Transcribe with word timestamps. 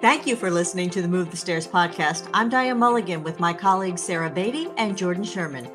Thank 0.00 0.28
you 0.28 0.36
for 0.36 0.48
listening 0.48 0.90
to 0.90 1.02
the 1.02 1.08
Move 1.08 1.32
the 1.32 1.36
Stairs 1.36 1.66
podcast. 1.66 2.28
I'm 2.32 2.48
Diane 2.48 2.78
Mulligan 2.78 3.24
with 3.24 3.40
my 3.40 3.52
colleagues 3.52 4.00
Sarah 4.00 4.30
Beatty 4.30 4.68
and 4.76 4.96
Jordan 4.96 5.24
Sherman. 5.24 5.68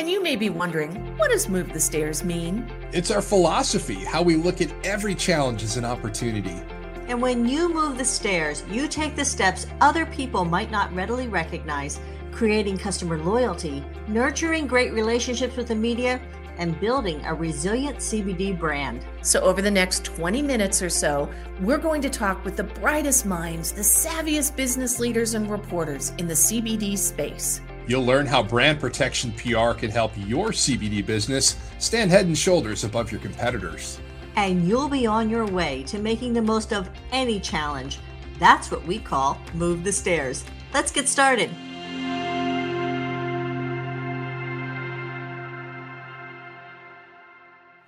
And 0.00 0.10
you 0.10 0.20
may 0.20 0.34
be 0.34 0.50
wondering, 0.50 1.16
what 1.16 1.30
does 1.30 1.48
Move 1.48 1.72
the 1.72 1.78
Stairs 1.78 2.24
mean? 2.24 2.68
It's 2.92 3.12
our 3.12 3.22
philosophy, 3.22 3.94
how 4.04 4.20
we 4.20 4.34
look 4.34 4.60
at 4.60 4.72
every 4.84 5.14
challenge 5.14 5.62
as 5.62 5.76
an 5.76 5.84
opportunity. 5.84 6.60
And 7.06 7.22
when 7.22 7.46
you 7.46 7.72
move 7.72 7.98
the 7.98 8.04
stairs, 8.04 8.64
you 8.68 8.88
take 8.88 9.14
the 9.14 9.24
steps 9.24 9.68
other 9.80 10.06
people 10.06 10.44
might 10.44 10.72
not 10.72 10.92
readily 10.92 11.28
recognize, 11.28 12.00
creating 12.32 12.78
customer 12.78 13.16
loyalty, 13.16 13.84
nurturing 14.08 14.66
great 14.66 14.92
relationships 14.92 15.56
with 15.56 15.68
the 15.68 15.76
media, 15.76 16.20
and 16.58 16.78
building 16.80 17.24
a 17.24 17.32
resilient 17.32 17.98
CBD 17.98 18.58
brand. 18.58 19.06
So, 19.22 19.40
over 19.40 19.62
the 19.62 19.70
next 19.70 20.04
20 20.04 20.42
minutes 20.42 20.82
or 20.82 20.90
so, 20.90 21.30
we're 21.60 21.78
going 21.78 22.02
to 22.02 22.10
talk 22.10 22.44
with 22.44 22.56
the 22.56 22.64
brightest 22.64 23.24
minds, 23.24 23.72
the 23.72 23.80
savviest 23.80 24.54
business 24.56 25.00
leaders 25.00 25.34
and 25.34 25.50
reporters 25.50 26.12
in 26.18 26.26
the 26.26 26.34
CBD 26.34 26.98
space. 26.98 27.60
You'll 27.86 28.04
learn 28.04 28.26
how 28.26 28.42
brand 28.42 28.80
protection 28.80 29.32
PR 29.32 29.72
can 29.72 29.90
help 29.90 30.12
your 30.16 30.50
CBD 30.50 31.04
business 31.04 31.56
stand 31.78 32.10
head 32.10 32.26
and 32.26 32.36
shoulders 32.36 32.84
above 32.84 33.10
your 33.10 33.20
competitors. 33.20 33.98
And 34.36 34.68
you'll 34.68 34.90
be 34.90 35.06
on 35.06 35.30
your 35.30 35.46
way 35.46 35.84
to 35.84 35.98
making 35.98 36.34
the 36.34 36.42
most 36.42 36.72
of 36.72 36.90
any 37.12 37.40
challenge. 37.40 37.98
That's 38.38 38.70
what 38.70 38.86
we 38.86 38.98
call 38.98 39.40
Move 39.54 39.84
the 39.84 39.92
Stairs. 39.92 40.44
Let's 40.74 40.92
get 40.92 41.08
started. 41.08 41.50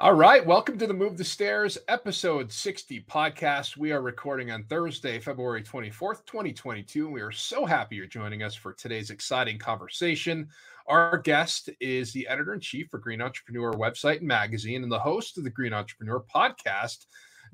All 0.00 0.14
right, 0.14 0.46
welcome 0.46 0.78
to 0.78 0.86
the 0.86 0.95
Move 0.95 1.18
the 1.18 1.24
Stairs 1.24 1.77
episode 1.86 2.50
60 2.50 3.02
podcast. 3.02 3.77
We 3.77 3.92
are 3.92 4.00
recording 4.00 4.50
on 4.50 4.64
Thursday, 4.64 5.20
February 5.20 5.62
24th, 5.62 6.24
2022. 6.24 7.04
And 7.04 7.12
we 7.12 7.20
are 7.20 7.30
so 7.30 7.66
happy 7.66 7.96
you're 7.96 8.06
joining 8.06 8.43
us 8.43 8.54
for 8.54 8.73
today's 8.73 9.10
exciting 9.10 9.59
conversation. 9.59 10.48
Our 10.87 11.18
guest 11.18 11.68
is 11.80 12.15
the 12.15 12.26
editor 12.28 12.54
in 12.54 12.60
chief 12.60 12.88
for 12.90 12.96
Green 12.96 13.21
Entrepreneur 13.21 13.74
website 13.74 14.21
and 14.21 14.26
magazine 14.26 14.84
and 14.84 14.90
the 14.90 14.98
host 14.98 15.37
of 15.37 15.45
the 15.45 15.51
Green 15.51 15.74
Entrepreneur 15.74 16.24
podcast, 16.34 17.04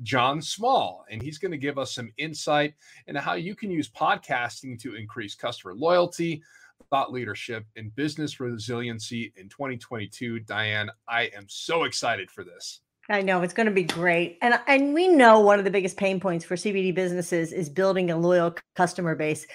John 0.04 0.40
Small. 0.40 1.04
And 1.10 1.20
he's 1.20 1.38
going 1.38 1.50
to 1.50 1.58
give 1.58 1.78
us 1.78 1.96
some 1.96 2.12
insight 2.16 2.74
into 3.08 3.20
how 3.20 3.34
you 3.34 3.56
can 3.56 3.72
use 3.72 3.90
podcasting 3.90 4.80
to 4.82 4.94
increase 4.94 5.34
customer 5.34 5.74
loyalty, 5.74 6.44
thought 6.90 7.12
leadership 7.12 7.64
and 7.76 7.94
business 7.94 8.40
resiliency 8.40 9.32
in 9.36 9.48
2022. 9.48 10.40
Diane, 10.40 10.90
I 11.08 11.30
am 11.36 11.46
so 11.48 11.84
excited 11.84 12.30
for 12.30 12.44
this. 12.44 12.80
I 13.08 13.22
know 13.22 13.42
it's 13.42 13.54
going 13.54 13.66
to 13.66 13.72
be 13.72 13.84
great. 13.84 14.38
And 14.42 14.58
and 14.66 14.92
we 14.92 15.08
know 15.08 15.40
one 15.40 15.58
of 15.58 15.64
the 15.64 15.70
biggest 15.70 15.96
pain 15.96 16.18
points 16.18 16.44
for 16.44 16.56
CBD 16.56 16.94
businesses 16.94 17.52
is 17.52 17.68
building 17.68 18.10
a 18.10 18.18
loyal 18.18 18.54
customer 18.74 19.14
base. 19.14 19.46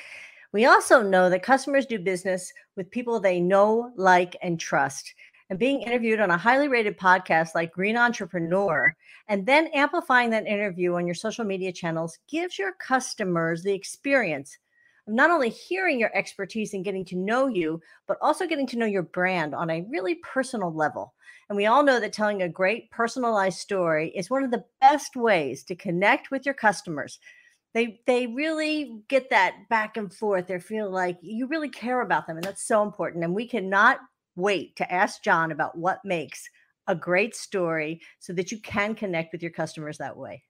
We 0.53 0.65
also 0.65 1.01
know 1.01 1.29
that 1.29 1.43
customers 1.43 1.85
do 1.85 1.99
business 1.99 2.51
with 2.75 2.91
people 2.91 3.19
they 3.19 3.39
know, 3.39 3.91
like, 3.95 4.35
and 4.41 4.59
trust. 4.59 5.13
And 5.49 5.59
being 5.59 5.81
interviewed 5.81 6.21
on 6.21 6.31
a 6.31 6.37
highly 6.37 6.69
rated 6.69 6.97
podcast 6.97 7.55
like 7.55 7.73
Green 7.73 7.97
Entrepreneur 7.97 8.95
and 9.27 9.45
then 9.45 9.67
amplifying 9.73 10.29
that 10.29 10.47
interview 10.47 10.95
on 10.95 11.05
your 11.05 11.15
social 11.15 11.43
media 11.43 11.73
channels 11.73 12.17
gives 12.29 12.57
your 12.57 12.73
customers 12.73 13.63
the 13.63 13.73
experience 13.73 14.57
not 15.07 15.31
only 15.31 15.49
hearing 15.49 15.99
your 15.99 16.15
expertise 16.15 16.73
and 16.73 16.85
getting 16.85 17.05
to 17.05 17.17
know 17.17 17.47
you, 17.47 17.81
but 18.07 18.17
also 18.21 18.47
getting 18.47 18.67
to 18.67 18.77
know 18.77 18.85
your 18.85 19.03
brand 19.03 19.55
on 19.55 19.69
a 19.69 19.85
really 19.89 20.15
personal 20.15 20.73
level. 20.73 21.13
And 21.49 21.57
we 21.57 21.65
all 21.65 21.83
know 21.83 21.99
that 21.99 22.13
telling 22.13 22.41
a 22.41 22.49
great 22.49 22.91
personalized 22.91 23.59
story 23.59 24.09
is 24.15 24.29
one 24.29 24.43
of 24.43 24.51
the 24.51 24.63
best 24.79 25.15
ways 25.15 25.63
to 25.65 25.75
connect 25.75 26.31
with 26.31 26.45
your 26.45 26.55
customers. 26.55 27.19
They 27.73 28.01
they 28.05 28.27
really 28.27 29.01
get 29.07 29.29
that 29.29 29.69
back 29.69 29.97
and 29.97 30.13
forth. 30.13 30.47
They 30.47 30.59
feel 30.59 30.91
like 30.91 31.17
you 31.21 31.47
really 31.47 31.69
care 31.69 32.01
about 32.01 32.27
them, 32.27 32.37
and 32.37 32.43
that's 32.43 32.67
so 32.67 32.83
important. 32.83 33.23
And 33.23 33.33
we 33.33 33.47
cannot 33.47 33.99
wait 34.35 34.75
to 34.77 34.91
ask 34.91 35.23
John 35.23 35.51
about 35.51 35.77
what 35.77 36.03
makes 36.03 36.49
a 36.87 36.95
great 36.95 37.35
story 37.35 38.01
so 38.19 38.33
that 38.33 38.51
you 38.51 38.59
can 38.59 38.95
connect 38.95 39.31
with 39.31 39.41
your 39.41 39.51
customers 39.51 39.97
that 39.97 40.17
way. 40.17 40.43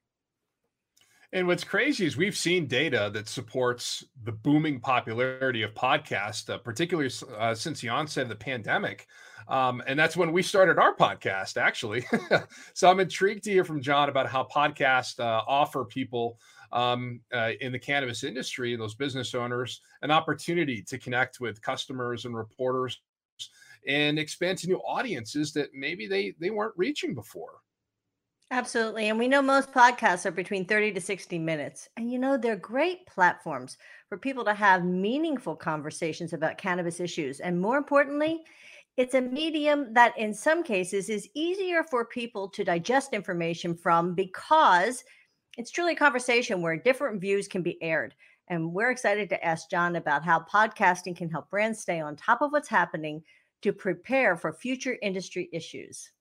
And 1.34 1.47
what's 1.47 1.64
crazy 1.64 2.06
is 2.06 2.18
we've 2.18 2.36
seen 2.36 2.68
data 2.68 3.09
that 3.14 3.30
supports 3.30 4.03
the 4.25 4.34
booming 4.34 4.81
popularity 4.81 5.62
of 5.62 5.74
podcasts, 5.74 6.50
uh, 6.50 6.58
particularly 6.58 7.09
uh, 7.38 7.56
since 7.56 7.80
the 7.80 7.88
onset 7.88 8.24
of 8.24 8.30
the 8.30 8.36
pandemic. 8.36 9.08
Um, 9.47 9.81
and 9.88 9.97
that's 9.97 10.18
when 10.18 10.34
we 10.34 10.44
started 10.44 10.78
our 10.78 10.94
podcast, 10.94 11.56
actually. 11.56 12.06
so 12.74 12.90
I'm 12.90 13.00
intrigued 13.00 13.46
to 13.46 13.52
hear 13.52 13.64
from 13.64 13.81
John 13.81 14.09
about 14.09 14.28
how 14.28 14.44
podcasts 14.44 15.20
uh, 15.20 15.41
offer 15.47 15.86
people 15.86 16.38
um, 16.74 17.22
uh, 17.34 17.52
in 17.62 17.72
the 17.72 17.80
cannabis 17.80 18.24
industry, 18.25 18.75
those 18.75 18.96
business 18.96 19.34
owners, 19.34 19.81
an 20.02 20.12
opportunity 20.12 20.81
to 20.84 20.97
connect 20.97 21.40
with 21.40 21.62
customers 21.62 22.25
and 22.25 22.36
reporters 22.36 23.00
and 23.88 24.20
expand 24.20 24.58
to 24.59 24.68
new 24.68 24.78
audiences 24.80 25.53
that 25.53 25.74
maybe 25.74 26.08
they 26.08 26.36
they 26.40 26.50
weren't 26.50 26.74
reaching 26.78 27.16
before. 27.16 27.62
Absolutely. 28.53 29.07
And 29.07 29.17
we 29.17 29.29
know 29.29 29.41
most 29.41 29.72
podcasts 29.72 30.25
are 30.25 30.31
between 30.31 30.66
30 30.66 30.91
to 30.91 31.01
60 31.01 31.39
minutes. 31.39 31.88
And 31.95 32.12
you 32.12 32.19
know, 32.19 32.38
they're 32.38 32.57
great 32.57 33.06
platforms 33.07 33.78
for 34.09 34.17
people 34.17 34.44
to 34.44 34.53
have 34.53 34.84
meaningful 34.84 35.56
conversations 35.56 36.34
about 36.34 36.57
cannabis 36.57 37.00
issues. 37.00 37.40
And 37.40 37.61
more 37.61 37.78
importantly, 37.78 38.44
it's 38.97 39.13
a 39.13 39.22
medium 39.22 39.94
that 39.94 40.17
in 40.17 40.34
some 40.34 40.63
cases 40.63 41.07
is 41.07 41.29
easier 41.34 41.81
for 41.81 42.03
people 42.03 42.50
to 42.50 42.66
digest 42.66 43.13
information 43.13 43.73
from 43.73 44.16
because 44.16 45.01
it's 45.57 45.72
truly 45.72 45.94
a 45.94 45.95
conversation 45.95 46.61
where 46.61 46.75
different 46.75 47.22
views 47.22 47.47
can 47.47 47.61
be 47.63 47.81
aired. 47.81 48.13
And 48.50 48.73
we're 48.73 48.91
excited 48.91 49.29
to 49.29 49.45
ask 49.45 49.69
John 49.69 49.95
about 49.95 50.25
how 50.25 50.41
podcasting 50.41 51.16
can 51.16 51.29
help 51.29 51.50
brands 51.50 51.79
stay 51.79 52.01
on 52.01 52.17
top 52.17 52.41
of 52.41 52.51
what's 52.51 52.67
happening 52.67 53.23
to 53.61 53.72
prepare 53.72 54.35
for 54.35 54.51
future 54.51 54.97
industry 55.01 55.47
issues. 55.53 56.11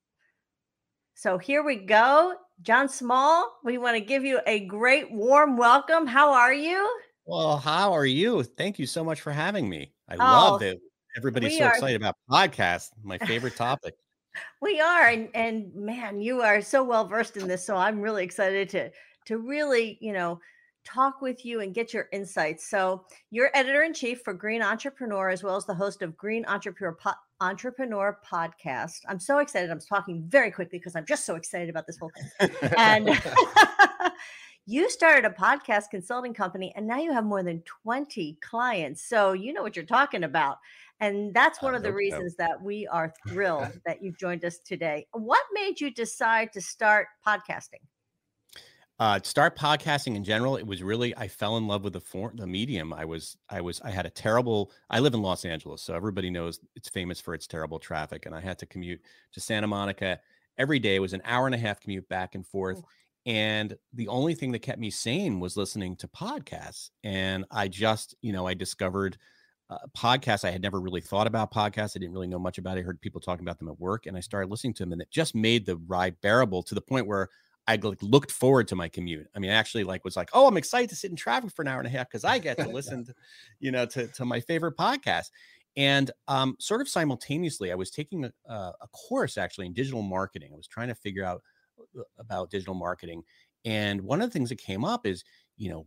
So 1.20 1.36
here 1.36 1.62
we 1.62 1.76
go. 1.76 2.34
John 2.62 2.88
Small, 2.88 3.58
we 3.62 3.76
want 3.76 3.94
to 3.94 4.00
give 4.00 4.25
you 4.25 4.41
a 4.47 4.60
great 4.60 5.12
warm 5.12 5.58
welcome. 5.58 6.06
How 6.06 6.32
are 6.32 6.54
you? 6.54 6.88
Well, 7.26 7.58
how 7.58 7.92
are 7.92 8.06
you? 8.06 8.42
Thank 8.42 8.78
you 8.78 8.86
so 8.86 9.04
much 9.04 9.20
for 9.20 9.31
having 9.31 9.69
me. 9.69 9.92
I 10.08 10.14
oh, 10.14 10.16
love 10.53 10.62
it. 10.62 10.81
Everybody's 11.19 11.58
so 11.58 11.66
are. 11.66 11.72
excited 11.72 11.97
about 11.97 12.14
podcasts, 12.31 12.88
my 13.03 13.19
favorite 13.19 13.54
topic. 13.54 13.97
we 14.62 14.81
are, 14.81 15.08
and 15.08 15.28
and 15.34 15.75
man, 15.75 16.22
you 16.22 16.41
are 16.41 16.62
so 16.62 16.82
well 16.82 17.06
versed 17.06 17.37
in 17.37 17.47
this. 17.47 17.66
So 17.66 17.76
I'm 17.76 18.00
really 18.00 18.25
excited 18.25 18.70
to 18.70 18.91
to 19.26 19.37
really, 19.37 19.98
you 20.00 20.14
know, 20.14 20.41
talk 20.84 21.20
with 21.20 21.44
you 21.44 21.60
and 21.60 21.74
get 21.74 21.92
your 21.92 22.08
insights. 22.12 22.68
So, 22.68 23.04
you're 23.30 23.50
editor 23.54 23.82
in 23.82 23.94
chief 23.94 24.22
for 24.22 24.34
Green 24.34 24.62
Entrepreneur, 24.62 25.28
as 25.28 25.42
well 25.42 25.56
as 25.56 25.66
the 25.66 25.74
host 25.74 26.02
of 26.02 26.16
Green 26.16 26.44
Entrepreneur 26.46 26.96
po- 27.00 27.12
Entrepreneur 27.41 28.18
Podcast. 28.26 29.00
I'm 29.08 29.20
so 29.20 29.38
excited. 29.38 29.70
I'm 29.70 29.80
talking 29.80 30.24
very 30.26 30.50
quickly 30.50 30.78
because 30.78 30.96
I'm 30.96 31.06
just 31.06 31.24
so 31.24 31.36
excited 31.36 31.69
about 31.69 31.86
this 31.86 31.98
whole 31.98 32.10
thing. 32.38 32.50
and 32.76 33.08
you 34.66 34.88
started 34.90 35.24
a 35.24 35.30
podcast 35.30 35.90
consulting 35.90 36.34
company, 36.34 36.72
and 36.76 36.86
now 36.86 36.98
you 36.98 37.12
have 37.12 37.24
more 37.24 37.42
than 37.42 37.62
20 37.82 38.38
clients. 38.40 39.02
So, 39.02 39.32
you 39.32 39.52
know 39.52 39.62
what 39.62 39.76
you're 39.76 39.84
talking 39.84 40.24
about. 40.24 40.58
And 41.00 41.32
that's 41.32 41.62
one 41.62 41.74
of 41.74 41.82
the 41.82 41.92
reasons 41.92 42.34
so. 42.36 42.44
that 42.44 42.62
we 42.62 42.86
are 42.86 43.12
thrilled 43.28 43.80
that 43.86 44.02
you've 44.02 44.19
joined 44.19 44.44
us 44.44 44.58
today. 44.58 45.06
What 45.12 45.44
made 45.54 45.80
you 45.80 45.90
decide 45.90 46.52
to 46.52 46.60
start 46.60 47.08
podcasting? 47.26 47.80
Uh, 49.00 49.19
start 49.22 49.56
podcasting 49.56 50.15
in 50.15 50.22
general 50.22 50.56
it 50.56 50.66
was 50.66 50.83
really 50.83 51.16
i 51.16 51.27
fell 51.27 51.56
in 51.56 51.66
love 51.66 51.83
with 51.83 51.94
the 51.94 52.00
form 52.00 52.37
the 52.37 52.47
medium. 52.47 52.93
I 52.93 53.06
was 53.06 53.37
i 53.49 53.61
was 53.61 53.81
i 53.81 53.91
had 53.91 54.05
a 54.05 54.11
terrible 54.11 54.71
i 54.91 55.00
live 55.00 55.15
in 55.15 55.22
los 55.22 55.44
angeles 55.47 55.83
so 55.83 55.94
everybody 55.94 56.28
knows 56.28 56.61
it's 56.77 56.91
famous 56.91 57.19
for 57.19 57.33
its 57.33 57.47
terrible 57.47 57.78
traffic 57.78 58.27
and 58.27 58.34
i 58.34 58.41
had 58.41 58.59
to 58.59 58.66
commute 58.66 59.00
to 59.33 59.41
santa 59.41 59.66
monica 59.66 60.21
every 60.59 60.78
day. 60.78 60.97
It 60.97 61.00
was 61.00 61.15
an 61.15 61.22
hour 61.25 61.47
and 61.47 61.55
a 61.55 61.59
half 61.59 61.81
commute 61.81 62.06
back 62.11 62.34
and 62.34 62.47
forth 62.47 62.83
oh. 62.84 62.88
and 63.25 63.75
the 63.94 64.08
only 64.08 64.35
thing 64.35 64.52
that 64.52 64.58
kept 64.58 64.79
me 64.79 64.91
sane 64.91 65.41
was 65.41 65.56
listening 65.56 65.96
to 65.96 66.06
podcasts 66.06 66.91
and 67.03 67.46
i 67.50 67.69
just 67.69 68.14
you 68.20 68.35
know 68.35 68.46
i 68.46 68.55
discovered 68.55 69.17
uh, 69.70 69.79
podcasts. 69.96 70.44
I 70.44 70.50
had 70.50 70.62
never 70.62 70.81
really 70.81 71.00
thought 71.00 71.29
about 71.29 71.55
podcasts. 71.55 71.96
I 71.96 72.00
didn't 72.00 72.12
really 72.12 72.26
know 72.26 72.41
much 72.41 72.58
about 72.58 72.76
it. 72.76 72.81
I 72.81 72.82
heard 72.82 73.00
people 73.00 73.20
talking 73.20 73.44
about 73.44 73.61
them 73.61 73.69
at 73.69 73.79
work 73.79 74.06
and 74.06 74.17
i 74.17 74.20
started 74.20 74.50
listening 74.50 74.75
to 74.75 74.82
them 74.82 74.93
and 74.93 75.00
it 75.00 75.11
just 75.11 75.35
made 75.35 75.64
the 75.64 75.76
ride 75.87 76.20
bearable 76.20 76.62
to 76.64 76.75
the 76.75 76.81
point 76.81 77.06
where 77.06 77.29
I 77.70 77.76
like 77.76 78.02
looked 78.02 78.32
forward 78.32 78.67
to 78.69 78.76
my 78.76 78.88
commute. 78.88 79.28
I 79.34 79.38
mean, 79.38 79.52
I 79.52 79.55
actually 79.55 79.84
like 79.84 80.05
was 80.05 80.17
like, 80.17 80.31
oh, 80.32 80.49
I'm 80.49 80.56
excited 80.56 80.90
to 80.90 80.96
sit 80.96 81.11
in 81.11 81.17
traffic 81.17 81.52
for 81.52 81.62
an 81.62 81.69
hour 81.69 81.78
and 81.78 81.87
a 81.87 81.90
half 81.90 82.08
because 82.08 82.25
I 82.25 82.38
get 82.38 82.58
to 82.58 82.69
listen 82.69 83.05
to, 83.05 83.14
you 83.61 83.70
know, 83.70 83.87
to, 83.87 84.08
to 84.08 84.25
my 84.25 84.40
favorite 84.40 84.76
podcast. 84.76 85.31
And 85.76 86.11
um, 86.26 86.56
sort 86.58 86.81
of 86.81 86.88
simultaneously, 86.88 87.70
I 87.70 87.76
was 87.76 87.93
taking 87.93 88.25
a, 88.25 88.32
a 88.49 88.88
course 88.93 89.38
actually 89.38 89.67
in 89.67 89.72
digital 89.72 90.02
marketing. 90.02 90.50
I 90.52 90.56
was 90.56 90.67
trying 90.67 90.88
to 90.88 90.96
figure 90.96 91.25
out 91.25 91.43
uh, 91.96 92.02
about 92.19 92.50
digital 92.50 92.75
marketing. 92.75 93.22
And 93.64 94.00
one 94.00 94.20
of 94.20 94.28
the 94.28 94.32
things 94.32 94.49
that 94.49 94.58
came 94.58 94.84
up 94.84 95.06
is, 95.06 95.22
you 95.56 95.70
know, 95.70 95.87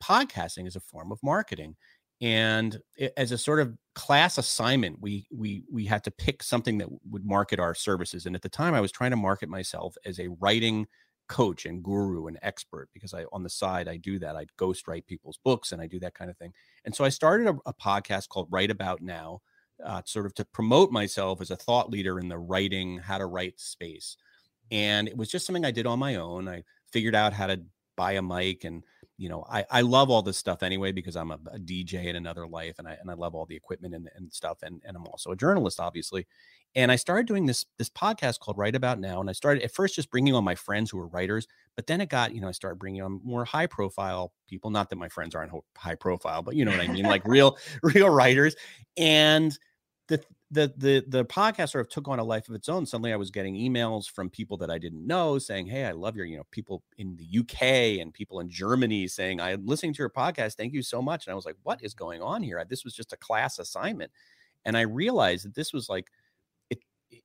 podcasting 0.00 0.68
is 0.68 0.76
a 0.76 0.80
form 0.80 1.10
of 1.10 1.18
marketing. 1.24 1.74
And 2.20 2.78
it, 2.96 3.12
as 3.16 3.32
a 3.32 3.38
sort 3.38 3.58
of 3.58 3.76
class 3.96 4.38
assignment, 4.38 5.00
we 5.00 5.26
we 5.34 5.64
we 5.72 5.86
had 5.86 6.04
to 6.04 6.10
pick 6.12 6.44
something 6.44 6.78
that 6.78 6.88
would 7.10 7.26
market 7.26 7.58
our 7.58 7.74
services. 7.74 8.26
And 8.26 8.36
at 8.36 8.42
the 8.42 8.48
time, 8.48 8.74
I 8.74 8.80
was 8.80 8.92
trying 8.92 9.10
to 9.10 9.16
market 9.16 9.48
myself 9.48 9.96
as 10.06 10.20
a 10.20 10.28
writing 10.38 10.86
coach 11.28 11.66
and 11.66 11.82
guru 11.82 12.26
and 12.26 12.38
expert 12.42 12.88
because 12.92 13.14
I 13.14 13.24
on 13.32 13.42
the 13.42 13.50
side 13.50 13.88
I 13.88 13.96
do 13.96 14.18
that. 14.20 14.36
I 14.36 14.46
ghostwrite 14.58 15.06
people's 15.06 15.38
books 15.44 15.72
and 15.72 15.80
I 15.80 15.86
do 15.86 15.98
that 16.00 16.14
kind 16.14 16.30
of 16.30 16.36
thing. 16.36 16.52
And 16.84 16.94
so 16.94 17.04
I 17.04 17.08
started 17.08 17.48
a, 17.48 17.56
a 17.66 17.74
podcast 17.74 18.28
called 18.28 18.48
Write 18.50 18.70
About 18.70 19.02
Now, 19.02 19.42
uh, 19.84 20.02
sort 20.04 20.26
of 20.26 20.34
to 20.34 20.44
promote 20.44 20.90
myself 20.90 21.40
as 21.40 21.50
a 21.50 21.56
thought 21.56 21.90
leader 21.90 22.18
in 22.18 22.28
the 22.28 22.38
writing, 22.38 22.98
how 22.98 23.18
to 23.18 23.26
write 23.26 23.60
space. 23.60 24.16
And 24.70 25.08
it 25.08 25.16
was 25.16 25.30
just 25.30 25.46
something 25.46 25.64
I 25.64 25.70
did 25.70 25.86
on 25.86 25.98
my 25.98 26.16
own. 26.16 26.48
I 26.48 26.64
figured 26.92 27.14
out 27.14 27.32
how 27.32 27.46
to 27.46 27.60
buy 27.96 28.12
a 28.12 28.22
mic 28.22 28.64
and 28.64 28.84
you 29.16 29.28
know 29.28 29.44
I, 29.50 29.64
I 29.70 29.80
love 29.80 30.10
all 30.10 30.22
this 30.22 30.36
stuff 30.36 30.62
anyway 30.62 30.92
because 30.92 31.16
i'm 31.16 31.30
a, 31.30 31.38
a 31.50 31.58
dj 31.58 32.04
in 32.04 32.16
another 32.16 32.46
life 32.46 32.78
and 32.78 32.86
i 32.86 32.96
and 33.00 33.10
i 33.10 33.14
love 33.14 33.34
all 33.34 33.46
the 33.46 33.56
equipment 33.56 33.94
and, 33.94 34.08
and 34.14 34.32
stuff 34.32 34.58
and, 34.62 34.82
and 34.84 34.96
i'm 34.96 35.06
also 35.06 35.32
a 35.32 35.36
journalist 35.36 35.80
obviously 35.80 36.26
and 36.76 36.92
I 36.92 36.96
started 36.96 37.26
doing 37.26 37.46
this 37.46 37.64
this 37.78 37.88
podcast 37.88 38.38
called 38.38 38.58
Write 38.58 38.76
About 38.76 39.00
Now, 39.00 39.18
and 39.20 39.30
I 39.30 39.32
started 39.32 39.64
at 39.64 39.72
first 39.72 39.96
just 39.96 40.10
bringing 40.10 40.34
on 40.34 40.44
my 40.44 40.54
friends 40.54 40.90
who 40.90 40.98
were 40.98 41.08
writers, 41.08 41.48
but 41.74 41.86
then 41.86 42.02
it 42.02 42.10
got 42.10 42.34
you 42.34 42.40
know 42.42 42.48
I 42.48 42.52
started 42.52 42.78
bringing 42.78 43.02
on 43.02 43.20
more 43.24 43.46
high 43.46 43.66
profile 43.66 44.32
people. 44.46 44.70
Not 44.70 44.90
that 44.90 44.96
my 44.96 45.08
friends 45.08 45.34
aren't 45.34 45.52
high 45.76 45.94
profile, 45.94 46.42
but 46.42 46.54
you 46.54 46.66
know 46.66 46.70
what 46.70 46.80
I 46.80 46.88
mean, 46.88 47.06
like 47.06 47.26
real 47.26 47.56
real 47.82 48.10
writers. 48.10 48.54
And 48.98 49.58
the 50.08 50.22
the 50.50 50.72
the 50.76 51.04
the 51.08 51.24
podcast 51.24 51.70
sort 51.70 51.86
of 51.86 51.88
took 51.90 52.08
on 52.08 52.18
a 52.18 52.24
life 52.24 52.46
of 52.50 52.54
its 52.54 52.68
own. 52.68 52.84
Suddenly, 52.84 53.14
I 53.14 53.16
was 53.16 53.30
getting 53.30 53.54
emails 53.54 54.08
from 54.08 54.28
people 54.28 54.58
that 54.58 54.70
I 54.70 54.76
didn't 54.76 55.06
know 55.06 55.38
saying, 55.38 55.68
"Hey, 55.68 55.86
I 55.86 55.92
love 55.92 56.14
your," 56.14 56.26
you 56.26 56.36
know, 56.36 56.46
people 56.50 56.82
in 56.98 57.16
the 57.16 57.38
UK 57.38 58.02
and 58.02 58.12
people 58.12 58.40
in 58.40 58.50
Germany 58.50 59.08
saying, 59.08 59.40
"I'm 59.40 59.64
listening 59.64 59.94
to 59.94 59.98
your 60.00 60.10
podcast. 60.10 60.56
Thank 60.56 60.74
you 60.74 60.82
so 60.82 61.00
much." 61.00 61.26
And 61.26 61.32
I 61.32 61.36
was 61.36 61.46
like, 61.46 61.56
"What 61.62 61.82
is 61.82 61.94
going 61.94 62.20
on 62.20 62.42
here?" 62.42 62.62
This 62.68 62.84
was 62.84 62.94
just 62.94 63.14
a 63.14 63.16
class 63.16 63.58
assignment, 63.58 64.12
and 64.66 64.76
I 64.76 64.82
realized 64.82 65.46
that 65.46 65.54
this 65.54 65.72
was 65.72 65.88
like 65.88 66.10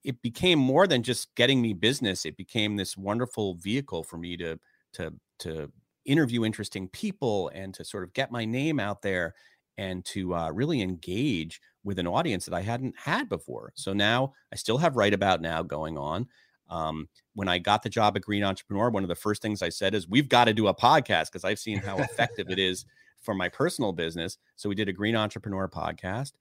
it 0.04 0.22
became 0.22 0.60
more 0.60 0.88
than 0.88 1.04
just 1.04 1.34
getting 1.36 1.62
me 1.62 1.74
business. 1.74 2.26
It 2.26 2.38
became 2.38 2.76
this 2.76 2.98
wonderful 2.98 3.56
vehicle 3.56 4.04
for 4.04 4.18
me 4.18 4.38
to 4.38 4.60
to 4.94 5.14
to 5.40 5.72
interview 6.06 6.44
interesting 6.46 6.88
people 6.90 7.50
and 7.54 7.74
to 7.74 7.86
sort 7.86 8.04
of 8.04 8.14
get 8.14 8.32
my 8.32 8.46
name 8.46 8.80
out 8.80 9.02
there 9.02 9.36
and 9.78 10.04
to 10.06 10.36
uh, 10.36 10.52
really 10.52 10.82
engage 10.82 11.62
with 11.84 12.00
an 12.00 12.08
audience 12.08 12.46
that 12.46 12.54
I 12.54 12.62
hadn't 12.62 12.96
had 12.98 13.30
before. 13.30 13.72
So 13.76 13.94
now 13.94 14.34
I 14.52 14.56
still 14.56 14.78
have 14.78 14.96
Write 14.96 15.14
About 15.14 15.42
Now 15.42 15.64
going 15.64 15.98
on. 15.98 16.28
Um, 16.70 17.10
when 17.34 17.48
I 17.48 17.58
got 17.58 17.84
the 17.84 17.90
job 17.90 18.16
at 18.16 18.22
Green 18.22 18.44
Entrepreneur, 18.44 18.90
one 18.90 19.04
of 19.04 19.10
the 19.10 19.16
first 19.16 19.42
things 19.42 19.62
I 19.62 19.70
said 19.70 19.94
is, 19.94 20.08
"We've 20.08 20.30
got 20.30 20.46
to 20.46 20.54
do 20.54 20.68
a 20.68 20.76
podcast 20.76 21.26
because 21.26 21.44
I've 21.44 21.60
seen 21.60 21.78
how 21.78 21.98
effective 21.98 22.50
it 22.50 22.60
is 22.60 22.86
for 23.22 23.34
my 23.34 23.50
personal 23.50 23.92
business." 23.92 24.38
So 24.56 24.70
we 24.70 24.76
did 24.76 24.88
a 24.88 24.94
Green 24.94 25.16
Entrepreneur 25.16 25.68
podcast, 25.68 26.34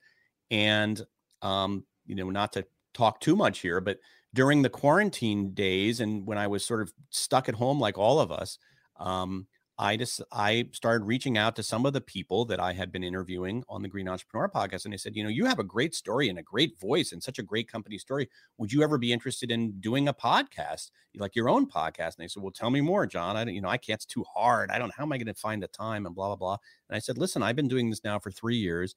and 0.50 1.04
um, 1.42 1.84
you 2.06 2.14
know, 2.14 2.30
not 2.30 2.52
to 2.52 2.64
talk 2.94 3.20
too 3.20 3.36
much 3.36 3.60
here, 3.60 3.80
but 3.80 3.98
during 4.32 4.62
the 4.62 4.70
quarantine 4.70 5.52
days 5.54 6.00
and 6.00 6.26
when 6.26 6.38
I 6.38 6.46
was 6.46 6.64
sort 6.64 6.82
of 6.82 6.92
stuck 7.10 7.48
at 7.48 7.54
home 7.54 7.80
like 7.80 7.98
all 7.98 8.20
of 8.20 8.30
us, 8.30 8.58
um, 8.98 9.46
I 9.80 9.96
just 9.96 10.20
I 10.30 10.68
started 10.72 11.06
reaching 11.06 11.38
out 11.38 11.56
to 11.56 11.62
some 11.62 11.86
of 11.86 11.94
the 11.94 12.02
people 12.02 12.44
that 12.44 12.60
I 12.60 12.74
had 12.74 12.92
been 12.92 13.02
interviewing 13.02 13.64
on 13.66 13.80
the 13.80 13.88
Green 13.88 14.08
Entrepreneur 14.08 14.46
podcast, 14.46 14.84
and 14.84 14.92
they 14.92 14.98
said, 14.98 15.16
you 15.16 15.22
know, 15.22 15.30
you 15.30 15.46
have 15.46 15.58
a 15.58 15.64
great 15.64 15.94
story 15.94 16.28
and 16.28 16.38
a 16.38 16.42
great 16.42 16.78
voice 16.78 17.12
and 17.12 17.22
such 17.22 17.38
a 17.38 17.42
great 17.42 17.66
company 17.66 17.96
story. 17.96 18.28
Would 18.58 18.74
you 18.74 18.82
ever 18.82 18.98
be 18.98 19.10
interested 19.10 19.50
in 19.50 19.80
doing 19.80 20.08
a 20.08 20.12
podcast, 20.12 20.90
like 21.16 21.34
your 21.34 21.48
own 21.48 21.66
podcast? 21.66 22.16
And 22.16 22.18
they 22.18 22.28
said, 22.28 22.42
well, 22.42 22.52
tell 22.52 22.68
me 22.68 22.82
more, 22.82 23.06
John. 23.06 23.38
I 23.38 23.44
don't, 23.46 23.54
you 23.54 23.62
know, 23.62 23.70
I 23.70 23.78
can't. 23.78 23.96
It's 23.96 24.04
too 24.04 24.22
hard. 24.34 24.70
I 24.70 24.78
don't. 24.78 24.92
How 24.94 25.04
am 25.04 25.12
I 25.12 25.16
going 25.16 25.26
to 25.28 25.34
find 25.34 25.62
the 25.62 25.68
time 25.68 26.04
and 26.04 26.14
blah 26.14 26.26
blah 26.26 26.36
blah. 26.36 26.58
And 26.90 26.96
I 26.96 26.98
said, 26.98 27.16
listen, 27.16 27.42
I've 27.42 27.56
been 27.56 27.66
doing 27.66 27.88
this 27.88 28.04
now 28.04 28.18
for 28.18 28.30
three 28.30 28.58
years. 28.58 28.96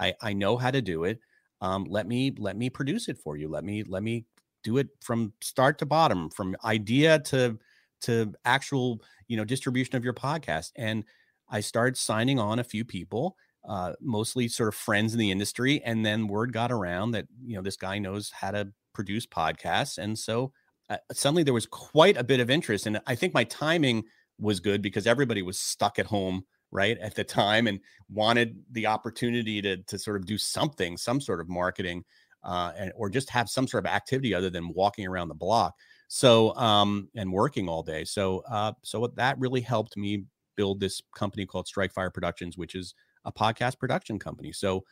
I 0.00 0.14
I 0.22 0.32
know 0.32 0.56
how 0.56 0.70
to 0.70 0.80
do 0.80 1.04
it 1.04 1.20
um, 1.62 1.86
let 1.88 2.06
me 2.06 2.34
let 2.38 2.56
me 2.56 2.68
produce 2.68 3.08
it 3.08 3.16
for 3.16 3.36
you. 3.36 3.48
Let 3.48 3.64
me 3.64 3.84
let 3.84 4.02
me 4.02 4.26
do 4.64 4.78
it 4.78 4.88
from 5.00 5.32
start 5.40 5.78
to 5.78 5.86
bottom 5.86 6.28
from 6.28 6.56
idea 6.64 7.20
to 7.20 7.58
to 8.02 8.34
actual 8.44 9.00
you 9.28 9.36
know 9.36 9.44
distribution 9.44 9.96
of 9.96 10.04
your 10.04 10.12
podcast. 10.12 10.72
And 10.76 11.04
i 11.48 11.60
started 11.60 11.96
signing 11.96 12.38
on 12.38 12.58
a 12.58 12.64
few 12.64 12.84
people 12.84 13.36
uh, 13.68 13.92
mostly 14.00 14.48
sort 14.48 14.68
of 14.68 14.74
friends 14.74 15.12
in 15.12 15.18
the 15.18 15.30
industry 15.30 15.82
and 15.84 16.04
then 16.04 16.26
word 16.26 16.52
got 16.52 16.72
around 16.72 17.12
that 17.12 17.26
you 17.44 17.54
know 17.54 17.62
this 17.62 17.76
guy 17.76 17.98
knows 17.98 18.30
how 18.30 18.50
to 18.50 18.68
produce 18.92 19.26
podcasts. 19.26 19.98
And 19.98 20.18
so 20.18 20.52
uh, 20.90 20.96
suddenly 21.12 21.44
there 21.44 21.54
was 21.54 21.66
quite 21.66 22.16
a 22.16 22.24
bit 22.24 22.40
of 22.40 22.50
interest 22.50 22.86
and 22.86 23.00
i 23.06 23.14
think 23.14 23.32
my 23.32 23.44
timing 23.44 24.02
was 24.38 24.58
good 24.58 24.82
because 24.82 25.06
everybody 25.06 25.42
was 25.42 25.58
stuck 25.58 25.98
at 26.00 26.06
home 26.06 26.44
right 26.72 26.98
at 26.98 27.14
the 27.14 27.22
time 27.22 27.66
and 27.66 27.78
wanted 28.08 28.56
the 28.72 28.86
opportunity 28.86 29.62
to 29.62 29.76
to 29.76 29.98
sort 29.98 30.16
of 30.16 30.26
do 30.26 30.36
something 30.38 30.96
some 30.96 31.20
sort 31.20 31.40
of 31.40 31.48
marketing 31.48 32.04
uh, 32.44 32.72
and 32.76 32.92
or 32.96 33.08
just 33.08 33.30
have 33.30 33.48
some 33.48 33.68
sort 33.68 33.84
of 33.84 33.90
activity 33.90 34.34
other 34.34 34.50
than 34.50 34.72
walking 34.74 35.06
around 35.06 35.28
the 35.28 35.34
block. 35.34 35.76
So 36.08 36.54
um 36.56 37.08
and 37.14 37.32
working 37.32 37.68
all 37.68 37.82
day. 37.82 38.04
So 38.04 38.42
uh 38.50 38.72
so 38.82 39.06
that 39.06 39.38
really 39.38 39.60
helped 39.60 39.96
me 39.96 40.24
build 40.56 40.80
this 40.80 41.00
company 41.14 41.46
called 41.46 41.66
strike 41.66 41.92
fire 41.92 42.10
productions 42.10 42.58
which 42.58 42.74
is 42.74 42.94
a 43.24 43.32
podcast 43.32 43.78
production 43.78 44.18
company. 44.18 44.52
So 44.52 44.84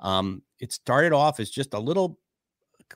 um 0.00 0.42
it 0.58 0.72
started 0.72 1.12
off 1.12 1.40
as 1.40 1.50
just 1.50 1.74
a 1.74 1.78
little 1.78 2.18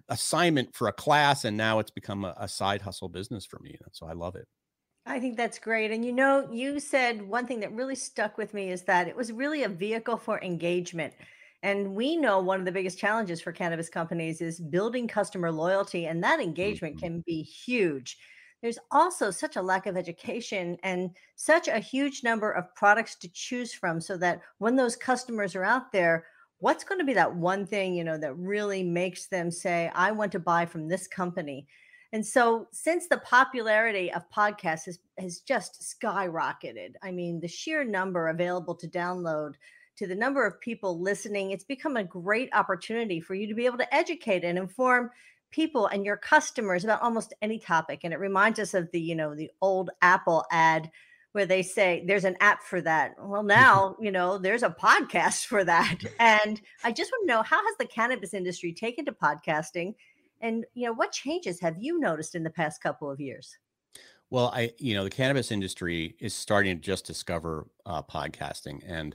assignment 0.08 0.74
for 0.74 0.88
a 0.88 0.92
class 0.92 1.44
and 1.44 1.56
now 1.56 1.78
it's 1.78 1.90
become 1.90 2.24
a, 2.24 2.34
a 2.38 2.48
side 2.48 2.82
hustle 2.82 3.08
business 3.08 3.46
for 3.46 3.58
me 3.60 3.78
so 3.92 4.06
i 4.06 4.12
love 4.12 4.36
it 4.36 4.46
I 5.08 5.20
think 5.20 5.36
that's 5.36 5.58
great. 5.60 5.92
And 5.92 6.04
you 6.04 6.12
know, 6.12 6.48
you 6.50 6.80
said 6.80 7.22
one 7.22 7.46
thing 7.46 7.60
that 7.60 7.72
really 7.72 7.94
stuck 7.94 8.36
with 8.36 8.52
me 8.52 8.70
is 8.70 8.82
that 8.82 9.06
it 9.06 9.14
was 9.14 9.30
really 9.30 9.62
a 9.62 9.68
vehicle 9.68 10.16
for 10.16 10.42
engagement. 10.42 11.14
And 11.62 11.94
we 11.94 12.16
know 12.16 12.40
one 12.40 12.58
of 12.58 12.66
the 12.66 12.72
biggest 12.72 12.98
challenges 12.98 13.40
for 13.40 13.52
cannabis 13.52 13.88
companies 13.88 14.40
is 14.40 14.60
building 14.60 15.08
customer 15.08 15.50
loyalty, 15.50 16.06
and 16.06 16.22
that 16.22 16.40
engagement 16.40 16.96
mm-hmm. 16.96 17.06
can 17.06 17.24
be 17.24 17.42
huge. 17.42 18.18
There's 18.62 18.78
also 18.90 19.30
such 19.30 19.56
a 19.56 19.62
lack 19.62 19.86
of 19.86 19.96
education 19.96 20.76
and 20.82 21.10
such 21.36 21.68
a 21.68 21.78
huge 21.78 22.24
number 22.24 22.50
of 22.50 22.74
products 22.74 23.14
to 23.16 23.28
choose 23.32 23.72
from, 23.72 24.00
so 24.00 24.16
that 24.18 24.42
when 24.58 24.76
those 24.76 24.96
customers 24.96 25.54
are 25.54 25.64
out 25.64 25.92
there, 25.92 26.26
what's 26.58 26.84
going 26.84 26.98
to 26.98 27.06
be 27.06 27.14
that 27.14 27.34
one 27.34 27.66
thing, 27.66 27.94
you 27.94 28.04
know, 28.04 28.18
that 28.18 28.36
really 28.36 28.82
makes 28.82 29.26
them 29.26 29.50
say, 29.50 29.90
I 29.94 30.10
want 30.10 30.32
to 30.32 30.40
buy 30.40 30.66
from 30.66 30.88
this 30.88 31.06
company? 31.06 31.66
And 32.16 32.24
so, 32.24 32.66
since 32.72 33.08
the 33.08 33.18
popularity 33.18 34.10
of 34.10 34.30
podcasts 34.30 34.86
has, 34.86 34.98
has 35.18 35.40
just 35.40 35.82
skyrocketed, 35.82 36.94
I 37.02 37.10
mean, 37.10 37.40
the 37.40 37.46
sheer 37.46 37.84
number 37.84 38.28
available 38.28 38.74
to 38.76 38.88
download 38.88 39.56
to 39.98 40.06
the 40.06 40.14
number 40.14 40.46
of 40.46 40.58
people 40.58 40.98
listening, 40.98 41.50
it's 41.50 41.62
become 41.62 41.98
a 41.98 42.04
great 42.04 42.48
opportunity 42.54 43.20
for 43.20 43.34
you 43.34 43.46
to 43.46 43.54
be 43.54 43.66
able 43.66 43.76
to 43.76 43.94
educate 43.94 44.44
and 44.44 44.56
inform 44.56 45.10
people 45.50 45.88
and 45.88 46.06
your 46.06 46.16
customers 46.16 46.84
about 46.84 47.02
almost 47.02 47.34
any 47.42 47.58
topic. 47.58 48.00
And 48.02 48.14
it 48.14 48.18
reminds 48.18 48.58
us 48.60 48.72
of 48.72 48.90
the, 48.92 49.00
you 49.00 49.14
know, 49.14 49.34
the 49.34 49.50
old 49.60 49.90
Apple 50.00 50.46
ad 50.50 50.90
where 51.32 51.44
they 51.44 51.60
say 51.60 52.02
there's 52.06 52.24
an 52.24 52.38
app 52.40 52.62
for 52.62 52.80
that. 52.80 53.12
Well, 53.20 53.42
now, 53.58 53.94
you 54.00 54.10
know, 54.10 54.38
there's 54.38 54.62
a 54.62 54.70
podcast 54.70 55.44
for 55.44 55.64
that. 55.64 55.98
And 56.18 56.62
I 56.82 56.92
just 56.92 57.12
want 57.12 57.28
to 57.28 57.34
know 57.34 57.42
how 57.42 57.62
has 57.62 57.76
the 57.78 57.84
cannabis 57.84 58.32
industry 58.32 58.72
taken 58.72 59.04
to 59.04 59.12
podcasting 59.12 59.96
and 60.40 60.64
you 60.74 60.86
know, 60.86 60.92
what 60.92 61.12
changes 61.12 61.60
have 61.60 61.76
you 61.78 61.98
noticed 61.98 62.34
in 62.34 62.42
the 62.42 62.50
past 62.50 62.82
couple 62.82 63.10
of 63.10 63.20
years? 63.20 63.56
Well, 64.30 64.50
I 64.54 64.72
you 64.78 64.94
know 64.94 65.04
the 65.04 65.10
cannabis 65.10 65.52
industry 65.52 66.16
is 66.18 66.34
starting 66.34 66.76
to 66.76 66.82
just 66.82 67.06
discover 67.06 67.68
uh, 67.84 68.02
podcasting, 68.02 68.82
and 68.86 69.14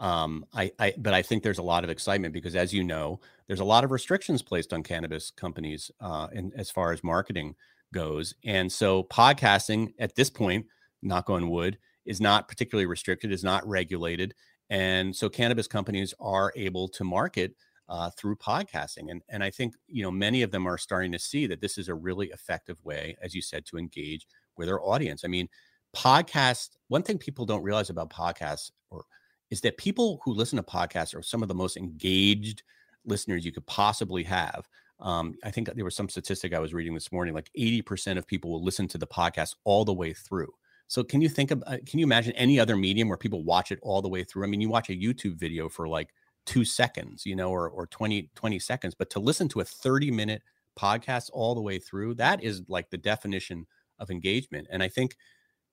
um, 0.00 0.44
I, 0.52 0.72
I 0.78 0.94
but 0.98 1.14
I 1.14 1.22
think 1.22 1.42
there's 1.42 1.58
a 1.58 1.62
lot 1.62 1.84
of 1.84 1.90
excitement 1.90 2.34
because, 2.34 2.56
as 2.56 2.72
you 2.72 2.82
know, 2.82 3.20
there's 3.46 3.60
a 3.60 3.64
lot 3.64 3.84
of 3.84 3.92
restrictions 3.92 4.42
placed 4.42 4.72
on 4.72 4.82
cannabis 4.82 5.30
companies, 5.30 5.90
uh, 6.00 6.28
in, 6.32 6.52
as 6.56 6.70
far 6.70 6.92
as 6.92 7.04
marketing 7.04 7.54
goes, 7.94 8.34
and 8.44 8.70
so 8.70 9.04
podcasting 9.04 9.92
at 9.98 10.14
this 10.16 10.28
point, 10.28 10.66
knock 11.02 11.30
on 11.30 11.48
wood, 11.48 11.78
is 12.04 12.20
not 12.20 12.48
particularly 12.48 12.86
restricted, 12.86 13.30
is 13.30 13.44
not 13.44 13.66
regulated, 13.66 14.34
and 14.70 15.14
so 15.14 15.28
cannabis 15.28 15.68
companies 15.68 16.14
are 16.18 16.52
able 16.56 16.88
to 16.88 17.04
market 17.04 17.54
uh, 17.88 18.10
through 18.10 18.36
podcasting. 18.36 19.10
And, 19.10 19.22
and 19.28 19.42
I 19.42 19.50
think, 19.50 19.74
you 19.86 20.02
know, 20.02 20.10
many 20.10 20.42
of 20.42 20.50
them 20.50 20.66
are 20.66 20.78
starting 20.78 21.12
to 21.12 21.18
see 21.18 21.46
that 21.46 21.60
this 21.60 21.78
is 21.78 21.88
a 21.88 21.94
really 21.94 22.28
effective 22.28 22.82
way, 22.84 23.16
as 23.22 23.34
you 23.34 23.40
said, 23.40 23.64
to 23.66 23.78
engage 23.78 24.26
with 24.56 24.68
their 24.68 24.82
audience. 24.82 25.24
I 25.24 25.28
mean, 25.28 25.48
podcasts, 25.96 26.70
one 26.88 27.02
thing 27.02 27.18
people 27.18 27.46
don't 27.46 27.62
realize 27.62 27.90
about 27.90 28.10
podcasts 28.10 28.70
or 28.90 29.04
is 29.50 29.62
that 29.62 29.78
people 29.78 30.20
who 30.24 30.34
listen 30.34 30.56
to 30.56 30.62
podcasts 30.62 31.14
are 31.14 31.22
some 31.22 31.42
of 31.42 31.48
the 31.48 31.54
most 31.54 31.76
engaged 31.76 32.62
listeners 33.06 33.44
you 33.44 33.52
could 33.52 33.66
possibly 33.66 34.22
have. 34.22 34.68
Um, 35.00 35.36
I 35.44 35.50
think 35.50 35.72
there 35.72 35.84
was 35.84 35.96
some 35.96 36.08
statistic 36.08 36.52
I 36.52 36.58
was 36.58 36.74
reading 36.74 36.92
this 36.92 37.12
morning, 37.12 37.32
like 37.32 37.50
80% 37.58 38.18
of 38.18 38.26
people 38.26 38.50
will 38.50 38.64
listen 38.64 38.88
to 38.88 38.98
the 38.98 39.06
podcast 39.06 39.54
all 39.64 39.84
the 39.84 39.94
way 39.94 40.12
through. 40.12 40.52
So 40.88 41.04
can 41.04 41.20
you 41.20 41.28
think 41.28 41.50
of, 41.50 41.62
uh, 41.66 41.78
can 41.86 41.98
you 41.98 42.04
imagine 42.04 42.32
any 42.32 42.58
other 42.58 42.76
medium 42.76 43.08
where 43.08 43.16
people 43.16 43.44
watch 43.44 43.70
it 43.72 43.78
all 43.82 44.02
the 44.02 44.08
way 44.08 44.24
through? 44.24 44.44
I 44.44 44.48
mean, 44.48 44.60
you 44.60 44.68
watch 44.68 44.90
a 44.90 44.94
YouTube 44.94 45.36
video 45.36 45.68
for 45.68 45.86
like 45.86 46.10
two 46.48 46.64
seconds, 46.64 47.26
you 47.26 47.36
know, 47.36 47.50
or, 47.50 47.68
or 47.68 47.86
20, 47.86 48.30
20 48.34 48.58
seconds. 48.58 48.94
But 48.94 49.10
to 49.10 49.20
listen 49.20 49.48
to 49.50 49.60
a 49.60 49.64
30 49.64 50.10
minute 50.10 50.42
podcast 50.78 51.28
all 51.34 51.54
the 51.54 51.60
way 51.60 51.78
through, 51.78 52.14
that 52.14 52.42
is 52.42 52.62
like 52.68 52.88
the 52.88 52.96
definition 52.96 53.66
of 53.98 54.10
engagement. 54.10 54.66
And 54.70 54.82
I 54.82 54.88
think, 54.88 55.14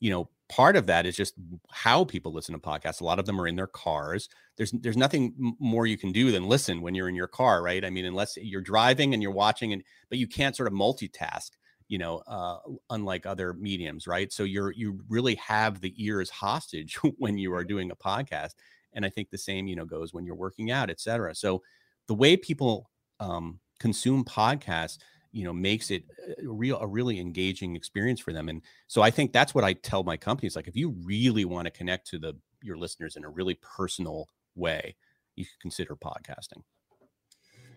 you 0.02 0.10
know, 0.10 0.30
part 0.50 0.76
of 0.76 0.86
that 0.88 1.06
is 1.06 1.16
just 1.16 1.36
how 1.72 2.04
people 2.04 2.34
listen 2.34 2.54
to 2.54 2.60
podcasts. 2.60 3.00
A 3.00 3.06
lot 3.06 3.20
of 3.20 3.26
them 3.26 3.40
are 3.40 3.48
in 3.48 3.56
their 3.56 3.68
cars. 3.68 4.28
There's 4.58 4.72
there's 4.72 4.98
nothing 4.98 5.56
more 5.60 5.88
you 5.88 5.98
can 5.98 6.12
do 6.12 6.30
than 6.30 6.50
listen 6.50 6.82
when 6.82 6.94
you're 6.94 7.08
in 7.08 7.16
your 7.16 7.28
car, 7.28 7.64
right? 7.64 7.86
I 7.86 7.90
mean, 7.90 8.06
unless 8.06 8.36
you're 8.36 8.60
driving 8.60 9.14
and 9.14 9.24
you're 9.24 9.32
watching 9.32 9.72
and 9.72 9.82
but 10.10 10.18
you 10.18 10.28
can't 10.28 10.58
sort 10.58 10.68
of 10.68 10.74
multitask 10.74 11.52
you 11.88 12.00
know, 12.00 12.18
uh, 12.28 12.58
unlike 12.90 13.26
other 13.26 13.54
mediums, 13.54 14.08
right? 14.08 14.32
So 14.34 14.44
you're 14.44 14.72
you 14.72 15.02
really 15.08 15.36
have 15.36 15.82
the 15.82 15.94
ears 16.04 16.30
hostage 16.30 16.96
when 17.18 17.38
you 17.38 17.54
are 17.54 17.64
doing 17.64 17.92
a 17.92 17.96
podcast, 17.96 18.56
and 18.96 19.06
I 19.06 19.10
think 19.10 19.30
the 19.30 19.38
same, 19.38 19.68
you 19.68 19.76
know, 19.76 19.86
goes 19.86 20.14
when 20.14 20.26
you're 20.26 20.36
working 20.36 20.72
out, 20.72 20.90
et 20.90 21.00
cetera. 21.00 21.36
So 21.36 21.62
the 22.08 22.16
way 22.16 22.38
people 22.38 22.90
um, 23.20 23.60
consume 23.80 24.24
podcasts, 24.24 24.98
you 25.32 25.44
know, 25.44 25.54
makes 25.54 25.92
it 25.92 26.04
a 26.42 26.48
real 26.48 26.80
a 26.80 26.88
really 26.88 27.20
engaging 27.20 27.76
experience 27.76 28.20
for 28.20 28.34
them, 28.34 28.50
and 28.50 28.62
so 28.88 29.02
I 29.02 29.12
think 29.12 29.34
that's 29.34 29.54
what 29.54 29.64
I 29.64 29.74
tell 29.74 30.04
my 30.04 30.18
companies. 30.18 30.56
Like, 30.56 30.68
if 30.68 30.76
you 30.76 30.96
really 31.04 31.46
want 31.46 31.66
to 31.66 31.72
connect 31.72 32.08
to 32.12 32.20
the 32.20 32.34
your 32.64 32.78
listeners 32.78 33.16
in 33.18 33.26
a 33.26 33.30
really 33.30 33.60
personal 33.62 34.28
way, 34.56 34.96
you 35.36 35.46
could 35.46 35.60
consider 35.62 35.96
podcasting. 35.96 36.64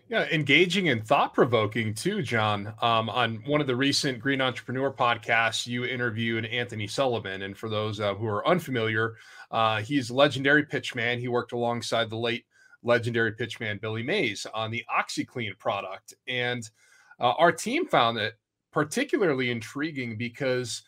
Yeah, 0.09 0.25
engaging 0.31 0.89
and 0.89 1.05
thought 1.05 1.35
provoking 1.35 1.93
too, 1.93 2.23
John. 2.23 2.73
Um, 2.81 3.11
on 3.11 3.43
one 3.45 3.61
of 3.61 3.67
the 3.67 3.75
recent 3.75 4.19
Green 4.19 4.41
Entrepreneur 4.41 4.91
podcasts, 4.91 5.67
you 5.67 5.85
interviewed 5.85 6.47
Anthony 6.47 6.87
Sullivan. 6.87 7.43
And 7.43 7.55
for 7.55 7.69
those 7.69 7.99
uh, 7.99 8.15
who 8.15 8.25
are 8.25 8.47
unfamiliar, 8.47 9.17
uh, 9.51 9.81
he's 9.81 10.09
a 10.09 10.15
legendary 10.15 10.65
pitchman. 10.65 11.19
He 11.19 11.27
worked 11.27 11.51
alongside 11.51 12.09
the 12.09 12.17
late 12.17 12.45
legendary 12.81 13.33
pitchman 13.33 13.79
Billy 13.79 14.01
Mays 14.01 14.47
on 14.51 14.71
the 14.71 14.83
OxiClean 14.91 15.55
product. 15.59 16.15
And 16.27 16.67
uh, 17.19 17.33
our 17.33 17.51
team 17.51 17.87
found 17.87 18.17
it 18.17 18.33
particularly 18.71 19.51
intriguing 19.51 20.17
because 20.17 20.81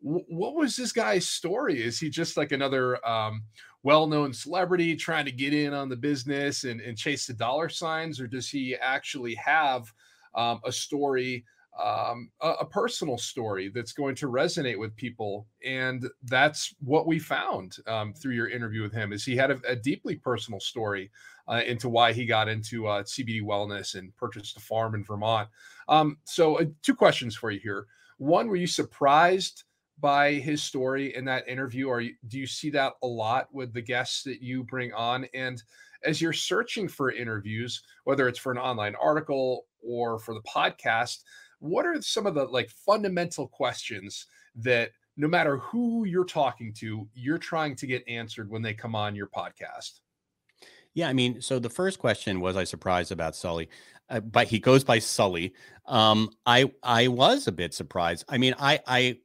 w- 0.00 0.24
what 0.28 0.54
was 0.54 0.76
this 0.76 0.92
guy's 0.92 1.26
story? 1.26 1.82
Is 1.82 1.98
he 1.98 2.08
just 2.08 2.36
like 2.36 2.52
another 2.52 3.04
um, 3.04 3.42
well-known 3.82 4.32
celebrity 4.32 4.94
trying 4.94 5.24
to 5.24 5.32
get 5.32 5.54
in 5.54 5.72
on 5.72 5.88
the 5.88 5.96
business 5.96 6.64
and, 6.64 6.80
and 6.80 6.98
chase 6.98 7.26
the 7.26 7.32
dollar 7.32 7.68
signs 7.68 8.20
or 8.20 8.26
does 8.26 8.48
he 8.48 8.76
actually 8.76 9.34
have 9.34 9.92
um, 10.34 10.60
a 10.64 10.72
story 10.72 11.44
um, 11.78 12.30
a, 12.42 12.50
a, 12.60 12.66
personal 12.66 13.16
story 13.16 13.68
that's 13.68 13.92
going 13.92 14.14
to 14.16 14.26
resonate 14.26 14.78
with 14.78 14.94
people? 14.96 15.46
And 15.64 16.04
that's 16.24 16.74
what 16.80 17.06
we 17.06 17.18
found 17.18 17.76
um, 17.86 18.12
through 18.12 18.34
your 18.34 18.48
interview 18.48 18.82
with 18.82 18.92
him 18.92 19.12
is 19.12 19.24
he 19.24 19.36
had 19.36 19.50
a, 19.50 19.60
a 19.66 19.76
deeply 19.76 20.16
personal 20.16 20.60
story 20.60 21.10
uh, 21.48 21.62
into 21.66 21.88
why 21.88 22.12
he 22.12 22.26
got 22.26 22.48
into 22.48 22.86
uh, 22.86 23.02
cbd 23.02 23.42
wellness 23.42 23.94
and 23.94 24.14
purchased 24.16 24.56
a 24.56 24.60
farm 24.60 24.94
in 24.94 25.04
vermont. 25.04 25.48
Um, 25.88 26.18
so 26.24 26.60
uh, 26.60 26.64
two 26.82 26.94
questions 26.94 27.34
for 27.36 27.50
you 27.50 27.60
here. 27.60 27.86
One 28.18 28.48
were 28.48 28.56
you 28.56 28.66
surprised 28.66 29.64
by 30.00 30.32
his 30.32 30.62
story 30.62 31.14
in 31.14 31.24
that 31.24 31.46
interview 31.48 31.88
or 31.88 32.02
do 32.02 32.38
you 32.38 32.46
see 32.46 32.70
that 32.70 32.94
a 33.02 33.06
lot 33.06 33.48
with 33.52 33.72
the 33.72 33.80
guests 33.80 34.22
that 34.22 34.42
you 34.42 34.64
bring 34.64 34.92
on 34.92 35.26
and 35.34 35.62
as 36.04 36.20
you're 36.20 36.32
searching 36.32 36.88
for 36.88 37.10
interviews 37.10 37.82
whether 38.04 38.28
it's 38.28 38.38
for 38.38 38.52
an 38.52 38.58
online 38.58 38.94
article 39.00 39.66
or 39.82 40.18
for 40.18 40.34
the 40.34 40.42
podcast 40.42 41.18
what 41.58 41.86
are 41.86 42.00
some 42.00 42.26
of 42.26 42.34
the 42.34 42.44
like 42.44 42.70
fundamental 42.70 43.46
questions 43.46 44.26
that 44.54 44.90
no 45.16 45.28
matter 45.28 45.58
who 45.58 46.04
you're 46.04 46.24
talking 46.24 46.72
to 46.72 47.08
you're 47.14 47.38
trying 47.38 47.76
to 47.76 47.86
get 47.86 48.06
answered 48.08 48.50
when 48.50 48.62
they 48.62 48.74
come 48.74 48.94
on 48.94 49.14
your 49.14 49.28
podcast 49.28 50.00
yeah, 50.94 51.08
I 51.08 51.12
mean, 51.12 51.40
so 51.40 51.58
the 51.58 51.70
first 51.70 51.98
question 51.98 52.40
was 52.40 52.56
I 52.56 52.64
surprised 52.64 53.12
about 53.12 53.36
Sully, 53.36 53.68
uh, 54.08 54.20
but 54.20 54.48
he 54.48 54.58
goes 54.58 54.82
by 54.82 54.98
Sully. 54.98 55.54
Um, 55.86 56.30
I 56.46 56.72
I 56.82 57.08
was 57.08 57.46
a 57.46 57.52
bit 57.52 57.74
surprised. 57.74 58.24
I 58.28 58.38
mean, 58.38 58.54
I 58.58 58.80
I 58.86 59.18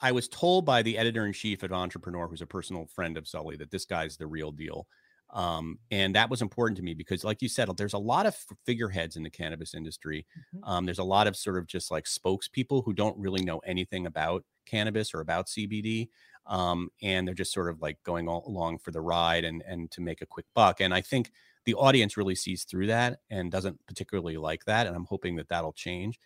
I 0.00 0.12
was 0.12 0.28
told 0.28 0.64
by 0.64 0.82
the 0.82 0.96
editor 0.96 1.26
in 1.26 1.32
chief 1.32 1.62
of 1.62 1.72
Entrepreneur, 1.72 2.28
who's 2.28 2.42
a 2.42 2.46
personal 2.46 2.86
friend 2.86 3.16
of 3.16 3.26
Sully, 3.26 3.56
that 3.56 3.70
this 3.70 3.84
guy's 3.84 4.16
the 4.16 4.26
real 4.26 4.52
deal. 4.52 4.86
Um, 5.30 5.78
and 5.90 6.14
that 6.14 6.30
was 6.30 6.40
important 6.40 6.76
to 6.78 6.82
me 6.82 6.94
because, 6.94 7.24
like 7.24 7.42
you 7.42 7.48
said, 7.48 7.68
there's 7.76 7.92
a 7.92 7.98
lot 7.98 8.26
of 8.26 8.36
figureheads 8.64 9.16
in 9.16 9.22
the 9.22 9.30
cannabis 9.30 9.74
industry. 9.74 10.26
Mm-hmm. 10.54 10.64
Um, 10.64 10.84
there's 10.86 10.98
a 10.98 11.04
lot 11.04 11.26
of 11.26 11.36
sort 11.36 11.58
of 11.58 11.66
just 11.66 11.90
like 11.90 12.04
spokespeople 12.04 12.84
who 12.84 12.94
don't 12.94 13.18
really 13.18 13.42
know 13.42 13.58
anything 13.58 14.06
about 14.06 14.44
cannabis 14.64 15.12
or 15.12 15.20
about 15.20 15.46
CBD. 15.46 16.08
Um, 16.46 16.88
and 17.02 17.26
they're 17.26 17.34
just 17.34 17.52
sort 17.52 17.68
of 17.68 17.82
like 17.82 17.98
going 18.04 18.26
along 18.26 18.78
for 18.78 18.90
the 18.90 19.02
ride 19.02 19.44
and 19.44 19.62
and 19.66 19.90
to 19.90 20.00
make 20.00 20.22
a 20.22 20.26
quick 20.26 20.46
buck. 20.54 20.80
And 20.80 20.94
I 20.94 21.02
think 21.02 21.30
the 21.66 21.74
audience 21.74 22.16
really 22.16 22.34
sees 22.34 22.64
through 22.64 22.86
that 22.86 23.18
and 23.28 23.50
doesn't 23.50 23.78
particularly 23.86 24.38
like 24.38 24.64
that. 24.64 24.86
And 24.86 24.96
I'm 24.96 25.04
hoping 25.04 25.36
that 25.36 25.50
that'll 25.50 25.74
change. 25.74 26.18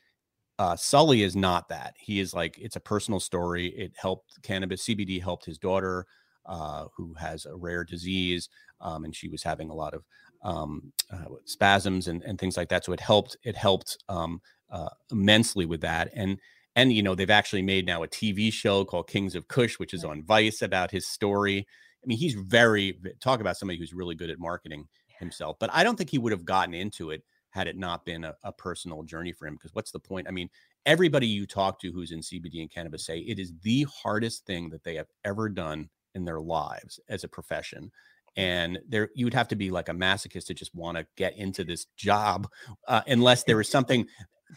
Uh, 0.62 0.76
Sully 0.76 1.24
is 1.24 1.34
not 1.34 1.68
that. 1.70 1.96
He 1.98 2.20
is 2.20 2.32
like 2.32 2.56
it's 2.56 2.76
a 2.76 2.80
personal 2.80 3.18
story. 3.18 3.66
It 3.76 3.94
helped 3.96 4.40
cannabis 4.44 4.84
CBD 4.84 5.20
helped 5.20 5.44
his 5.44 5.58
daughter, 5.58 6.06
uh, 6.46 6.84
who 6.96 7.14
has 7.14 7.46
a 7.46 7.56
rare 7.56 7.82
disease, 7.82 8.48
um, 8.80 9.04
and 9.04 9.12
she 9.12 9.26
was 9.26 9.42
having 9.42 9.70
a 9.70 9.74
lot 9.74 9.92
of 9.92 10.04
um, 10.44 10.92
uh, 11.12 11.24
spasms 11.46 12.06
and, 12.06 12.22
and 12.22 12.38
things 12.38 12.56
like 12.56 12.68
that. 12.68 12.84
So 12.84 12.92
it 12.92 13.00
helped. 13.00 13.36
It 13.42 13.56
helped 13.56 13.98
um, 14.08 14.40
uh, 14.70 14.90
immensely 15.10 15.66
with 15.66 15.80
that. 15.80 16.12
And 16.14 16.38
and 16.76 16.92
you 16.92 17.02
know 17.02 17.16
they've 17.16 17.28
actually 17.28 17.62
made 17.62 17.84
now 17.84 18.04
a 18.04 18.08
TV 18.08 18.52
show 18.52 18.84
called 18.84 19.08
Kings 19.08 19.34
of 19.34 19.48
Kush, 19.48 19.80
which 19.80 19.92
is 19.92 20.04
on 20.04 20.22
Vice 20.22 20.62
about 20.62 20.92
his 20.92 21.08
story. 21.08 21.66
I 22.04 22.06
mean, 22.06 22.18
he's 22.18 22.34
very 22.34 23.00
talk 23.18 23.40
about 23.40 23.56
somebody 23.56 23.80
who's 23.80 23.92
really 23.92 24.14
good 24.14 24.30
at 24.30 24.38
marketing 24.38 24.86
himself. 25.18 25.56
But 25.58 25.70
I 25.72 25.82
don't 25.82 25.96
think 25.96 26.10
he 26.10 26.18
would 26.18 26.30
have 26.30 26.44
gotten 26.44 26.72
into 26.72 27.10
it 27.10 27.24
had 27.52 27.66
it 27.66 27.76
not 27.76 28.04
been 28.04 28.24
a, 28.24 28.34
a 28.42 28.52
personal 28.52 29.02
journey 29.02 29.32
for 29.32 29.46
him. 29.46 29.54
Because 29.54 29.74
what's 29.74 29.90
the 29.90 29.98
point? 29.98 30.26
I 30.26 30.30
mean, 30.30 30.48
everybody 30.86 31.26
you 31.26 31.46
talk 31.46 31.78
to 31.80 31.92
who's 31.92 32.10
in 32.10 32.20
CBD 32.20 32.60
and 32.60 32.70
cannabis 32.70 33.06
say 33.06 33.18
it 33.18 33.38
is 33.38 33.52
the 33.62 33.86
hardest 34.02 34.46
thing 34.46 34.70
that 34.70 34.82
they 34.82 34.96
have 34.96 35.08
ever 35.24 35.48
done 35.48 35.88
in 36.14 36.24
their 36.24 36.40
lives 36.40 36.98
as 37.08 37.24
a 37.24 37.28
profession. 37.28 37.90
And 38.36 38.78
there, 38.88 39.10
you 39.14 39.26
would 39.26 39.34
have 39.34 39.48
to 39.48 39.56
be 39.56 39.70
like 39.70 39.90
a 39.90 39.94
masochist 39.94 40.46
to 40.46 40.54
just 40.54 40.74
want 40.74 40.96
to 40.96 41.06
get 41.16 41.36
into 41.36 41.64
this 41.64 41.86
job, 41.96 42.48
uh, 42.88 43.02
unless 43.06 43.44
there 43.44 43.58
was 43.58 43.68
something 43.68 44.06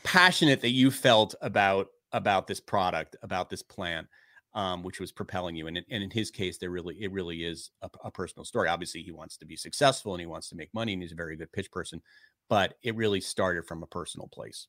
passionate 0.03 0.61
that 0.61 0.71
you 0.71 0.89
felt 0.89 1.35
about 1.41 1.87
about 2.13 2.47
this 2.47 2.61
product, 2.61 3.17
about 3.23 3.49
this 3.49 3.61
plant, 3.61 4.07
um, 4.53 4.83
which 4.83 5.01
was 5.01 5.11
propelling 5.11 5.53
you. 5.53 5.67
And, 5.67 5.77
and 5.89 6.01
in 6.01 6.09
his 6.09 6.31
case, 6.31 6.57
there 6.57 6.69
really 6.69 6.95
it 7.01 7.11
really 7.11 7.43
is 7.43 7.71
a, 7.81 7.89
a, 8.05 8.11
personal 8.11 8.45
story. 8.45 8.69
Obviously, 8.69 9.01
he 9.01 9.11
wants 9.11 9.35
to 9.37 9.45
be 9.45 9.57
successful 9.57 10.13
and 10.13 10.21
he 10.21 10.25
wants 10.25 10.47
to 10.49 10.55
make 10.55 10.73
money, 10.73 10.93
and 10.93 11.01
he's 11.01 11.11
a 11.11 11.15
very 11.15 11.35
good 11.35 11.51
pitch 11.51 11.69
person 11.71 12.01
but 12.49 12.75
it 12.83 12.95
really 12.95 13.21
started 13.21 13.65
from 13.65 13.83
a 13.83 13.87
personal 13.87 14.27
place. 14.27 14.67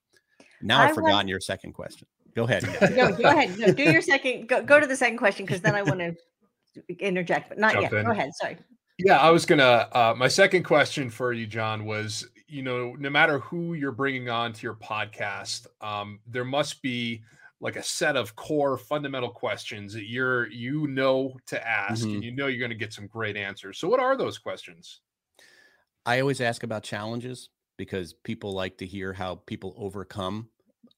Now 0.63 0.81
I've 0.81 0.95
forgotten 0.95 1.29
your 1.29 1.41
second 1.41 1.73
question. 1.73 2.07
Go 2.35 2.45
ahead. 2.45 2.65
no, 2.97 3.13
go 3.13 3.29
ahead. 3.29 3.59
No, 3.59 3.73
do 3.73 3.83
your 3.83 4.03
second. 4.03 4.47
Go, 4.49 4.63
go 4.63 4.79
to 4.79 4.87
the 4.87 4.97
second 4.97 5.19
question 5.19 5.47
because 5.47 5.61
then 5.61 5.75
I 5.75 5.83
want 5.83 6.01
to 6.01 6.15
interject, 6.99 7.49
but 7.49 7.59
not 7.59 7.73
Jump 7.73 7.83
yet. 7.83 7.93
In. 7.95 8.05
Go 8.05 8.13
ahead. 8.13 8.31
Sorry. 8.35 8.59
Yeah, 8.99 9.19
I 9.19 9.31
was 9.31 9.45
gonna. 9.47 9.89
Uh, 9.93 10.15
my 10.17 10.29
second 10.29 10.63
question 10.63 11.11
for 11.11 11.33
you, 11.33 11.47
John, 11.47 11.85
was 11.85 12.27
you 12.49 12.63
know, 12.63 12.95
no 12.99 13.11
matter 13.11 13.39
who 13.41 13.75
you're 13.75 13.93
bringing 13.93 14.29
on 14.29 14.53
to 14.53 14.63
your 14.63 14.75
podcast, 14.75 15.67
um, 15.81 16.21
there 16.27 16.45
must 16.45 16.81
be 16.83 17.23
like 17.61 17.77
a 17.77 17.83
set 17.83 18.17
of 18.17 18.37
core 18.37 18.77
fundamental 18.77 19.31
questions 19.31 19.93
that 19.95 20.09
you're 20.09 20.49
you 20.49 20.87
know 20.87 21.37
to 21.47 21.67
ask, 21.67 22.05
mm-hmm. 22.05 22.15
and 22.15 22.25
you 22.25 22.33
know 22.33 22.47
you're 22.47 22.59
going 22.59 22.71
to 22.71 22.77
get 22.77 22.93
some 22.93 23.07
great 23.07 23.37
answers. 23.37 23.79
So, 23.79 23.89
what 23.89 24.01
are 24.01 24.17
those 24.17 24.39
questions? 24.39 25.01
I 26.05 26.21
always 26.21 26.41
ask 26.41 26.63
about 26.63 26.83
challenges 26.83 27.49
because 27.77 28.13
people 28.13 28.53
like 28.53 28.79
to 28.79 28.87
hear 28.87 29.13
how 29.13 29.37
people 29.47 29.75
overcome 29.77 30.49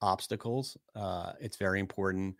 obstacles. 0.01 0.77
Uh, 0.95 1.33
it's 1.41 1.57
very 1.57 1.81
important. 1.81 2.37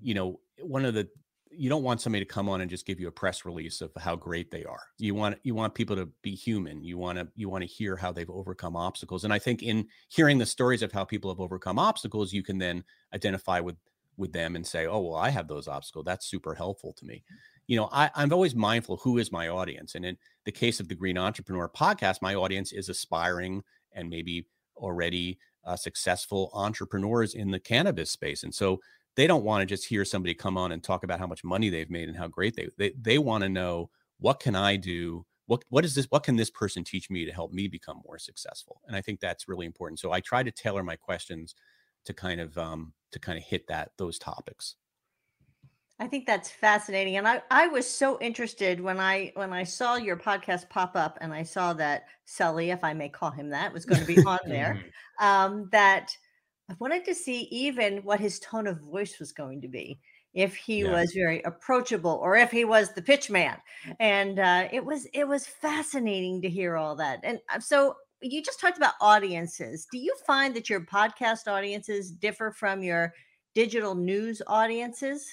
You 0.00 0.14
know, 0.14 0.40
one 0.60 0.84
of 0.84 0.94
the 0.94 1.08
you 1.54 1.68
don't 1.68 1.82
want 1.82 2.00
somebody 2.00 2.24
to 2.24 2.28
come 2.28 2.48
on 2.48 2.60
and 2.60 2.70
just 2.70 2.86
give 2.86 2.98
you 2.98 3.08
a 3.08 3.12
press 3.12 3.44
release 3.44 3.80
of 3.80 3.90
how 3.98 4.16
great 4.16 4.50
they 4.50 4.64
are. 4.64 4.82
You 4.98 5.14
want 5.14 5.38
you 5.42 5.54
want 5.54 5.74
people 5.74 5.96
to 5.96 6.08
be 6.22 6.34
human. 6.34 6.82
You 6.82 6.98
want 6.98 7.18
to 7.18 7.28
you 7.36 7.48
want 7.48 7.62
to 7.62 7.68
hear 7.68 7.96
how 7.96 8.12
they've 8.12 8.30
overcome 8.30 8.76
obstacles. 8.76 9.24
And 9.24 9.32
I 9.32 9.38
think 9.38 9.62
in 9.62 9.86
hearing 10.08 10.38
the 10.38 10.46
stories 10.46 10.82
of 10.82 10.92
how 10.92 11.04
people 11.04 11.30
have 11.30 11.40
overcome 11.40 11.78
obstacles, 11.78 12.32
you 12.32 12.42
can 12.42 12.58
then 12.58 12.84
identify 13.14 13.60
with 13.60 13.76
with 14.16 14.32
them 14.32 14.56
and 14.56 14.66
say, 14.66 14.86
"Oh, 14.86 15.00
well, 15.00 15.16
I 15.16 15.30
have 15.30 15.48
those 15.48 15.68
obstacles. 15.68 16.04
That's 16.04 16.26
super 16.26 16.54
helpful 16.54 16.92
to 16.94 17.04
me." 17.04 17.22
You 17.66 17.76
know, 17.76 17.88
I, 17.92 18.10
I'm 18.14 18.32
always 18.32 18.54
mindful 18.54 18.98
who 18.98 19.18
is 19.18 19.32
my 19.32 19.48
audience, 19.48 19.94
and 19.94 20.04
in 20.04 20.16
the 20.44 20.52
case 20.52 20.80
of 20.80 20.88
the 20.88 20.94
Green 20.94 21.18
Entrepreneur 21.18 21.68
podcast, 21.68 22.22
my 22.22 22.34
audience 22.34 22.72
is 22.72 22.88
aspiring 22.88 23.62
and 23.94 24.08
maybe 24.08 24.46
already 24.76 25.38
uh, 25.64 25.76
successful 25.76 26.50
entrepreneurs 26.54 27.34
in 27.34 27.50
the 27.50 27.60
cannabis 27.60 28.10
space. 28.10 28.42
And 28.42 28.54
so 28.54 28.80
they 29.16 29.26
don't 29.26 29.44
want 29.44 29.62
to 29.62 29.66
just 29.66 29.86
hear 29.86 30.04
somebody 30.04 30.34
come 30.34 30.56
on 30.56 30.72
and 30.72 30.82
talk 30.82 31.04
about 31.04 31.20
how 31.20 31.26
much 31.26 31.44
money 31.44 31.68
they've 31.68 31.90
made 31.90 32.08
and 32.08 32.16
how 32.16 32.28
great 32.28 32.56
they 32.56 32.68
they, 32.78 32.92
they 33.00 33.18
want 33.18 33.42
to 33.42 33.48
know 33.48 33.90
what 34.18 34.40
can 34.40 34.56
I 34.56 34.76
do 34.76 35.26
what 35.46 35.64
what 35.68 35.84
is 35.84 35.94
this 35.94 36.06
what 36.06 36.22
can 36.22 36.36
this 36.36 36.50
person 36.50 36.84
teach 36.84 37.10
me 37.10 37.24
to 37.24 37.32
help 37.32 37.52
me 37.52 37.68
become 37.68 38.00
more 38.06 38.18
successful 38.18 38.80
and 38.86 38.96
i 38.96 39.00
think 39.00 39.20
that's 39.20 39.48
really 39.48 39.66
important 39.66 39.98
so 39.98 40.12
i 40.12 40.20
try 40.20 40.42
to 40.42 40.50
tailor 40.50 40.82
my 40.82 40.96
questions 40.96 41.54
to 42.04 42.12
kind 42.12 42.40
of 42.40 42.56
um 42.58 42.92
to 43.10 43.18
kind 43.18 43.38
of 43.38 43.44
hit 43.44 43.66
that 43.68 43.90
those 43.98 44.18
topics 44.18 44.76
I 46.02 46.08
think 46.08 46.26
that's 46.26 46.50
fascinating. 46.50 47.16
And 47.16 47.28
I, 47.28 47.42
I 47.48 47.68
was 47.68 47.88
so 47.88 48.18
interested 48.20 48.80
when 48.80 48.98
I 48.98 49.30
when 49.36 49.52
I 49.52 49.62
saw 49.62 49.94
your 49.94 50.16
podcast 50.16 50.68
pop 50.68 50.96
up 50.96 51.16
and 51.20 51.32
I 51.32 51.44
saw 51.44 51.74
that 51.74 52.06
Sully, 52.24 52.70
if 52.70 52.82
I 52.82 52.92
may 52.92 53.08
call 53.08 53.30
him 53.30 53.50
that, 53.50 53.72
was 53.72 53.84
going 53.84 54.00
to 54.00 54.06
be 54.06 54.18
on 54.26 54.40
there. 54.44 54.80
Mm-hmm. 55.20 55.24
Um, 55.24 55.68
that 55.70 56.10
I 56.68 56.74
wanted 56.80 57.04
to 57.04 57.14
see 57.14 57.42
even 57.52 57.98
what 57.98 58.18
his 58.18 58.40
tone 58.40 58.66
of 58.66 58.80
voice 58.80 59.20
was 59.20 59.30
going 59.30 59.60
to 59.60 59.68
be. 59.68 60.00
If 60.34 60.56
he 60.56 60.80
yeah. 60.80 60.90
was 60.90 61.12
very 61.12 61.40
approachable 61.42 62.18
or 62.20 62.34
if 62.34 62.50
he 62.50 62.64
was 62.64 62.92
the 62.92 63.02
pitch 63.02 63.30
man. 63.30 63.58
And 64.00 64.40
uh, 64.40 64.66
it 64.72 64.84
was 64.84 65.06
it 65.14 65.28
was 65.28 65.46
fascinating 65.46 66.42
to 66.42 66.50
hear 66.50 66.76
all 66.76 66.96
that. 66.96 67.20
And 67.22 67.38
uh, 67.54 67.60
so 67.60 67.94
you 68.20 68.42
just 68.42 68.58
talked 68.58 68.76
about 68.76 68.94
audiences. 69.00 69.86
Do 69.92 69.98
you 69.98 70.16
find 70.26 70.52
that 70.56 70.68
your 70.68 70.80
podcast 70.80 71.46
audiences 71.46 72.10
differ 72.10 72.50
from 72.50 72.82
your 72.82 73.14
digital 73.54 73.94
news 73.94 74.42
audiences? 74.48 75.28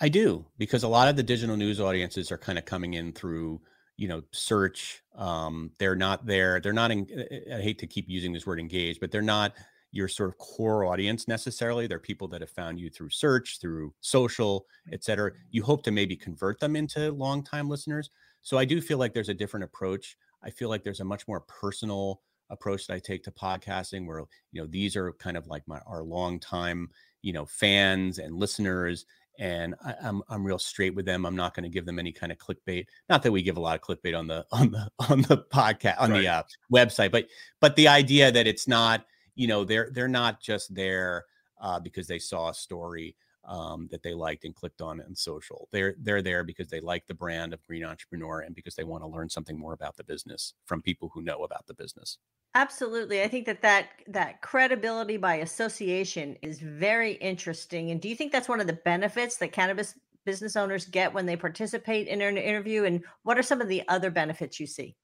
I 0.00 0.08
do 0.08 0.46
because 0.58 0.82
a 0.82 0.88
lot 0.88 1.08
of 1.08 1.16
the 1.16 1.22
digital 1.22 1.56
news 1.56 1.80
audiences 1.80 2.32
are 2.32 2.38
kind 2.38 2.58
of 2.58 2.64
coming 2.64 2.94
in 2.94 3.12
through 3.12 3.60
you 3.96 4.08
know 4.08 4.22
search 4.32 5.02
um 5.14 5.70
they're 5.78 5.94
not 5.94 6.24
there 6.24 6.58
they're 6.58 6.72
not 6.72 6.90
in, 6.90 7.06
i 7.52 7.60
hate 7.60 7.78
to 7.78 7.86
keep 7.86 8.08
using 8.08 8.32
this 8.32 8.46
word 8.46 8.58
engaged 8.58 8.98
but 8.98 9.10
they're 9.10 9.20
not 9.20 9.52
your 9.92 10.08
sort 10.08 10.30
of 10.30 10.38
core 10.38 10.86
audience 10.86 11.28
necessarily 11.28 11.86
they're 11.86 11.98
people 11.98 12.26
that 12.26 12.40
have 12.40 12.48
found 12.48 12.80
you 12.80 12.88
through 12.88 13.10
search 13.10 13.58
through 13.60 13.92
social 14.00 14.64
et 14.90 15.04
cetera. 15.04 15.32
You 15.50 15.62
hope 15.62 15.82
to 15.82 15.90
maybe 15.90 16.16
convert 16.16 16.60
them 16.60 16.76
into 16.76 17.12
long 17.12 17.42
time 17.44 17.68
listeners 17.68 18.08
so 18.40 18.56
i 18.56 18.64
do 18.64 18.80
feel 18.80 18.96
like 18.96 19.12
there's 19.12 19.28
a 19.28 19.34
different 19.34 19.64
approach. 19.64 20.16
I 20.42 20.48
feel 20.48 20.70
like 20.70 20.82
there's 20.82 21.00
a 21.00 21.04
much 21.04 21.28
more 21.28 21.40
personal 21.40 22.22
approach 22.48 22.86
that 22.86 22.94
i 22.94 22.98
take 22.98 23.22
to 23.24 23.30
podcasting 23.30 24.06
where 24.06 24.20
you 24.50 24.62
know 24.62 24.66
these 24.66 24.96
are 24.96 25.12
kind 25.14 25.36
of 25.36 25.46
like 25.46 25.66
my 25.68 25.78
our 25.86 26.02
long 26.02 26.40
time 26.40 26.88
you 27.22 27.32
know 27.32 27.44
fans 27.44 28.18
and 28.18 28.34
listeners 28.34 29.04
and 29.40 29.74
I, 29.82 29.90
am 29.90 29.96
I'm, 30.02 30.22
I'm 30.28 30.46
real 30.46 30.58
straight 30.58 30.94
with 30.94 31.06
them. 31.06 31.24
I'm 31.24 31.34
not 31.34 31.54
going 31.54 31.64
to 31.64 31.70
give 31.70 31.86
them 31.86 31.98
any 31.98 32.12
kind 32.12 32.30
of 32.30 32.38
clickbait. 32.38 32.86
Not 33.08 33.22
that 33.22 33.32
we 33.32 33.42
give 33.42 33.56
a 33.56 33.60
lot 33.60 33.74
of 33.74 33.80
clickbait 33.80 34.16
on 34.18 34.28
the 34.28 34.46
on 34.52 34.70
the 34.70 34.90
on 35.10 35.22
the 35.22 35.38
podcast 35.52 35.96
on 35.98 36.12
right. 36.12 36.20
the 36.20 36.28
uh, 36.28 36.42
website, 36.72 37.10
but 37.10 37.26
but 37.58 37.74
the 37.74 37.88
idea 37.88 38.30
that 38.30 38.46
it's 38.46 38.68
not 38.68 39.06
you 39.34 39.48
know 39.48 39.64
they're 39.64 39.90
they're 39.92 40.08
not 40.08 40.40
just 40.40 40.72
there 40.74 41.24
uh, 41.60 41.80
because 41.80 42.06
they 42.06 42.18
saw 42.18 42.50
a 42.50 42.54
story 42.54 43.16
um, 43.44 43.88
that 43.90 44.02
they 44.02 44.14
liked 44.14 44.44
and 44.44 44.54
clicked 44.54 44.80
on 44.80 45.00
in 45.00 45.14
social. 45.14 45.68
They're 45.72 45.94
they're 45.98 46.22
there 46.22 46.44
because 46.44 46.68
they 46.68 46.80
like 46.80 47.06
the 47.06 47.14
brand 47.14 47.52
of 47.52 47.62
Green 47.62 47.84
Entrepreneur 47.84 48.40
and 48.40 48.54
because 48.54 48.74
they 48.74 48.84
want 48.84 49.02
to 49.02 49.08
learn 49.08 49.28
something 49.28 49.58
more 49.58 49.72
about 49.72 49.96
the 49.96 50.04
business 50.04 50.54
from 50.66 50.82
people 50.82 51.10
who 51.12 51.22
know 51.22 51.44
about 51.44 51.66
the 51.66 51.74
business. 51.74 52.18
Absolutely. 52.54 53.22
I 53.22 53.28
think 53.28 53.46
that 53.46 53.62
that 53.62 53.90
that 54.08 54.42
credibility 54.42 55.16
by 55.16 55.36
association 55.36 56.36
is 56.42 56.60
very 56.60 57.12
interesting. 57.12 57.90
And 57.90 58.00
do 58.00 58.08
you 58.08 58.16
think 58.16 58.32
that's 58.32 58.48
one 58.48 58.60
of 58.60 58.66
the 58.66 58.80
benefits 58.84 59.36
that 59.36 59.52
cannabis 59.52 59.94
business 60.26 60.56
owners 60.56 60.84
get 60.86 61.14
when 61.14 61.26
they 61.26 61.36
participate 61.36 62.08
in 62.08 62.20
an 62.20 62.36
interview 62.36 62.84
and 62.84 63.02
what 63.22 63.38
are 63.38 63.42
some 63.42 63.60
of 63.60 63.68
the 63.68 63.82
other 63.88 64.10
benefits 64.10 64.60
you 64.60 64.66
see? 64.66 64.96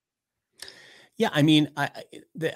Yeah, 1.18 1.30
I 1.32 1.42
mean, 1.42 1.70
I 1.76 1.88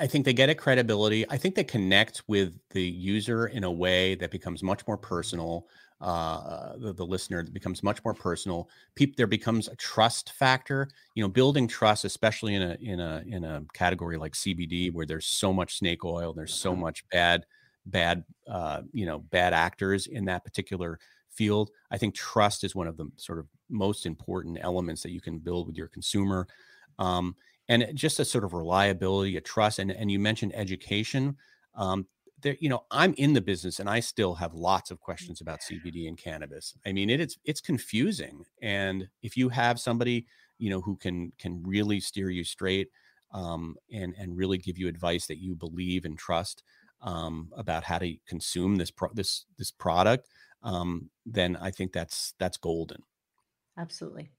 I 0.01 0.07
think 0.07 0.25
they 0.25 0.35
get 0.35 0.51
a 0.51 0.55
credibility. 0.55 1.29
I 1.31 1.39
think 1.39 1.55
they 1.55 1.65
connect 1.65 2.23
with 2.27 2.59
the 2.71 2.83
user 2.83 3.47
in 3.47 3.65
a 3.65 3.71
way 3.71 4.15
that 4.17 4.31
becomes 4.31 4.63
much 4.63 4.87
more 4.87 4.99
personal 4.99 5.67
uh, 6.01 6.77
the, 6.79 6.95
the 6.95 7.05
listener 7.05 7.43
becomes 7.43 7.83
much 7.83 8.03
more 8.05 8.15
personal. 8.15 8.71
People, 8.95 9.15
there 9.17 9.27
becomes 9.27 9.69
a 9.69 9.77
trust 9.77 10.33
factor. 10.33 10.89
You 11.15 11.23
know, 11.23 11.29
building 11.29 11.69
trust, 11.69 12.05
especially 12.05 12.55
in 12.55 12.63
a 12.63 12.77
in 12.81 13.01
a 13.01 13.23
in 13.27 13.45
a 13.45 13.63
category 13.75 14.17
like 14.17 14.33
CBD, 14.33 14.93
where 14.93 15.05
there's 15.05 15.27
so 15.27 15.53
much 15.53 15.77
snake 15.77 16.05
oil, 16.05 16.33
there's 16.33 16.55
so 16.55 16.73
mm-hmm. 16.73 16.83
much 16.83 17.05
bad 17.11 17.45
bad 17.87 18.25
uh, 18.49 18.83
you 18.93 19.05
know 19.05 19.19
bad 19.19 19.53
actors 19.53 20.07
in 20.07 20.25
that 20.27 20.43
particular 20.43 20.99
field. 21.29 21.71
I 21.91 21.99
think 21.99 22.15
trust 22.15 22.65
is 22.65 22.75
one 22.75 22.87
of 22.87 22.97
the 22.97 23.11
sort 23.17 23.39
of 23.39 23.47
most 23.69 24.07
important 24.07 24.59
elements 24.61 25.03
that 25.03 25.11
you 25.11 25.21
can 25.21 25.39
build 25.39 25.67
with 25.67 25.77
your 25.77 25.89
consumer. 25.89 26.47
Um, 26.99 27.37
and 27.71 27.87
just 27.95 28.19
a 28.19 28.25
sort 28.25 28.43
of 28.43 28.53
reliability, 28.53 29.37
a 29.37 29.41
trust, 29.41 29.79
and 29.79 29.93
and 29.93 30.11
you 30.11 30.19
mentioned 30.19 30.53
education. 30.55 31.37
Um, 31.77 32.07
there, 32.43 32.57
you 32.59 32.69
know, 32.69 32.85
I'm 32.91 33.15
in 33.15 33.33
the 33.33 33.41
business 33.41 33.79
and 33.79 33.89
I 33.89 34.01
still 34.01 34.35
have 34.35 34.55
lots 34.55 34.91
of 34.91 34.99
mm. 34.99 35.03
questions 35.03 35.41
about 35.41 35.61
CBD 35.61 36.09
and 36.09 36.19
cannabis. 36.19 36.75
I 36.85 36.93
mean, 36.93 37.09
it, 37.09 37.21
it's 37.21 37.39
it's 37.45 37.61
confusing, 37.61 38.45
and 38.61 39.09
if 39.23 39.37
you 39.37 39.49
have 39.51 39.79
somebody, 39.79 40.27
you 40.59 40.69
know, 40.69 40.81
who 40.81 40.97
can 40.97 41.33
can 41.39 41.63
really 41.65 42.01
steer 42.01 42.29
you 42.29 42.43
straight, 42.43 42.89
um, 43.33 43.77
and 43.93 44.15
and 44.19 44.37
really 44.37 44.59
give 44.59 44.77
you 44.77 44.89
advice 44.89 45.27
that 45.29 45.39
you 45.39 45.55
believe 45.55 46.05
and 46.05 46.19
trust 46.19 46.65
um, 47.03 47.51
about 47.57 47.85
how 47.85 47.99
to 47.99 48.17
consume 48.27 48.77
this 48.77 48.91
pro- 48.91 49.15
this 49.15 49.45
this 49.59 49.71
product, 49.71 50.27
um, 50.65 51.09
then 51.25 51.57
I 51.57 51.71
think 51.71 51.93
that's 51.93 52.35
that's 52.41 52.57
golden. 52.57 53.05
Absolutely. 53.79 54.33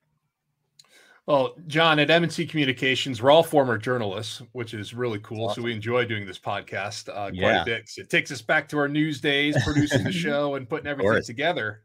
Well, 1.32 1.56
John, 1.68 1.98
at 2.00 2.10
M&C 2.10 2.46
Communications, 2.46 3.22
we're 3.22 3.32
all 3.32 3.42
former 3.42 3.78
journalists, 3.78 4.42
which 4.52 4.74
is 4.74 4.94
really 4.94 5.20
cool. 5.20 5.46
Awesome. 5.46 5.62
So 5.62 5.66
we 5.66 5.72
enjoy 5.72 6.04
doing 6.04 6.26
this 6.26 6.38
podcast 6.38 7.08
uh, 7.08 7.30
quite 7.30 7.36
yeah. 7.36 7.62
a 7.62 7.66
bit. 7.66 7.90
It 7.96 8.10
takes 8.10 8.34
us 8.34 8.42
back 8.42 8.68
to 8.68 8.78
our 8.78 8.90
news 8.90 9.22
days, 9.22 9.56
producing 9.64 10.04
the 10.04 10.12
show 10.12 10.56
and 10.56 10.68
putting 10.68 10.88
everything 10.88 11.24
together. 11.24 11.84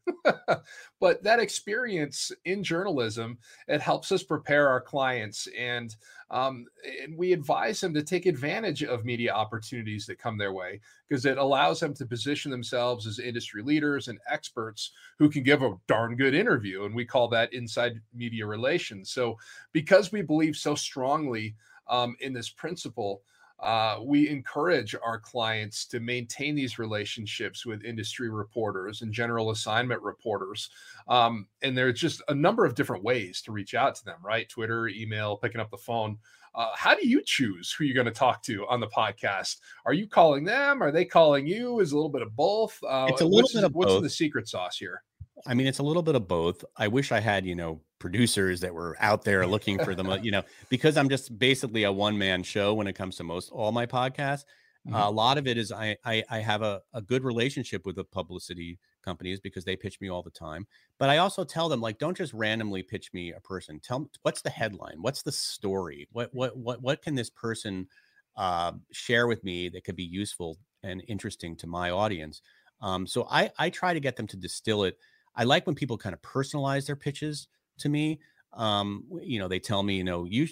but 1.00 1.22
that 1.22 1.38
experience 1.38 2.32
in 2.44 2.64
journalism, 2.64 3.38
it 3.68 3.80
helps 3.80 4.10
us 4.10 4.24
prepare 4.24 4.68
our 4.68 4.80
clients 4.80 5.46
and 5.56 5.94
um, 6.30 6.66
and 7.02 7.16
we 7.16 7.32
advise 7.32 7.80
them 7.80 7.94
to 7.94 8.02
take 8.02 8.26
advantage 8.26 8.82
of 8.82 9.04
media 9.04 9.32
opportunities 9.32 10.06
that 10.06 10.18
come 10.18 10.36
their 10.36 10.52
way 10.52 10.80
because 11.08 11.24
it 11.24 11.38
allows 11.38 11.78
them 11.78 11.94
to 11.94 12.06
position 12.06 12.50
themselves 12.50 13.06
as 13.06 13.20
industry 13.20 13.62
leaders 13.62 14.08
and 14.08 14.18
experts 14.28 14.90
who 15.18 15.28
can 15.28 15.44
give 15.44 15.62
a 15.62 15.76
darn 15.86 16.16
good 16.16 16.34
interview. 16.34 16.84
And 16.84 16.94
we 16.94 17.04
call 17.04 17.28
that 17.28 17.52
inside 17.52 18.00
media 18.12 18.44
relations. 18.44 19.10
So, 19.10 19.38
because 19.72 20.10
we 20.10 20.22
believe 20.22 20.56
so 20.56 20.74
strongly 20.74 21.54
um, 21.88 22.16
in 22.20 22.32
this 22.32 22.50
principle, 22.50 23.22
uh, 23.60 23.98
we 24.02 24.28
encourage 24.28 24.94
our 25.02 25.18
clients 25.18 25.86
to 25.86 26.00
maintain 26.00 26.54
these 26.54 26.78
relationships 26.78 27.64
with 27.64 27.84
industry 27.84 28.28
reporters 28.28 29.02
and 29.02 29.12
general 29.12 29.50
assignment 29.50 30.02
reporters. 30.02 30.68
Um, 31.08 31.46
and 31.62 31.76
there's 31.76 31.98
just 31.98 32.22
a 32.28 32.34
number 32.34 32.64
of 32.64 32.74
different 32.74 33.02
ways 33.02 33.40
to 33.42 33.52
reach 33.52 33.74
out 33.74 33.94
to 33.96 34.04
them, 34.04 34.18
right? 34.22 34.48
Twitter, 34.48 34.88
email, 34.88 35.36
picking 35.36 35.60
up 35.60 35.70
the 35.70 35.78
phone. 35.78 36.18
Uh, 36.54 36.70
how 36.74 36.94
do 36.94 37.06
you 37.06 37.22
choose 37.24 37.72
who 37.72 37.84
you're 37.84 37.94
going 37.94 38.06
to 38.06 38.10
talk 38.10 38.42
to 38.42 38.66
on 38.66 38.80
the 38.80 38.86
podcast? 38.88 39.56
Are 39.84 39.92
you 39.92 40.06
calling 40.06 40.44
them? 40.44 40.82
Are 40.82 40.90
they 40.90 41.04
calling 41.04 41.46
you? 41.46 41.80
Is 41.80 41.92
a 41.92 41.96
little 41.96 42.10
bit 42.10 42.22
of 42.22 42.34
both? 42.34 42.78
Uh, 42.86 43.06
it's 43.10 43.20
a 43.20 43.26
little 43.26 43.50
bit 43.52 43.64
of 43.64 43.74
what's 43.74 43.92
both. 43.92 44.02
the 44.02 44.10
secret 44.10 44.48
sauce 44.48 44.78
here? 44.78 45.02
I 45.46 45.54
mean, 45.54 45.66
it's 45.66 45.80
a 45.80 45.82
little 45.82 46.02
bit 46.02 46.14
of 46.14 46.26
both. 46.26 46.64
I 46.76 46.88
wish 46.88 47.12
I 47.12 47.20
had, 47.20 47.44
you 47.44 47.54
know, 47.54 47.80
producers 47.98 48.60
that 48.60 48.74
were 48.74 48.96
out 49.00 49.24
there 49.24 49.46
looking 49.46 49.78
for 49.82 49.94
them, 49.94 50.08
uh, 50.08 50.16
you 50.16 50.30
know, 50.30 50.42
because 50.68 50.96
I'm 50.96 51.08
just 51.08 51.38
basically 51.38 51.84
a 51.84 51.92
one 51.92 52.16
man 52.18 52.42
show 52.42 52.74
when 52.74 52.86
it 52.86 52.94
comes 52.94 53.16
to 53.16 53.24
most 53.24 53.50
all 53.50 53.72
my 53.72 53.86
podcasts. 53.86 54.44
Mm-hmm. 54.86 54.94
Uh, 54.94 55.08
a 55.08 55.10
lot 55.10 55.38
of 55.38 55.46
it 55.46 55.56
is 55.56 55.72
I, 55.72 55.96
I, 56.04 56.22
I 56.30 56.38
have 56.38 56.62
a, 56.62 56.80
a 56.94 57.02
good 57.02 57.24
relationship 57.24 57.86
with 57.86 57.96
the 57.96 58.04
publicity 58.04 58.78
companies 59.04 59.40
because 59.40 59.64
they 59.64 59.76
pitch 59.76 60.00
me 60.00 60.10
all 60.10 60.22
the 60.22 60.30
time. 60.30 60.66
But 60.98 61.10
I 61.10 61.18
also 61.18 61.44
tell 61.44 61.68
them 61.68 61.80
like, 61.80 61.98
don't 61.98 62.16
just 62.16 62.32
randomly 62.32 62.82
pitch 62.82 63.10
me 63.12 63.32
a 63.32 63.40
person. 63.40 63.80
Tell 63.80 64.00
me 64.00 64.06
what's 64.22 64.42
the 64.42 64.50
headline, 64.50 64.98
what's 65.00 65.22
the 65.22 65.32
story, 65.32 66.06
what 66.12 66.30
what 66.32 66.56
what 66.56 66.82
what 66.82 67.02
can 67.02 67.14
this 67.14 67.30
person 67.30 67.88
uh, 68.36 68.72
share 68.92 69.26
with 69.26 69.42
me 69.42 69.68
that 69.70 69.84
could 69.84 69.96
be 69.96 70.04
useful 70.04 70.58
and 70.82 71.02
interesting 71.08 71.56
to 71.56 71.66
my 71.66 71.90
audience. 71.90 72.42
Um, 72.80 73.06
so 73.06 73.26
I 73.30 73.50
I 73.58 73.70
try 73.70 73.94
to 73.94 74.00
get 74.00 74.16
them 74.16 74.26
to 74.28 74.36
distill 74.36 74.84
it 74.84 74.98
I 75.36 75.44
like 75.44 75.66
when 75.66 75.74
people 75.74 75.98
kind 75.98 76.14
of 76.14 76.22
personalize 76.22 76.86
their 76.86 76.96
pitches 76.96 77.48
to 77.78 77.88
me. 77.88 78.20
Um, 78.52 79.04
you 79.22 79.38
know, 79.38 79.48
they 79.48 79.58
tell 79.58 79.82
me, 79.82 79.96
you 79.96 80.04
know, 80.04 80.24
you, 80.24 80.48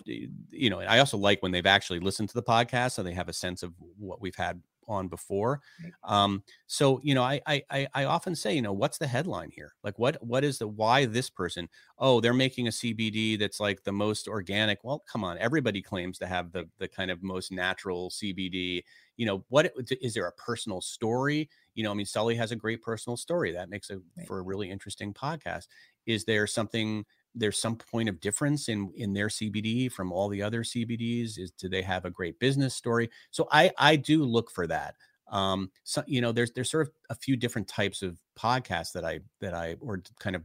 you 0.51 0.69
know, 0.69 0.81
I 0.81 0.99
also 0.99 1.17
like 1.17 1.43
when 1.43 1.53
they've 1.53 1.65
actually 1.65 2.01
listened 2.01 2.29
to 2.31 2.35
the 2.35 2.43
podcast 2.43 2.93
so 2.93 3.03
they 3.03 3.15
have 3.15 3.29
a 3.31 3.33
sense 3.33 3.63
of 3.63 3.73
what 3.99 4.21
we've 4.21 4.37
had 4.37 4.61
on 4.87 5.09
before. 5.09 5.61
Um, 6.03 6.43
so 6.67 7.01
you 7.03 7.15
know, 7.15 7.23
I, 7.23 7.41
I 7.47 7.89
I 7.95 8.05
often 8.05 8.35
say, 8.35 8.55
you 8.55 8.63
know, 8.63 8.73
what's 8.73 8.99
the 8.99 9.07
headline 9.07 9.51
here? 9.51 9.75
Like, 9.83 9.99
what 9.99 10.23
what 10.23 10.45
is 10.45 10.59
the 10.59 10.69
why 10.69 11.07
this 11.07 11.31
person? 11.31 11.69
Oh, 11.99 12.21
they're 12.21 12.35
making 12.35 12.67
a 12.67 12.71
CBD 12.71 13.39
that's 13.39 13.61
like 13.61 13.83
the 13.85 13.93
most 13.93 14.29
organic. 14.29 14.85
Well, 14.85 15.03
come 15.11 15.25
on, 15.25 15.39
everybody 15.39 15.83
claims 15.83 16.19
to 16.19 16.27
have 16.27 16.53
the 16.53 16.69
the 16.79 16.89
kind 16.89 17.11
of 17.11 17.23
most 17.23 17.53
natural 17.53 18.11
CBD. 18.11 18.83
You 19.17 19.27
know, 19.27 19.45
what 19.49 19.73
is 20.01 20.15
there 20.15 20.27
a 20.27 20.33
personal 20.33 20.81
story? 20.81 21.49
you 21.75 21.83
know, 21.83 21.91
I 21.91 21.95
mean, 21.95 22.07
Sully 22.07 22.37
has 22.37 22.53
a 22.53 22.57
great 22.57 22.83
personal 22.83 23.17
story 23.17 23.53
that 23.53 23.69
makes 23.69 23.91
it 23.91 23.99
for 24.27 24.39
a 24.39 24.43
really 24.43 24.71
interesting 24.71 25.13
podcast. 25.13 25.67
Is 26.07 26.25
there 26.25 26.47
something? 26.47 27.05
There's 27.35 27.59
some 27.59 27.77
point 27.77 28.09
of 28.09 28.21
difference 28.21 28.69
in 28.69 28.93
in 28.97 29.12
their 29.12 29.29
CBD 29.29 29.90
from 29.90 30.12
all 30.12 30.29
the 30.29 30.43
other 30.43 30.62
CBDs. 30.62 31.38
Is 31.38 31.53
do 31.59 31.69
they 31.69 31.83
have 31.83 32.05
a 32.05 32.11
great 32.11 32.38
business 32.38 32.75
story? 32.75 33.11
So 33.31 33.49
I 33.51 33.73
I 33.79 33.97
do 33.97 34.25
look 34.25 34.51
for 34.51 34.67
that. 34.67 34.95
Um, 35.31 35.71
so 35.85 36.03
you 36.07 36.21
know, 36.21 36.33
there's 36.33 36.53
there's 36.53 36.71
sort 36.71 36.87
of 36.87 36.93
a 37.11 37.14
few 37.14 37.37
different 37.37 37.69
types 37.69 38.03
of 38.03 38.19
podcasts 38.38 38.93
that 38.93 39.05
I 39.05 39.21
that 39.40 39.55
I 39.55 39.77
or 39.81 40.03
kind 40.21 40.37
of 40.37 40.43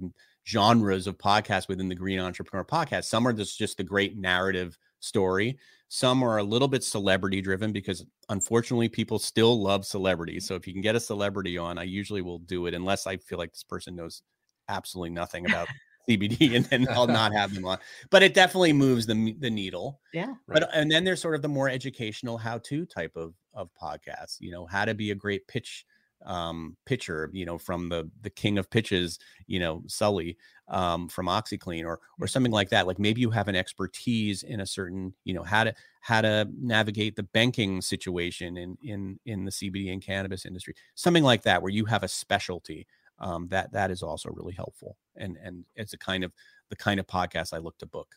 genres 0.48 1.06
of 1.08 1.18
podcasts 1.18 1.68
within 1.68 1.90
the 1.90 1.96
Green 1.96 2.20
Entrepreneur 2.20 2.66
podcast. 2.66 3.06
Some 3.06 3.28
are 3.28 3.34
just 3.34 3.58
just 3.58 3.78
the 3.78 3.84
great 3.84 4.18
narrative 4.18 4.78
story. 5.00 5.58
Some 5.90 6.24
are 6.24 6.38
a 6.38 6.44
little 6.44 6.68
bit 6.68 6.84
celebrity 6.84 7.42
driven 7.42 7.72
because 7.72 8.06
unfortunately 8.30 8.90
people 8.90 9.18
still 9.20 9.62
love 9.62 9.86
celebrities. 9.86 10.46
So 10.46 10.56
if 10.56 10.68
you 10.68 10.74
can 10.74 10.84
get 10.84 10.96
a 10.96 11.00
celebrity 11.00 11.58
on, 11.58 11.78
I 11.78 11.84
usually 11.84 12.22
will 12.22 12.40
do 12.40 12.68
it 12.68 12.74
unless 12.74 13.08
I 13.08 13.18
feel 13.18 13.40
like 13.40 13.52
this 13.52 13.64
person 13.64 13.96
knows 13.96 14.22
absolutely 14.70 15.10
nothing 15.10 15.46
about 15.46 15.68
CBD 16.10 16.56
and 16.56 16.66
then 16.66 16.88
I'll 16.90 17.08
not 17.22 17.34
have 17.34 17.54
them 17.54 17.66
on. 17.66 17.78
But 18.10 18.24
it 18.24 18.34
definitely 18.34 18.74
moves 18.74 19.06
the 19.06 19.36
the 19.40 19.50
needle. 19.50 20.00
Yeah. 20.14 20.28
Right. 20.48 20.62
But 20.62 20.70
and 20.74 20.90
then 20.92 21.04
there's 21.04 21.22
sort 21.22 21.36
of 21.36 21.42
the 21.42 21.50
more 21.50 21.70
educational 21.70 22.38
how-to 22.38 22.86
type 22.86 23.16
of 23.16 23.34
of 23.54 23.70
podcasts, 23.82 24.38
you 24.40 24.52
know, 24.52 24.66
how 24.66 24.86
to 24.86 24.94
be 24.94 25.12
a 25.12 25.16
great 25.16 25.48
pitch 25.48 25.86
um, 26.26 26.76
pitcher, 26.86 27.30
you 27.34 27.46
know, 27.46 27.58
from 27.58 27.90
the 27.90 28.10
the 28.22 28.30
king 28.30 28.58
of 28.58 28.70
pitches, 28.70 29.20
you 29.48 29.60
know, 29.60 29.84
Sully 29.88 30.38
um, 30.68 31.08
from 31.08 31.28
OxiClean 31.28 31.86
or 31.86 32.00
or 32.20 32.28
something 32.28 32.52
like 32.52 32.70
that. 32.70 32.88
Like 32.88 33.00
maybe 33.00 33.22
you 33.22 33.30
have 33.30 33.48
an 33.48 33.56
expertise 33.56 34.44
in 34.44 34.60
a 34.60 34.66
certain, 34.66 35.14
you 35.24 35.34
know, 35.34 35.44
how 35.44 35.64
to 35.64 35.74
how 36.02 36.22
to 36.22 36.48
navigate 36.60 37.16
the 37.16 37.24
banking 37.24 37.82
situation 37.82 38.58
in 38.58 38.78
in 38.84 39.20
in 39.26 39.46
the 39.46 39.52
CBD 39.52 39.94
and 39.94 40.02
cannabis 40.02 40.46
industry, 40.46 40.76
something 40.96 41.24
like 41.24 41.44
that, 41.44 41.62
where 41.62 41.72
you 41.72 41.86
have 41.86 42.04
a 42.04 42.08
specialty. 42.08 42.86
Um, 43.20 43.48
that 43.50 43.72
that 43.74 43.92
is 43.92 44.02
also 44.02 44.30
really 44.32 44.54
helpful, 44.54 44.98
and 45.16 45.38
and 45.44 45.66
it's 45.76 45.94
a 45.94 45.98
kind 45.98 46.24
of 46.24 46.34
the 46.70 46.76
kind 46.76 47.00
of 47.00 47.08
podcast 47.08 47.54
I 47.54 47.58
look 47.58 47.78
to 47.80 47.86
book. 47.86 48.16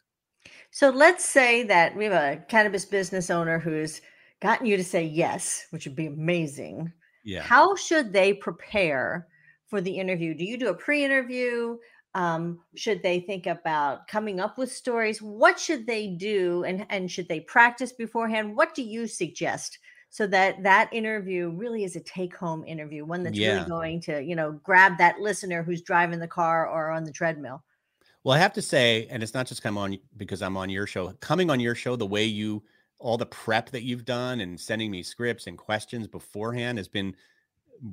So 0.71 0.91
let's 0.91 1.25
say 1.25 1.63
that 1.65 1.97
we 1.97 2.05
have 2.05 2.13
a 2.13 2.43
cannabis 2.49 2.85
business 2.85 3.31
owner 3.31 3.59
who's 3.59 4.01
gotten 4.41 4.67
you 4.67 4.77
to 4.77 4.85
say 4.85 5.05
yes, 5.05 5.67
which 5.71 5.87
would 5.87 5.97
be 5.97 6.07
amazing. 6.07 6.93
Yeah. 7.25 7.43
How 7.43 7.77
should 7.77 8.13
they 8.13 8.35
prepare 8.35 9.29
for 9.67 9.81
the 9.81 9.97
interview? 9.97 10.35
Do 10.35 10.45
you 10.45 10.57
do 10.59 10.69
a 10.69 10.75
pre-interview? 10.75 11.79
Um, 12.15 12.61
should 12.75 13.03
they 13.03 13.21
think 13.21 13.47
about 13.47 14.07
coming 14.09 14.41
up 14.41 14.59
with 14.59 14.71
stories? 14.71 15.23
What 15.23 15.59
should 15.59 15.87
they 15.87 16.09
do, 16.09 16.65
and 16.65 16.87
and 16.91 17.11
should 17.11 17.29
they 17.29 17.41
practice 17.41 17.93
beforehand? 17.93 18.57
What 18.57 18.75
do 18.75 18.83
you 18.83 19.07
suggest 19.07 19.79
so 20.13 20.27
that 20.29 20.63
that 20.63 20.93
interview 20.93 21.51
really 21.51 21.85
is 21.85 21.97
a 21.97 22.01
take-home 22.01 22.65
interview, 22.67 23.05
one 23.07 23.25
that's 23.25 23.41
Yeah. 23.41 23.43
really 23.43 23.65
going 23.65 24.01
to 24.03 24.23
you 24.23 24.37
know 24.37 24.53
grab 24.53 24.99
that 24.99 25.21
listener 25.21 25.65
who's 25.65 25.83
driving 25.83 26.21
the 26.21 26.29
car 26.29 26.69
or 26.69 26.91
on 26.91 27.05
the 27.05 27.13
treadmill? 27.13 27.65
Well, 28.25 28.35
I 28.37 28.39
have 28.39 28.53
to 28.55 28.63
say, 28.63 29.07
and 29.11 29.23
it's 29.23 29.35
not 29.35 29.47
just 29.47 29.63
come 29.63 29.77
on 29.77 29.99
because 30.17 30.43
I'm 30.43 30.57
on 30.57 30.71
your 30.71 30.87
show. 30.87 31.13
Coming 31.15 31.51
on 31.51 31.61
your 31.61 31.75
show, 31.75 31.97
the 31.97 32.07
way 32.07 32.25
you 32.25 32.63
all 32.99 33.19
the 33.19 33.27
prep 33.27 33.71
that 33.71 33.83
you've 33.83 34.05
done 34.05 34.41
and 34.41 34.61
sending 34.61 34.91
me 34.91 35.03
scripts 35.03 35.49
and 35.49 35.59
questions 35.59 36.07
beforehand 36.07 36.79
has 36.79 36.87
been 36.89 37.17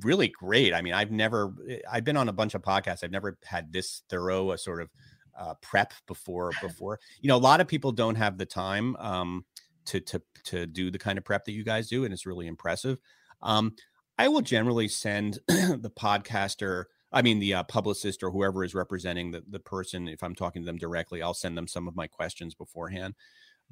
really 0.02 0.28
great. 0.28 0.74
I 0.74 0.82
mean, 0.82 0.94
I've 0.94 1.10
never 1.12 1.54
eh, 1.68 1.80
I've 1.90 2.04
been 2.04 2.16
on 2.16 2.28
a 2.28 2.32
bunch 2.32 2.54
of 2.54 2.62
podcasts. 2.62 3.04
I've 3.04 3.10
never 3.12 3.38
had 3.44 3.72
this 3.72 4.02
thorough 4.08 4.52
a 4.52 4.58
sort 4.58 4.82
of 4.82 4.90
uh, 5.36 5.54
prep 5.62 5.94
before 6.06 6.52
before. 6.60 7.00
You 7.20 7.28
know, 7.28 7.36
a 7.36 7.38
lot 7.38 7.60
of 7.60 7.68
people 7.68 7.92
don't 7.92 8.16
have 8.16 8.38
the 8.38 8.46
time 8.46 8.96
um, 8.96 9.44
to 9.86 10.00
to 10.00 10.22
to 10.44 10.66
do 10.66 10.90
the 10.90 10.98
kind 10.98 11.18
of 11.18 11.24
prep 11.24 11.44
that 11.44 11.52
you 11.52 11.64
guys 11.64 11.88
do, 11.88 12.04
and 12.04 12.12
it's 12.12 12.26
really 12.26 12.46
impressive. 12.46 12.98
Um, 13.42 13.74
I 14.18 14.28
will 14.28 14.42
generally 14.42 14.88
send 14.88 15.38
the 15.48 15.92
podcaster 15.98 16.84
I 17.12 17.22
mean, 17.22 17.38
the 17.40 17.54
uh, 17.54 17.62
publicist 17.64 18.22
or 18.22 18.30
whoever 18.30 18.62
is 18.62 18.74
representing 18.74 19.30
the, 19.30 19.42
the 19.48 19.58
person, 19.58 20.08
if 20.08 20.22
I'm 20.22 20.34
talking 20.34 20.62
to 20.62 20.66
them 20.66 20.78
directly, 20.78 21.22
I'll 21.22 21.34
send 21.34 21.56
them 21.56 21.66
some 21.66 21.88
of 21.88 21.96
my 21.96 22.06
questions 22.06 22.54
beforehand. 22.54 23.14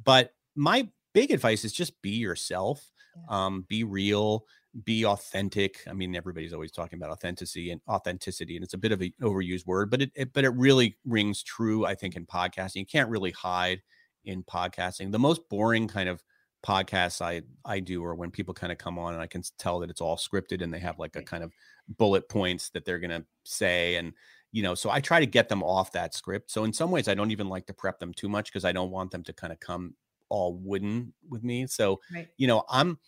But 0.03 0.33
my 0.57 0.89
big 1.15 1.31
advice 1.31 1.65
is 1.65 1.73
just 1.73 2.01
be 2.03 2.11
yourself, 2.11 2.85
um, 3.29 3.65
be 3.69 3.85
real, 3.85 4.45
be 4.85 5.05
authentic. 5.05 5.79
I 5.89 5.93
mean, 5.93 6.17
everybody's 6.17 6.53
always 6.53 6.73
talking 6.73 6.99
about 6.99 7.11
authenticity 7.11 7.71
and 7.71 7.81
authenticity, 7.89 8.57
and 8.57 8.65
it's 8.65 8.75
a 8.75 8.79
bit 8.79 8.93
of 8.93 9.01
an 9.01 9.13
overused 9.23 9.67
word, 9.67 9.91
but 9.91 10.03
it, 10.03 10.11
it 10.17 10.33
but 10.33 10.45
it 10.45 10.51
really 10.51 10.97
rings 11.05 11.43
true. 11.43 11.87
I 11.87 11.95
think 11.95 12.17
in 12.17 12.27
podcasting, 12.27 12.77
you 12.77 12.87
can't 12.87 13.11
really 13.11 13.31
hide 13.31 13.83
in 14.25 14.43
podcasting. 14.45 15.13
The 15.13 15.19
most 15.19 15.49
boring 15.49 15.89
kind 15.89 16.09
of 16.09 16.23
podcasts 16.67 17.21
I 17.23 17.43
I 17.65 17.81
do 17.81 18.05
are 18.05 18.15
when 18.15 18.31
people 18.33 18.53
kind 18.53 18.73
of 18.73 18.79
come 18.79 18.99
on 18.99 19.15
and 19.15 19.23
I 19.23 19.27
can 19.29 19.43
tell 19.59 19.79
that 19.81 19.91
it's 19.91 20.01
all 20.01 20.17
scripted 20.17 20.61
and 20.63 20.75
they 20.75 20.81
have 20.81 20.99
like 20.99 21.15
a 21.17 21.23
kind 21.23 21.45
of 21.45 21.53
bullet 21.89 22.29
points 22.29 22.71
that 22.71 22.85
they're 22.85 22.99
going 22.99 23.11
to 23.23 23.25
say 23.45 23.95
and 23.95 24.13
you 24.51 24.63
know 24.63 24.75
so 24.75 24.91
I 24.91 25.01
try 25.01 25.21
to 25.21 25.27
get 25.27 25.49
them 25.49 25.63
off 25.63 25.93
that 25.93 26.15
script. 26.15 26.51
So 26.51 26.65
in 26.65 26.73
some 26.73 26.91
ways 26.91 27.07
I 27.09 27.15
don't 27.15 27.31
even 27.31 27.49
like 27.49 27.67
to 27.67 27.75
prep 27.75 28.01
them 28.01 28.13
too 28.13 28.29
much 28.29 28.51
because 28.53 28.65
I 28.65 28.73
don't 28.73 28.91
want 28.91 29.13
them 29.13 29.23
to 29.25 29.33
kind 29.33 29.53
of 29.53 29.61
come 29.61 29.95
all 30.29 30.55
wooden 30.55 31.15
with 31.29 31.45
me. 31.45 31.67
So 31.67 32.01
Right. 32.13 32.29
you 32.37 32.47
know 32.49 32.65
I'm 32.69 32.99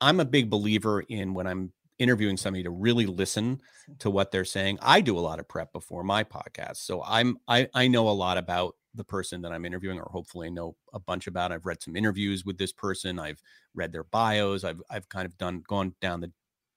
I'm 0.00 0.20
a 0.20 0.24
big 0.24 0.48
believer 0.50 1.00
in 1.00 1.34
when 1.34 1.46
I'm 1.46 1.72
interviewing 1.98 2.36
somebody 2.36 2.62
to 2.62 2.70
really 2.70 3.06
listen 3.06 3.60
to 3.98 4.08
what 4.10 4.30
they're 4.30 4.44
saying. 4.44 4.78
I 4.80 5.00
do 5.02 5.18
a 5.18 5.20
lot 5.20 5.38
of 5.38 5.48
prep 5.48 5.72
before 5.72 6.02
my 6.04 6.24
podcast. 6.24 6.76
So 6.76 7.02
I'm 7.02 7.38
I 7.48 7.68
I 7.74 7.88
know 7.88 8.08
a 8.08 8.12
lot 8.12 8.38
about 8.38 8.76
the 8.94 9.04
person 9.04 9.40
that 9.42 9.52
I'm 9.52 9.64
interviewing, 9.64 9.98
or 9.98 10.08
hopefully 10.10 10.48
I 10.48 10.50
know 10.50 10.76
a 10.92 11.00
bunch 11.00 11.26
about. 11.26 11.52
I've 11.52 11.66
read 11.66 11.82
some 11.82 11.96
interviews 11.96 12.44
with 12.44 12.58
this 12.58 12.72
person. 12.72 13.18
I've 13.18 13.42
read 13.74 13.92
their 13.92 14.04
bios. 14.04 14.64
I've 14.64 14.82
I've 14.90 15.08
kind 15.08 15.26
of 15.26 15.36
done 15.38 15.62
gone 15.66 15.94
down 16.00 16.20
the 16.20 16.32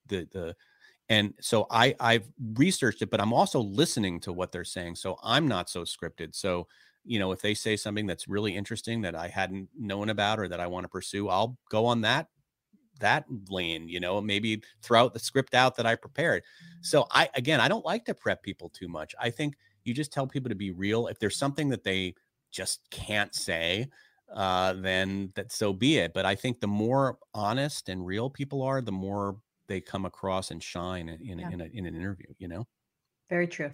the 0.07 0.27
the 0.31 0.55
and 1.09 1.33
so 1.41 1.67
I 1.69 1.95
I've 1.99 2.29
researched 2.55 3.01
it, 3.01 3.09
but 3.09 3.21
I'm 3.21 3.33
also 3.33 3.59
listening 3.59 4.19
to 4.21 4.33
what 4.33 4.51
they're 4.51 4.63
saying. 4.63 4.95
So 4.95 5.17
I'm 5.23 5.47
not 5.47 5.69
so 5.69 5.81
scripted. 5.83 6.35
So 6.35 6.67
you 7.05 7.19
know, 7.19 7.31
if 7.33 7.41
they 7.41 7.53
say 7.53 7.75
something 7.75 8.07
that's 8.07 8.27
really 8.29 8.55
interesting 8.55 9.01
that 9.01 9.15
I 9.15 9.27
hadn't 9.27 9.67
known 9.77 10.09
about 10.09 10.39
or 10.39 10.47
that 10.47 10.61
I 10.61 10.67
want 10.67 10.85
to 10.85 10.89
pursue, 10.89 11.27
I'll 11.29 11.57
go 11.69 11.85
on 11.85 12.01
that 12.01 12.27
that 12.99 13.25
lane, 13.49 13.89
you 13.89 13.99
know, 13.99 14.21
maybe 14.21 14.61
throw 14.81 15.03
out 15.03 15.13
the 15.13 15.19
script 15.19 15.53
out 15.55 15.75
that 15.75 15.85
I 15.85 15.95
prepared. 15.95 16.43
Mm-hmm. 16.43 16.83
So 16.83 17.07
I 17.11 17.29
again, 17.35 17.59
I 17.59 17.67
don't 17.67 17.85
like 17.85 18.05
to 18.05 18.13
prep 18.13 18.43
people 18.43 18.69
too 18.69 18.87
much. 18.87 19.13
I 19.19 19.29
think 19.29 19.55
you 19.83 19.93
just 19.93 20.13
tell 20.13 20.27
people 20.27 20.49
to 20.49 20.55
be 20.55 20.71
real. 20.71 21.07
If 21.07 21.19
there's 21.19 21.37
something 21.37 21.69
that 21.69 21.83
they 21.83 22.15
just 22.51 22.81
can't 22.91 23.33
say, 23.33 23.89
uh, 24.33 24.73
then 24.73 25.31
that 25.35 25.51
so 25.51 25.73
be 25.73 25.97
it. 25.97 26.13
But 26.13 26.25
I 26.25 26.35
think 26.35 26.59
the 26.59 26.67
more 26.67 27.17
honest 27.33 27.89
and 27.89 28.05
real 28.05 28.29
people 28.29 28.61
are, 28.61 28.81
the 28.81 28.91
more 28.91 29.37
they 29.67 29.81
come 29.81 30.05
across 30.05 30.51
and 30.51 30.61
shine 30.61 31.09
in 31.09 31.21
in, 31.21 31.39
Yeah. 31.39 31.49
in, 31.51 31.61
a, 31.61 31.65
in 31.65 31.85
an 31.85 31.95
interview. 31.95 32.27
You 32.37 32.47
know. 32.47 32.67
Very 33.29 33.47
true. 33.47 33.71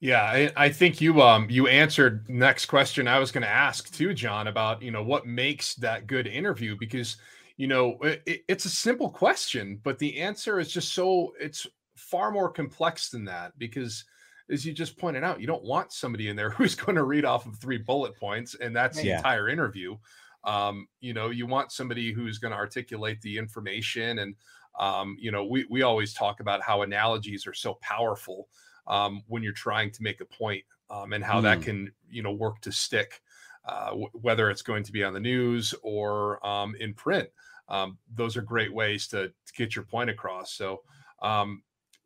Yeah, 0.00 0.22
I, 0.22 0.52
I 0.56 0.68
think 0.68 1.00
you 1.00 1.22
um 1.22 1.46
you 1.48 1.66
answered 1.66 2.28
next 2.28 2.66
question 2.66 3.08
I 3.08 3.18
was 3.18 3.32
going 3.32 3.42
to 3.42 3.48
ask 3.48 3.90
too, 3.94 4.12
John, 4.12 4.48
about 4.48 4.82
you 4.82 4.90
know 4.90 5.02
what 5.02 5.26
makes 5.26 5.74
that 5.76 6.06
good 6.06 6.26
interview 6.26 6.76
because 6.78 7.16
you 7.56 7.66
know 7.68 7.96
it, 8.02 8.44
it's 8.48 8.64
a 8.66 8.70
simple 8.70 9.08
question, 9.08 9.80
but 9.82 9.98
the 9.98 10.20
answer 10.20 10.58
is 10.58 10.70
just 10.70 10.92
so 10.92 11.32
it's 11.40 11.66
far 11.96 12.30
more 12.30 12.50
complex 12.50 13.08
than 13.08 13.24
that 13.26 13.56
because 13.56 14.04
as 14.50 14.64
you 14.66 14.72
just 14.72 14.98
pointed 14.98 15.24
out, 15.24 15.40
you 15.40 15.46
don't 15.46 15.64
want 15.64 15.92
somebody 15.92 16.28
in 16.28 16.36
there 16.36 16.50
who's 16.56 16.74
going 16.74 16.96
to 16.96 17.04
read 17.04 17.24
off 17.24 17.46
of 17.46 17.56
three 17.58 17.78
bullet 17.78 18.16
points 18.16 18.54
and 18.54 18.74
that's 18.74 19.00
the 19.00 19.08
entire 19.10 19.48
interview. 19.48 19.96
Um, 20.44 20.88
you 21.00 21.14
know, 21.14 21.30
you 21.30 21.46
want 21.46 21.72
somebody 21.72 22.12
who's 22.12 22.38
going 22.38 22.52
to 22.52 22.58
articulate 22.58 23.20
the 23.22 23.38
information 23.38 24.18
and 24.18 24.36
um, 24.78 25.16
you 25.20 25.30
know, 25.30 25.44
we 25.44 25.64
we 25.70 25.82
always 25.82 26.12
talk 26.12 26.40
about 26.40 26.60
how 26.60 26.82
analogies 26.82 27.46
are 27.46 27.54
so 27.54 27.74
powerful 27.74 28.48
um, 28.88 29.22
when 29.28 29.42
you're 29.42 29.52
trying 29.52 29.90
to 29.92 30.02
make 30.02 30.20
a 30.20 30.24
point 30.24 30.64
um, 30.90 31.12
and 31.12 31.22
how 31.24 31.40
that 31.42 31.60
Mm. 31.60 31.64
can 31.64 31.92
you 32.08 32.22
know 32.22 32.32
work 32.32 32.60
to 32.62 32.72
stick 32.72 33.22
uh, 33.66 33.90
w- 33.90 34.10
whether 34.12 34.50
it's 34.50 34.62
going 34.62 34.82
to 34.82 34.92
be 34.92 35.04
on 35.04 35.14
the 35.14 35.20
news 35.20 35.74
or 35.82 36.44
um, 36.46 36.74
in 36.80 36.92
print 36.92 37.30
um, 37.68 37.98
those 38.12 38.36
are 38.36 38.42
great 38.42 38.74
ways 38.74 39.06
to, 39.08 39.28
to 39.28 39.52
get 39.56 39.74
your 39.74 39.84
point 39.84 40.10
across 40.10 40.52
so 40.52 40.82
um, 41.22 41.62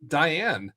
diane 0.06 0.72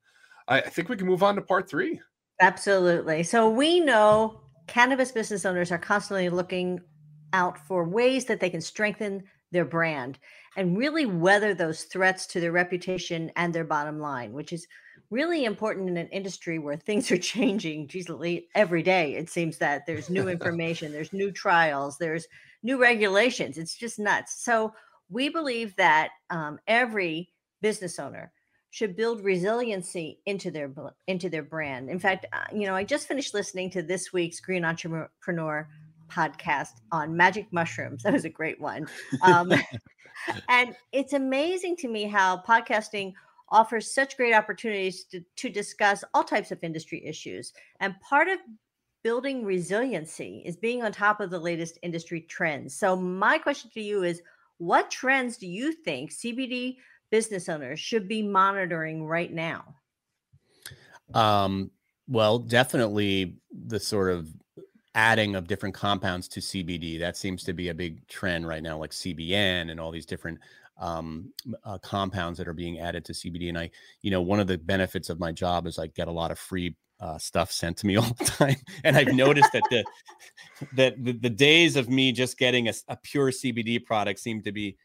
I, 0.48 0.60
I 0.60 0.68
think 0.68 0.88
we 0.88 0.96
can 0.96 1.06
move 1.06 1.22
on 1.22 1.36
to 1.36 1.42
part 1.42 1.68
three 1.68 2.00
Absolutely. 2.42 3.22
So 3.22 3.48
we 3.48 3.78
know 3.78 4.40
cannabis 4.66 5.12
business 5.12 5.44
owners 5.44 5.70
are 5.70 5.78
constantly 5.78 6.28
looking 6.28 6.80
out 7.32 7.56
for 7.56 7.84
ways 7.84 8.24
that 8.24 8.40
they 8.40 8.50
can 8.50 8.60
strengthen 8.60 9.22
their 9.52 9.64
brand 9.64 10.18
and 10.56 10.76
really 10.76 11.06
weather 11.06 11.54
those 11.54 11.84
threats 11.84 12.26
to 12.26 12.40
their 12.40 12.50
reputation 12.50 13.30
and 13.36 13.54
their 13.54 13.64
bottom 13.64 14.00
line, 14.00 14.32
which 14.32 14.52
is 14.52 14.66
really 15.10 15.44
important 15.44 15.88
in 15.88 15.96
an 15.96 16.08
industry 16.08 16.58
where 16.58 16.76
things 16.76 17.12
are 17.12 17.18
changing 17.34 17.86
geezily 17.86 18.48
every 18.56 18.82
day. 18.82 19.14
It 19.14 19.30
seems 19.30 19.58
that 19.58 19.86
there's 19.86 20.10
new 20.10 20.28
information, 20.36 20.90
there's 20.90 21.12
new 21.12 21.30
trials, 21.30 21.96
there's 21.96 22.26
new 22.64 22.80
regulations. 22.80 23.56
It's 23.56 23.76
just 23.76 24.00
nuts. 24.00 24.42
So 24.42 24.72
we 25.08 25.28
believe 25.28 25.76
that 25.76 26.10
um, 26.30 26.58
every 26.66 27.30
business 27.60 28.00
owner 28.00 28.32
should 28.72 28.96
build 28.96 29.22
resiliency 29.22 30.18
into 30.24 30.50
their 30.50 30.72
into 31.06 31.28
their 31.28 31.42
brand. 31.42 31.90
In 31.90 31.98
fact, 31.98 32.24
uh, 32.32 32.44
you 32.54 32.66
know, 32.66 32.74
I 32.74 32.84
just 32.84 33.06
finished 33.06 33.34
listening 33.34 33.68
to 33.70 33.82
this 33.82 34.14
week's 34.14 34.40
Green 34.40 34.64
Entrepreneur 34.64 35.68
podcast 36.10 36.80
on 36.90 37.14
magic 37.14 37.52
mushrooms. 37.52 38.02
That 38.02 38.14
was 38.14 38.24
a 38.24 38.30
great 38.30 38.58
one. 38.60 38.88
Um, 39.20 39.52
and 40.48 40.74
it's 40.90 41.12
amazing 41.12 41.76
to 41.76 41.88
me 41.88 42.04
how 42.04 42.38
podcasting 42.38 43.12
offers 43.50 43.92
such 43.92 44.16
great 44.16 44.32
opportunities 44.32 45.04
to, 45.04 45.22
to 45.36 45.50
discuss 45.50 46.02
all 46.14 46.24
types 46.24 46.50
of 46.50 46.58
industry 46.62 47.04
issues. 47.04 47.52
And 47.80 47.94
part 48.00 48.28
of 48.28 48.38
building 49.04 49.44
resiliency 49.44 50.42
is 50.46 50.56
being 50.56 50.82
on 50.82 50.92
top 50.92 51.20
of 51.20 51.28
the 51.28 51.38
latest 51.38 51.78
industry 51.82 52.22
trends. 52.22 52.74
So, 52.74 52.96
my 52.96 53.36
question 53.36 53.70
to 53.74 53.82
you 53.82 54.02
is 54.02 54.22
what 54.56 54.90
trends 54.90 55.36
do 55.36 55.46
you 55.46 55.72
think 55.72 56.10
CBD 56.10 56.76
business 57.12 57.48
owners 57.48 57.78
should 57.78 58.08
be 58.08 58.22
monitoring 58.22 59.04
right 59.04 59.32
now? 59.32 59.76
Um, 61.14 61.70
well, 62.08 62.38
definitely 62.38 63.36
the 63.52 63.78
sort 63.78 64.10
of 64.10 64.28
adding 64.94 65.36
of 65.36 65.46
different 65.46 65.74
compounds 65.74 66.26
to 66.28 66.40
CBD. 66.40 66.98
That 66.98 67.16
seems 67.16 67.44
to 67.44 67.52
be 67.52 67.68
a 67.68 67.74
big 67.74 68.06
trend 68.08 68.48
right 68.48 68.62
now, 68.62 68.78
like 68.78 68.90
CBN 68.90 69.70
and 69.70 69.78
all 69.78 69.92
these 69.92 70.06
different 70.06 70.38
um, 70.78 71.30
uh, 71.64 71.78
compounds 71.78 72.38
that 72.38 72.48
are 72.48 72.54
being 72.54 72.80
added 72.80 73.04
to 73.04 73.12
CBD. 73.12 73.50
And 73.50 73.58
I, 73.58 73.70
you 74.00 74.10
know, 74.10 74.22
one 74.22 74.40
of 74.40 74.46
the 74.46 74.58
benefits 74.58 75.10
of 75.10 75.20
my 75.20 75.32
job 75.32 75.66
is 75.66 75.78
I 75.78 75.88
get 75.88 76.08
a 76.08 76.12
lot 76.12 76.30
of 76.30 76.38
free 76.38 76.74
uh, 76.98 77.18
stuff 77.18 77.52
sent 77.52 77.76
to 77.78 77.86
me 77.86 77.96
all 77.98 78.14
the 78.18 78.24
time. 78.24 78.56
And 78.84 78.96
I've 78.96 79.14
noticed 79.14 79.52
that 79.52 79.64
the 79.70 79.84
that 80.76 81.04
the, 81.04 81.12
the 81.12 81.30
days 81.30 81.76
of 81.76 81.90
me 81.90 82.10
just 82.10 82.38
getting 82.38 82.68
a 82.68 82.96
pure 83.02 83.30
CBD 83.30 83.84
product 83.84 84.18
seem 84.18 84.42
to 84.42 84.52
be 84.52 84.76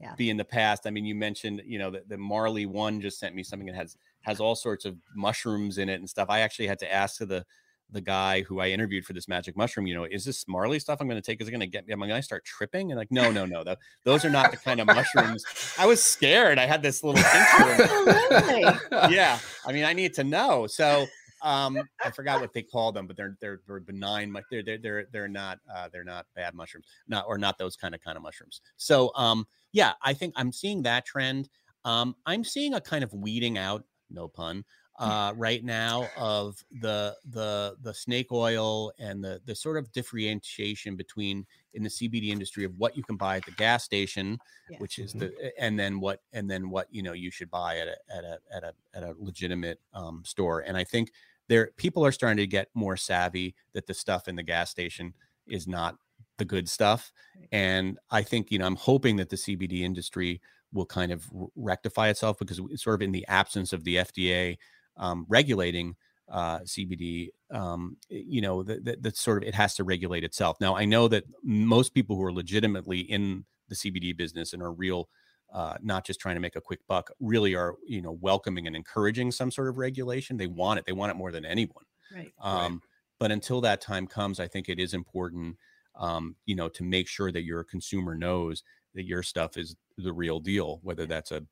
yeah. 0.00 0.14
be 0.16 0.30
in 0.30 0.36
the 0.36 0.44
past. 0.44 0.86
I 0.86 0.90
mean, 0.90 1.04
you 1.04 1.14
mentioned, 1.14 1.62
you 1.64 1.78
know, 1.78 1.90
the, 1.90 2.02
the 2.06 2.18
Marley 2.18 2.66
one 2.66 3.00
just 3.00 3.18
sent 3.18 3.34
me 3.34 3.42
something 3.42 3.66
that 3.66 3.76
has 3.76 3.96
has 4.22 4.40
all 4.40 4.54
sorts 4.54 4.84
of 4.84 4.96
mushrooms 5.14 5.78
in 5.78 5.88
it 5.88 5.94
and 5.94 6.08
stuff. 6.08 6.28
I 6.28 6.40
actually 6.40 6.66
had 6.66 6.78
to 6.80 6.92
ask 6.92 7.18
the 7.18 7.44
the 7.90 8.00
guy 8.00 8.42
who 8.42 8.60
I 8.60 8.68
interviewed 8.68 9.04
for 9.04 9.12
this 9.12 9.28
magic 9.28 9.56
mushroom, 9.56 9.86
you 9.86 9.94
know, 9.94 10.04
is 10.04 10.24
this 10.24 10.46
Marley 10.48 10.78
stuff 10.78 11.00
I'm 11.00 11.08
going 11.08 11.20
to 11.20 11.24
take? 11.24 11.40
Is 11.40 11.48
it 11.48 11.52
going 11.52 11.60
to 11.60 11.66
get 11.66 11.86
me? 11.86 11.92
Am 11.92 12.02
I 12.02 12.08
going 12.08 12.18
to 12.18 12.24
start 12.24 12.44
tripping? 12.44 12.90
And 12.90 12.98
like, 12.98 13.12
no, 13.12 13.30
no, 13.30 13.46
no, 13.46 13.62
the, 13.62 13.78
those 14.04 14.24
are 14.24 14.30
not 14.30 14.50
the 14.50 14.56
kind 14.56 14.80
of 14.80 14.86
mushrooms. 14.88 15.44
I 15.78 15.86
was 15.86 16.02
scared. 16.02 16.58
I 16.58 16.66
had 16.66 16.82
this 16.82 17.04
little 17.04 17.24
Absolutely. 17.24 18.62
yeah. 19.14 19.38
I 19.64 19.72
mean, 19.72 19.84
I 19.84 19.92
need 19.92 20.14
to 20.14 20.24
know. 20.24 20.66
So 20.66 21.06
um, 21.46 21.78
I 22.04 22.10
forgot 22.10 22.40
what 22.40 22.52
they 22.52 22.62
call 22.62 22.92
them, 22.92 23.06
but 23.06 23.16
they're 23.16 23.36
they're, 23.40 23.60
they're 23.66 23.80
benign. 23.80 24.34
They're 24.50 24.62
they're 24.62 24.78
they're 24.78 25.06
they're 25.12 25.28
not 25.28 25.60
uh, 25.74 25.88
they're 25.92 26.04
not 26.04 26.26
bad 26.34 26.54
mushrooms, 26.54 26.86
not 27.06 27.24
or 27.28 27.38
not 27.38 27.58
those 27.58 27.76
kind 27.76 27.94
of 27.94 28.00
kind 28.02 28.16
of 28.16 28.22
mushrooms. 28.22 28.60
So 28.76 29.12
um, 29.14 29.46
yeah, 29.72 29.92
I 30.02 30.12
think 30.12 30.34
I'm 30.36 30.52
seeing 30.52 30.82
that 30.82 31.06
trend. 31.06 31.48
Um, 31.84 32.16
I'm 32.26 32.42
seeing 32.42 32.74
a 32.74 32.80
kind 32.80 33.04
of 33.04 33.12
weeding 33.12 33.58
out, 33.58 33.84
no 34.10 34.26
pun, 34.26 34.64
uh, 34.98 35.32
right 35.36 35.62
now 35.62 36.08
of 36.16 36.64
the 36.80 37.16
the 37.30 37.76
the 37.82 37.94
snake 37.94 38.32
oil 38.32 38.92
and 38.98 39.22
the 39.22 39.40
the 39.44 39.54
sort 39.54 39.76
of 39.76 39.92
differentiation 39.92 40.96
between 40.96 41.46
in 41.74 41.82
the 41.82 41.90
CBD 41.90 42.30
industry 42.30 42.64
of 42.64 42.74
what 42.78 42.96
you 42.96 43.04
can 43.04 43.16
buy 43.16 43.36
at 43.36 43.44
the 43.44 43.52
gas 43.52 43.84
station, 43.84 44.38
Yes. 44.68 44.80
which 44.80 44.98
is 44.98 45.12
the 45.12 45.32
and 45.60 45.78
then 45.78 46.00
what 46.00 46.22
and 46.32 46.50
then 46.50 46.70
what 46.70 46.88
you 46.90 47.02
know 47.02 47.12
you 47.12 47.30
should 47.30 47.50
buy 47.50 47.78
at 47.78 47.88
a 47.88 47.96
at 48.16 48.24
a 48.24 48.38
at 48.52 48.64
a 48.64 48.72
at 48.94 49.02
a 49.02 49.14
legitimate 49.18 49.80
um, 49.92 50.22
store. 50.24 50.60
And 50.60 50.76
I 50.76 50.84
think 50.84 51.12
there 51.48 51.70
people 51.76 52.04
are 52.04 52.12
starting 52.12 52.38
to 52.38 52.46
get 52.46 52.68
more 52.74 52.96
savvy 52.96 53.54
that 53.72 53.86
the 53.86 53.94
stuff 53.94 54.28
in 54.28 54.36
the 54.36 54.42
gas 54.42 54.70
station 54.70 55.14
is 55.46 55.66
not 55.66 55.96
the 56.38 56.44
good 56.44 56.68
stuff. 56.68 57.12
And 57.52 57.98
I 58.10 58.22
think 58.22 58.50
you 58.50 58.58
know 58.58 58.66
I'm 58.66 58.76
hoping 58.76 59.16
that 59.16 59.30
the 59.30 59.36
CBD 59.36 59.80
industry 59.80 60.40
will 60.72 60.86
kind 60.86 61.12
of 61.12 61.24
rectify 61.54 62.08
itself 62.08 62.38
because 62.38 62.60
it's 62.70 62.82
sort 62.82 62.94
of 62.94 63.02
in 63.02 63.12
the 63.12 63.26
absence 63.28 63.72
of 63.72 63.84
the 63.84 63.96
FDA 63.96 64.56
um, 64.96 65.26
regulating 65.28 65.96
uh, 66.28 66.60
CBD, 66.60 67.28
um, 67.50 67.96
you 68.08 68.40
know, 68.40 68.62
that, 68.62 68.84
that, 68.84 69.02
that 69.02 69.16
sort 69.16 69.42
of 69.42 69.48
it 69.48 69.54
has 69.54 69.74
to 69.76 69.84
regulate 69.84 70.24
itself. 70.24 70.56
Now, 70.60 70.76
I 70.76 70.84
know 70.84 71.08
that 71.08 71.24
most 71.42 71.94
people 71.94 72.16
who 72.16 72.24
are 72.24 72.32
legitimately 72.32 73.00
in 73.00 73.44
the 73.68 73.74
CBD 73.74 74.16
business 74.16 74.52
and 74.52 74.62
are 74.62 74.72
real, 74.72 75.08
uh, 75.52 75.76
not 75.82 76.04
just 76.04 76.20
trying 76.20 76.36
to 76.36 76.40
make 76.40 76.56
a 76.56 76.60
quick 76.60 76.80
buck, 76.86 77.10
really 77.20 77.54
are, 77.54 77.76
you 77.86 78.02
know, 78.02 78.12
welcoming 78.12 78.66
and 78.66 78.76
encouraging 78.76 79.30
some 79.32 79.50
sort 79.50 79.68
of 79.68 79.78
regulation. 79.78 80.36
They 80.36 80.46
want 80.46 80.78
it. 80.78 80.86
They 80.86 80.92
want 80.92 81.10
it 81.10 81.16
more 81.16 81.32
than 81.32 81.44
anyone. 81.44 81.84
Right. 82.10 82.32
Um, 82.38 82.82
But 83.18 83.32
until 83.32 83.60
that 83.62 83.80
time 83.80 84.06
comes, 84.06 84.40
I 84.40 84.48
think 84.48 84.68
it 84.68 84.78
is 84.78 84.92
important, 84.92 85.56
um, 85.94 86.36
you 86.44 86.54
know, 86.54 86.68
to 86.70 86.84
make 86.84 87.08
sure 87.08 87.32
that 87.32 87.44
your 87.44 87.64
consumer 87.64 88.14
knows 88.14 88.62
that 88.94 89.04
your 89.06 89.22
stuff 89.22 89.56
is 89.56 89.76
the 89.96 90.12
real 90.12 90.38
deal, 90.40 90.80
whether 90.82 91.06
that's 91.06 91.32
a 91.32 91.46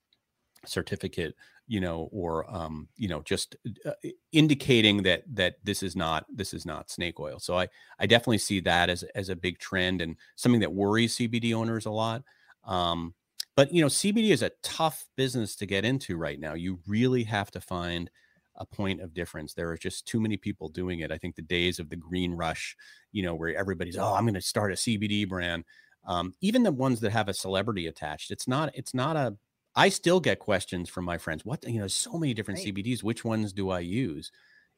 certificate, 0.67 1.35
you 1.67 1.81
know, 1.81 2.09
or 2.13 2.51
um, 2.55 2.89
you 2.97 3.09
know, 3.09 3.23
just 3.23 3.57
uh, 3.87 3.93
indicating 4.33 5.03
that 5.03 5.25
that 5.35 5.57
this 5.65 5.83
is 5.83 5.97
not 5.97 6.27
this 6.35 6.55
is 6.55 6.67
not 6.67 6.91
snake 6.91 7.21
oil. 7.21 7.39
So 7.39 7.59
I 7.59 7.69
I 7.99 8.07
definitely 8.07 8.39
see 8.39 8.61
that 8.61 8.91
as 8.91 9.03
as 9.15 9.29
a 9.29 9.37
big 9.37 9.59
trend 9.59 10.01
and 10.03 10.17
something 10.37 10.61
that 10.61 10.73
worries 10.73 11.17
CBD 11.17 11.55
owners 11.55 11.87
a 11.87 11.91
lot. 11.91 12.25
Um, 12.65 13.15
but 13.57 13.73
you 13.73 13.81
know, 13.83 13.89
CBD 13.89 14.31
is 14.31 14.43
a 14.43 14.51
tough 14.63 15.07
business 15.17 15.57
to 15.57 15.67
get 15.67 15.85
into 15.85 16.17
right 16.17 16.39
now. 16.41 16.55
You 16.55 16.81
really 16.87 17.25
have 17.25 17.51
to 17.53 17.61
find 17.61 18.11
a 18.57 18.67
point 18.67 19.01
of 19.01 19.15
difference. 19.15 19.55
There 19.55 19.71
are 19.71 19.77
just 19.77 20.07
too 20.07 20.21
many 20.21 20.37
people 20.37 20.69
doing 20.69 21.01
it. 21.01 21.11
I 21.11 21.19
think 21.19 21.35
the 21.37 21.43
days 21.43 21.79
of 21.79 21.89
the 21.91 21.97
green 21.97 22.35
rush, 22.35 22.77
you 23.13 23.23
know, 23.23 23.35
where 23.35 23.57
everybody's, 23.57 23.99
oh, 23.99 24.15
I'm 24.15 24.25
going 24.25 24.35
to 24.35 24.41
start 24.41 24.73
a 24.73 24.77
CBD 24.77 25.25
brand. 25.25 25.65
Um, 26.07 26.35
even 26.41 26.63
the 26.63 26.73
ones 26.73 27.01
that 27.01 27.11
have 27.13 27.29
a 27.29 27.35
celebrity 27.35 27.87
attached, 27.87 28.31
it's 28.31 28.47
not, 28.47 28.71
it's 28.75 28.95
not 28.95 29.17
a, 29.17 29.37
I 29.75 29.89
still 29.89 30.21
get 30.21 30.39
questions 30.39 30.89
from 30.89 31.05
my 31.05 31.19
friends. 31.19 31.45
What, 31.45 31.65
you 31.69 31.81
know, 31.81 31.89
so 31.89 32.17
many 32.19 32.33
different 32.35 32.59
Right. 32.59 32.61
CBDs. 32.61 33.03
Which 33.03 33.25
ones 33.25 33.53
do 33.53 33.71
I 33.71 33.81
use? 33.81 34.31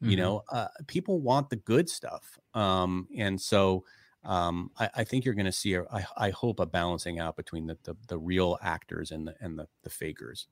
You 0.03 0.15
Mhm. 0.15 0.17
know, 0.17 0.43
uh, 0.49 0.69
people 0.87 1.19
want 1.21 1.49
the 1.49 1.55
good 1.55 1.89
stuff. 1.89 2.37
Um, 2.53 3.07
and 3.15 3.39
so 3.41 3.85
um, 4.27 4.69
I, 4.77 4.89
I 4.97 5.03
think 5.05 5.25
you're 5.25 5.33
going 5.33 5.45
to 5.45 5.51
see, 5.51 5.73
a, 5.73 5.83
I, 5.83 6.05
I 6.17 6.29
hope, 6.29 6.59
a 6.59 6.65
balancing 6.65 7.17
out 7.17 7.35
between 7.35 7.65
the, 7.65 7.77
the, 7.83 7.95
the 8.07 8.19
real 8.19 8.59
actors 8.61 9.09
and 9.11 9.27
the, 9.27 9.35
and 9.39 9.57
the, 9.57 9.67
the 9.83 9.89
fakers. 9.89 10.47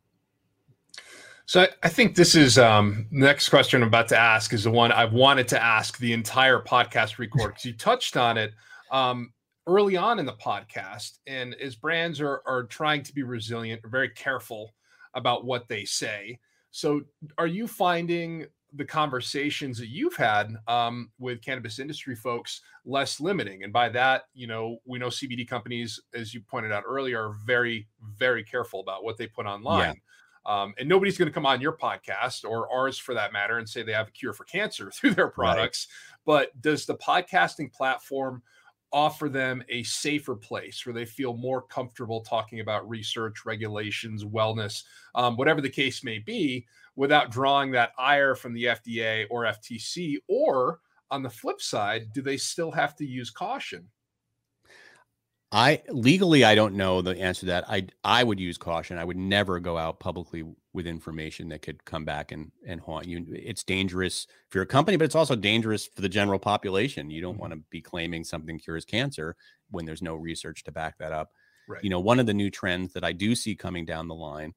So 1.45 1.61
I, 1.61 1.69
I 1.83 1.89
think 1.89 2.15
this 2.15 2.33
is 2.33 2.57
um 2.57 3.05
next 3.11 3.49
question 3.49 3.81
I'm 3.81 3.87
about 3.87 4.07
to 4.07 4.17
ask 4.17 4.53
is 4.53 4.63
the 4.63 4.71
one 4.71 4.91
I've 4.91 5.13
wanted 5.13 5.47
to 5.49 5.61
ask 5.61 5.97
the 5.99 6.13
entire 6.13 6.59
podcast 6.59 7.19
record 7.19 7.49
because 7.49 7.65
you 7.65 7.73
touched 7.73 8.17
on 8.17 8.37
it 8.37 8.53
um 8.91 9.31
early 9.67 9.97
on 9.97 10.19
in 10.19 10.25
the 10.25 10.33
podcast. 10.33 11.19
And 11.27 11.53
as 11.55 11.75
brands 11.75 12.19
are 12.19 12.41
are 12.47 12.63
trying 12.63 13.03
to 13.03 13.13
be 13.13 13.23
resilient, 13.23 13.83
are 13.83 13.89
very 13.89 14.09
careful 14.09 14.73
about 15.13 15.45
what 15.45 15.67
they 15.67 15.85
say. 15.85 16.39
So 16.71 17.01
are 17.37 17.47
you 17.47 17.67
finding 17.67 18.47
the 18.75 18.85
conversations 18.85 19.77
that 19.77 19.87
you've 19.87 20.15
had 20.15 20.55
um, 20.67 21.09
with 21.19 21.41
cannabis 21.41 21.79
industry 21.79 22.15
folks 22.15 22.61
less 22.85 23.19
limiting? 23.19 23.63
And 23.63 23.73
by 23.73 23.89
that, 23.89 24.23
you 24.33 24.47
know, 24.47 24.77
we 24.85 24.99
know 24.99 25.07
CBD 25.07 25.47
companies, 25.47 25.99
as 26.13 26.33
you 26.33 26.41
pointed 26.41 26.71
out 26.71 26.83
earlier, 26.87 27.29
are 27.29 27.35
very, 27.45 27.87
very 28.17 28.43
careful 28.43 28.79
about 28.79 29.03
what 29.03 29.17
they 29.17 29.27
put 29.27 29.45
online. 29.45 30.01
Um, 30.45 30.73
and 30.77 30.87
nobody's 30.87 31.17
going 31.17 31.27
to 31.27 31.33
come 31.33 31.45
on 31.45 31.59
your 31.59 31.75
podcast 31.75 32.45
or 32.47 32.71
ours 32.71 32.99
for 32.99 33.13
that 33.15 33.33
matter 33.33 33.57
and 33.57 33.67
say 33.67 33.81
they 33.81 33.93
have 33.93 34.09
a 34.09 34.11
cure 34.11 34.33
for 34.33 34.43
cancer 34.43 34.91
through 34.95 35.15
their 35.15 35.29
products. 35.29 35.87
But 36.25 36.59
does 36.61 36.85
the 36.85 36.95
podcasting 36.95 37.73
platform 37.73 38.43
offer 38.93 39.27
them 39.27 39.63
a 39.67 39.83
safer 39.83 40.35
place 40.35 40.85
where 40.85 40.93
they 40.93 41.05
feel 41.05 41.35
more 41.35 41.61
comfortable 41.61 42.21
talking 42.21 42.61
about 42.61 42.87
research, 42.87 43.45
regulations, 43.45 44.23
wellness, 44.23 44.83
um, 45.15 45.35
whatever 45.35 45.59
the 45.59 45.69
case 45.69 46.03
may 46.03 46.19
be, 46.19 46.65
without 46.95 47.31
drawing 47.31 47.71
that 47.71 47.91
ire 47.97 48.35
from 48.35 48.53
the 48.53 48.67
FDA 48.67 49.25
or 49.29 49.45
FTC? 49.45 50.17
Or 50.27 50.81
on 51.11 51.23
the 51.23 51.29
flip 51.29 51.61
side, 51.61 52.13
do 52.13 52.21
they 52.21 52.37
still 52.37 52.71
have 52.71 52.95
to 52.97 53.05
use 53.05 53.29
caution? 53.31 53.91
I 55.51 55.83
legally 55.89 56.43
I 56.43 56.55
don't 56.55 56.75
know 56.75 57.01
the 57.01 57.17
answer 57.17 57.41
to 57.41 57.45
that. 57.47 57.65
I 57.69 57.87
I 58.03 58.23
would 58.23 58.39
use 58.39 58.57
caution. 58.57 58.97
I 58.97 59.03
would 59.05 59.15
never 59.17 59.59
go 59.59 59.77
out 59.77 59.99
publicly 59.99 60.43
with 60.73 60.87
information 60.87 61.49
that 61.49 61.61
could 61.61 61.85
come 61.85 62.03
back 62.03 62.31
and 62.31 62.51
and 62.65 62.81
haunt 62.81 63.07
you. 63.07 63.25
It's 63.31 63.63
dangerous 63.63 64.27
for 64.49 64.57
your 64.57 64.65
company, 64.65 64.97
but 64.97 65.05
it's 65.05 65.15
also 65.15 65.35
dangerous 65.35 65.85
for 65.85 66.01
the 66.01 66.09
general 66.09 66.39
population. 66.39 67.09
You 67.11 67.21
don't 67.21 67.37
Mhm. 67.37 67.39
want 67.39 67.53
to 67.53 67.57
be 67.69 67.81
claiming 67.81 68.23
something 68.23 68.57
cures 68.59 68.85
cancer 68.85 69.35
when 69.69 69.85
there's 69.85 70.01
no 70.01 70.15
research 70.15 70.63
to 70.63 70.71
back 70.71 70.97
that 70.97 71.13
up. 71.13 71.31
Right. 71.67 71.83
You 71.83 71.89
know, 71.89 71.99
one 71.99 72.19
of 72.19 72.25
the 72.25 72.33
new 72.33 72.49
trends 72.49 72.93
that 72.93 73.03
I 73.03 73.11
do 73.13 73.35
see 73.35 73.55
coming 73.55 73.85
down 73.85 74.07
the 74.07 74.15
line 74.15 74.53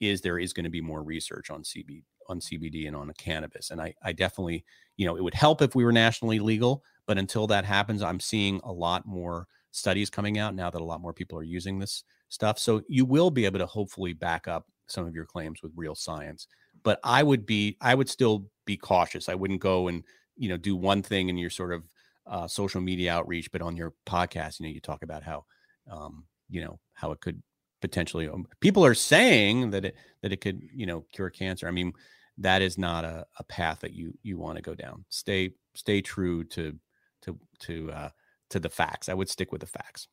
is 0.00 0.20
there 0.20 0.38
is 0.38 0.52
going 0.52 0.64
to 0.64 0.70
be 0.70 0.80
more 0.80 1.02
research 1.02 1.50
on 1.50 1.62
CB 1.62 2.02
on 2.28 2.40
CBD 2.40 2.86
and 2.86 2.94
on 2.94 3.10
cannabis. 3.18 3.70
And 3.70 3.80
I 3.80 3.94
I 4.02 4.12
definitely, 4.12 4.64
you 4.96 5.06
know, 5.06 5.16
it 5.16 5.24
would 5.24 5.34
help 5.34 5.62
if 5.62 5.74
we 5.74 5.84
were 5.84 5.92
nationally 5.92 6.38
legal, 6.38 6.84
but 7.06 7.18
until 7.18 7.46
that 7.48 7.64
happens, 7.64 8.02
I'm 8.02 8.20
seeing 8.20 8.60
a 8.64 8.72
lot 8.72 9.06
more 9.06 9.46
studies 9.70 10.10
coming 10.10 10.38
out 10.38 10.54
now 10.54 10.70
that 10.70 10.80
a 10.80 10.84
lot 10.84 11.00
more 11.00 11.12
people 11.12 11.38
are 11.38 11.44
using 11.44 11.78
this 11.78 12.04
stuff. 12.28 12.58
So 12.58 12.82
you 12.88 13.04
will 13.04 13.30
be 13.30 13.44
able 13.44 13.58
to 13.58 13.66
hopefully 13.66 14.12
back 14.12 14.48
up 14.48 14.66
some 14.86 15.06
of 15.06 15.14
your 15.14 15.24
claims 15.26 15.62
with 15.62 15.72
real 15.76 15.94
science. 15.94 16.46
But 16.82 17.00
I 17.04 17.22
would 17.22 17.46
be, 17.46 17.76
I 17.80 17.94
would 17.94 18.08
still 18.08 18.46
be 18.64 18.76
cautious. 18.76 19.28
I 19.28 19.34
wouldn't 19.34 19.60
go 19.60 19.88
and, 19.88 20.04
you 20.36 20.48
know, 20.48 20.56
do 20.56 20.76
one 20.76 21.02
thing 21.02 21.28
in 21.28 21.36
your 21.36 21.50
sort 21.50 21.72
of 21.72 21.84
uh, 22.26 22.46
social 22.46 22.80
media 22.80 23.12
outreach, 23.12 23.50
but 23.50 23.62
on 23.62 23.76
your 23.76 23.94
podcast, 24.06 24.60
you 24.60 24.66
know, 24.66 24.72
you 24.72 24.80
talk 24.80 25.02
about 25.02 25.22
how, 25.22 25.44
um, 25.90 26.24
you 26.48 26.60
know, 26.62 26.78
how 26.94 27.10
it 27.12 27.20
could 27.20 27.42
potentially, 27.80 28.28
um, 28.28 28.46
people 28.60 28.84
are 28.84 28.94
saying 28.94 29.70
that 29.70 29.84
it, 29.84 29.96
that 30.22 30.32
it 30.32 30.40
could, 30.40 30.62
you 30.74 30.86
know, 30.86 31.04
cure 31.12 31.30
cancer. 31.30 31.68
I 31.68 31.70
mean, 31.70 31.92
that 32.38 32.62
is 32.62 32.78
not 32.78 33.04
a, 33.04 33.26
a 33.38 33.44
path 33.44 33.80
that 33.80 33.92
you, 33.92 34.16
you 34.22 34.38
want 34.38 34.56
to 34.56 34.62
go 34.62 34.74
down. 34.74 35.04
Stay, 35.08 35.50
stay 35.74 36.00
true 36.00 36.44
to, 36.44 36.76
to, 37.22 37.38
to, 37.60 37.90
uh, 37.92 38.08
to 38.50 38.60
the 38.60 38.68
facts. 38.68 39.08
I 39.08 39.14
would 39.14 39.28
stick 39.28 39.52
with 39.52 39.60
the 39.60 39.66
facts. 39.66 40.08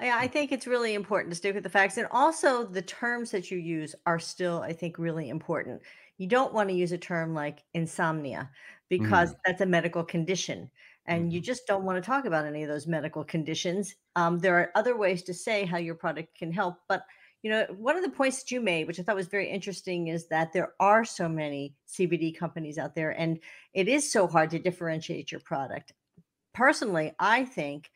Yeah, 0.00 0.18
I 0.20 0.28
think 0.28 0.52
it's 0.52 0.66
really 0.66 0.92
important 0.92 1.32
to 1.32 1.36
stick 1.36 1.54
with 1.54 1.62
the 1.62 1.70
facts. 1.70 1.96
And 1.96 2.06
also, 2.10 2.66
the 2.66 2.82
terms 2.82 3.30
that 3.30 3.50
you 3.50 3.56
use 3.56 3.94
are 4.04 4.18
still, 4.18 4.60
I 4.60 4.74
think, 4.74 4.98
really 4.98 5.30
important. 5.30 5.80
You 6.18 6.26
don't 6.26 6.52
want 6.52 6.68
to 6.68 6.74
use 6.74 6.92
a 6.92 6.98
term 6.98 7.32
like 7.32 7.62
insomnia 7.72 8.50
because 8.90 9.34
that's 9.46 9.62
a 9.62 9.66
medical 9.66 10.04
condition. 10.04 10.70
And 11.06 11.32
you 11.32 11.40
just 11.40 11.66
don't 11.66 11.84
want 11.84 12.02
to 12.02 12.06
talk 12.06 12.24
about 12.24 12.46
any 12.46 12.62
of 12.62 12.68
those 12.68 12.86
medical 12.86 13.24
conditions. 13.24 13.94
Um, 14.16 14.38
there 14.38 14.58
are 14.58 14.70
other 14.74 14.96
ways 14.96 15.22
to 15.24 15.34
say 15.34 15.64
how 15.64 15.78
your 15.78 15.94
product 15.94 16.36
can 16.36 16.52
help. 16.52 16.76
But, 16.88 17.04
you 17.42 17.50
know, 17.50 17.66
one 17.76 17.96
of 17.96 18.02
the 18.02 18.10
points 18.10 18.42
that 18.42 18.50
you 18.50 18.60
made, 18.60 18.86
which 18.86 18.98
I 18.98 19.02
thought 19.02 19.14
was 19.14 19.28
very 19.28 19.48
interesting, 19.48 20.08
is 20.08 20.28
that 20.28 20.52
there 20.52 20.72
are 20.80 21.04
so 21.04 21.28
many 21.28 21.74
CBD 21.88 22.36
companies 22.36 22.78
out 22.78 22.94
there 22.94 23.10
and 23.10 23.38
it 23.72 23.88
is 23.88 24.10
so 24.10 24.26
hard 24.26 24.50
to 24.50 24.58
differentiate 24.58 25.30
your 25.30 25.40
product. 25.40 25.92
Personally, 26.54 27.12
I 27.18 27.44
think 27.44 27.90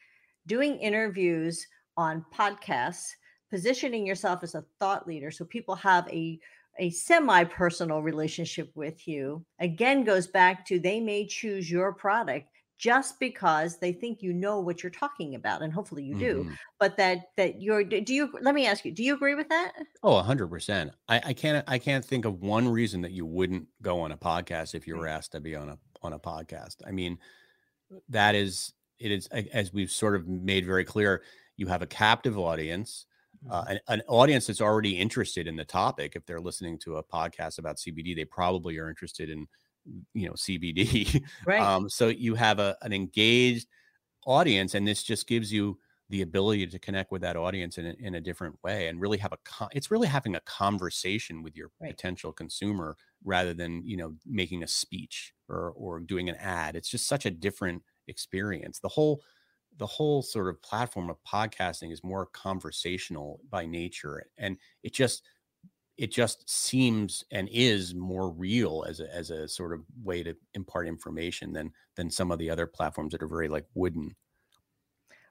doing 0.46 0.78
interviews 0.78 1.66
on 1.96 2.24
podcasts, 2.32 3.10
positioning 3.50 4.06
yourself 4.06 4.42
as 4.42 4.54
a 4.54 4.64
thought 4.78 5.06
leader 5.06 5.30
so 5.30 5.44
people 5.44 5.74
have 5.74 6.08
a 6.08 6.38
a 6.78 6.88
semi-personal 6.90 8.00
relationship 8.00 8.70
with 8.74 9.06
you 9.06 9.44
again 9.58 10.04
goes 10.04 10.28
back 10.28 10.64
to 10.64 10.78
they 10.78 11.00
may 11.00 11.26
choose 11.26 11.70
your 11.70 11.92
product 11.92 12.46
just 12.80 13.20
because 13.20 13.76
they 13.76 13.92
think 13.92 14.22
you 14.22 14.32
know 14.32 14.58
what 14.58 14.82
you're 14.82 14.88
talking 14.90 15.34
about 15.34 15.60
and 15.60 15.70
hopefully 15.70 16.02
you 16.02 16.14
do 16.18 16.44
Mhm. 16.44 16.56
but 16.78 16.96
that 16.96 17.18
that 17.36 17.60
you're 17.60 17.84
do 17.84 18.14
you 18.14 18.32
let 18.40 18.54
me 18.54 18.66
ask 18.66 18.86
you 18.86 18.90
do 18.92 19.02
you 19.04 19.14
agree 19.14 19.34
with 19.34 19.50
that 19.50 19.72
Oh, 20.02 20.16
a 20.16 20.22
hundred 20.22 20.48
percent. 20.48 20.92
I, 21.06 21.20
I 21.26 21.32
can't 21.34 21.62
I 21.68 21.78
can't 21.78 22.02
think 22.04 22.24
of 22.24 22.40
one 22.40 22.66
reason 22.66 23.02
that 23.02 23.12
you 23.12 23.26
wouldn't 23.26 23.68
go 23.82 24.00
on 24.00 24.12
a 24.12 24.16
podcast 24.16 24.74
if 24.74 24.86
you 24.86 24.96
were 24.96 25.06
asked 25.06 25.32
to 25.32 25.40
be 25.40 25.54
on 25.54 25.68
a 25.68 25.78
on 26.02 26.14
a 26.14 26.18
podcast. 26.18 26.76
I 26.86 26.90
mean, 26.92 27.18
that 28.08 28.34
is 28.34 28.72
it 28.98 29.10
is 29.10 29.26
as 29.28 29.72
we've 29.74 29.90
sort 29.90 30.14
of 30.16 30.26
made 30.26 30.64
very 30.64 30.84
clear, 30.84 31.22
you 31.56 31.66
have 31.66 31.82
a 31.82 31.86
captive 31.86 32.38
audience, 32.38 33.04
uh, 33.50 33.64
an, 33.68 33.80
an 33.88 34.02
audience 34.08 34.46
that's 34.46 34.60
already 34.62 34.96
interested 34.98 35.46
in 35.46 35.56
the 35.56 35.64
topic. 35.66 36.16
If 36.16 36.24
they're 36.24 36.40
listening 36.40 36.78
to 36.80 36.96
a 36.96 37.02
podcast 37.04 37.58
about 37.58 37.76
CBD, 37.76 38.14
they 38.16 38.24
probably 38.24 38.78
are 38.78 38.88
interested 38.88 39.28
in 39.28 39.46
you 40.14 40.28
know 40.28 40.34
CBD. 40.34 41.24
right 41.44 41.72
Um, 41.80 41.88
so 41.88 42.08
you 42.08 42.34
have 42.36 42.58
a, 42.58 42.76
an 42.82 42.92
engaged 42.92 43.66
audience, 44.26 44.74
and 44.74 44.86
this 44.86 45.02
just 45.02 45.26
gives 45.26 45.52
you 45.52 45.78
the 46.08 46.22
ability 46.22 46.66
to 46.66 46.78
connect 46.78 47.12
with 47.12 47.22
that 47.22 47.36
audience 47.36 47.78
in 47.78 47.86
a, 47.86 47.94
in 48.00 48.14
a 48.16 48.20
different 48.20 48.58
way 48.64 48.88
and 48.88 49.00
really 49.00 49.18
have 49.18 49.32
a 49.32 49.38
con- 49.44 49.68
it's 49.72 49.90
really 49.92 50.08
having 50.08 50.34
a 50.34 50.40
conversation 50.40 51.42
with 51.42 51.56
your 51.56 51.70
Right. 51.80 51.96
potential 51.96 52.32
consumer 52.32 52.96
rather 53.24 53.54
than 53.54 53.86
you 53.86 53.96
know 53.96 54.16
making 54.26 54.62
a 54.62 54.66
speech 54.66 55.32
or 55.48 55.70
or 55.76 56.00
doing 56.00 56.28
an 56.28 56.34
ad 56.36 56.74
it's 56.74 56.88
just 56.90 57.06
such 57.06 57.26
a 57.26 57.30
different 57.30 57.84
experience 58.08 58.80
the 58.80 58.88
whole 58.88 59.22
the 59.76 59.86
whole 59.86 60.20
sort 60.22 60.48
of 60.48 60.60
platform 60.62 61.08
of 61.08 61.16
podcasting 61.22 61.92
is 61.92 62.02
more 62.02 62.26
conversational 62.26 63.40
by 63.48 63.64
nature 63.64 64.26
and 64.36 64.58
it 64.82 64.92
just 64.92 65.22
it 66.00 66.10
just 66.10 66.48
seems 66.48 67.24
and 67.30 67.46
is 67.52 67.94
more 67.94 68.30
real 68.30 68.84
as 68.88 69.00
a 69.00 69.14
as 69.14 69.30
a 69.30 69.46
sort 69.46 69.72
of 69.74 69.80
way 70.02 70.22
to 70.22 70.34
impart 70.54 70.88
information 70.88 71.52
than 71.52 71.70
than 71.94 72.10
some 72.10 72.30
of 72.30 72.38
the 72.38 72.48
other 72.48 72.66
platforms 72.66 73.12
that 73.12 73.22
are 73.22 73.28
very 73.28 73.48
like 73.48 73.66
wooden 73.74 74.16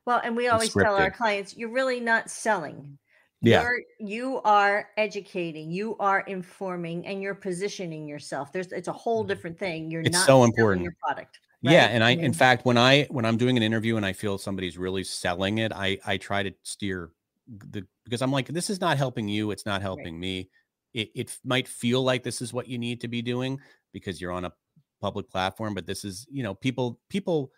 well 0.06 0.22
and 0.24 0.38
we 0.38 0.48
always 0.48 0.72
tell 0.72 0.96
our 0.96 1.10
clients 1.10 1.58
you're 1.58 1.72
really 1.72 2.00
not 2.00 2.30
selling 2.30 2.98
yeah 3.42 3.64
You're, 3.64 3.82
you 4.00 4.42
are 4.44 4.90
educating, 4.98 5.72
you 5.72 5.96
are 6.00 6.22
informing, 6.22 7.08
and 7.08 7.22
you're 7.22 7.36
positioning 7.36 8.06
yourself. 8.06 8.52
There's 8.52 8.72
it's 8.74 8.90
a 8.90 8.94
whole 8.94 9.24
different 9.24 9.58
thing. 9.58 9.90
You're 9.90 10.02
Mm-hmm. 10.02 10.08
It's 10.08 10.18
not 10.18 10.26
so 10.26 10.44
important. 10.44 10.84
your 10.84 10.96
product. 11.02 11.40
Yeah, 11.62 11.86
and 11.86 12.04
I, 12.04 12.10
I 12.10 12.12
in 12.12 12.34
fact, 12.34 12.66
when 12.66 12.78
I 12.78 13.04
when 13.10 13.26
I'm 13.26 13.38
doing 13.38 13.58
an 13.58 13.64
interview 13.64 13.98
and 13.98 14.06
I 14.06 14.14
feel 14.14 14.38
somebody's 14.38 14.78
really 14.78 15.04
selling 15.04 15.60
it, 15.60 15.72
I 15.74 15.98
I 16.06 16.18
try 16.18 16.44
to 16.44 16.54
steer 16.64 17.12
the 17.48 17.86
because 18.04 18.22
I'm 18.22 18.32
like, 18.32 18.48
this 18.48 18.70
is 18.70 18.82
not 18.82 18.98
helping 18.98 19.28
you, 19.28 19.52
it's 19.52 19.66
not 19.66 19.82
helping 19.82 20.20
me. 20.20 20.50
It 20.94 21.10
it 21.16 21.40
might 21.44 21.68
feel 21.68 22.04
like 22.04 22.24
this 22.24 22.42
is 22.42 22.54
what 22.54 22.68
you 22.68 22.78
need 22.78 23.02
to 23.02 23.08
be 23.08 23.22
doing 23.22 23.60
because 23.94 24.20
you're 24.22 24.32
on 24.32 24.46
a 24.46 24.54
public 25.02 25.30
platform, 25.30 25.74
but 25.74 25.86
this 25.86 26.04
is 26.06 26.28
you 26.30 26.44
know 26.44 26.56
people 26.56 27.02
people 27.10 27.52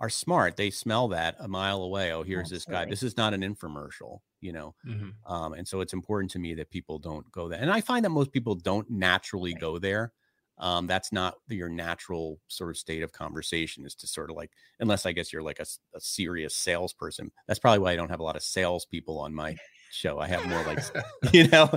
are 0.00 0.10
smart. 0.10 0.56
They 0.56 0.70
smell 0.70 1.08
that 1.08 1.36
a 1.38 1.48
mile 1.48 1.82
away. 1.82 2.12
Oh, 2.12 2.22
here's 2.22 2.50
this 2.50 2.64
guy. 2.64 2.86
This 2.86 3.02
is 3.02 3.16
not 3.16 3.34
an 3.34 3.40
infomercial, 3.42 4.20
you 4.40 4.52
know. 4.52 4.74
Mhm. 4.82 5.18
Um, 5.26 5.52
and 5.52 5.66
so 5.66 5.80
it's 5.80 5.92
important 5.92 6.30
to 6.32 6.38
me 6.38 6.54
that 6.54 6.70
people 6.70 6.98
don't 6.98 7.30
go 7.32 7.48
there. 7.48 7.60
And 7.60 7.70
I 7.70 7.80
find 7.80 8.04
that 8.04 8.10
most 8.10 8.32
people 8.32 8.54
don't 8.54 8.88
naturally 8.90 9.54
Right. 9.54 9.62
go 9.62 9.78
there. 9.78 10.12
Um, 10.58 10.86
that's 10.86 11.12
not 11.12 11.36
your 11.48 11.68
natural 11.68 12.40
sort 12.48 12.70
of 12.70 12.76
state 12.78 13.02
of 13.02 13.12
conversation 13.12 13.84
is 13.86 13.94
to 13.96 14.06
sort 14.08 14.30
of 14.30 14.36
like, 14.36 14.52
unless 14.80 15.06
I 15.06 15.12
guess 15.12 15.32
you're 15.32 15.42
like 15.42 15.60
a 15.60 15.66
serious 16.00 16.56
salesperson. 16.56 17.30
That's 17.46 17.60
probably 17.60 17.78
why 17.80 17.92
I 17.92 17.96
don't 17.96 18.10
have 18.10 18.20
a 18.20 18.24
lot 18.24 18.36
of 18.36 18.42
salespeople 18.42 19.18
on 19.20 19.34
my 19.34 19.56
show. 19.90 20.18
I 20.18 20.28
have 20.28 20.46
more 20.46 20.62
like, 20.64 20.80
you 21.32 21.48
know, 21.48 21.70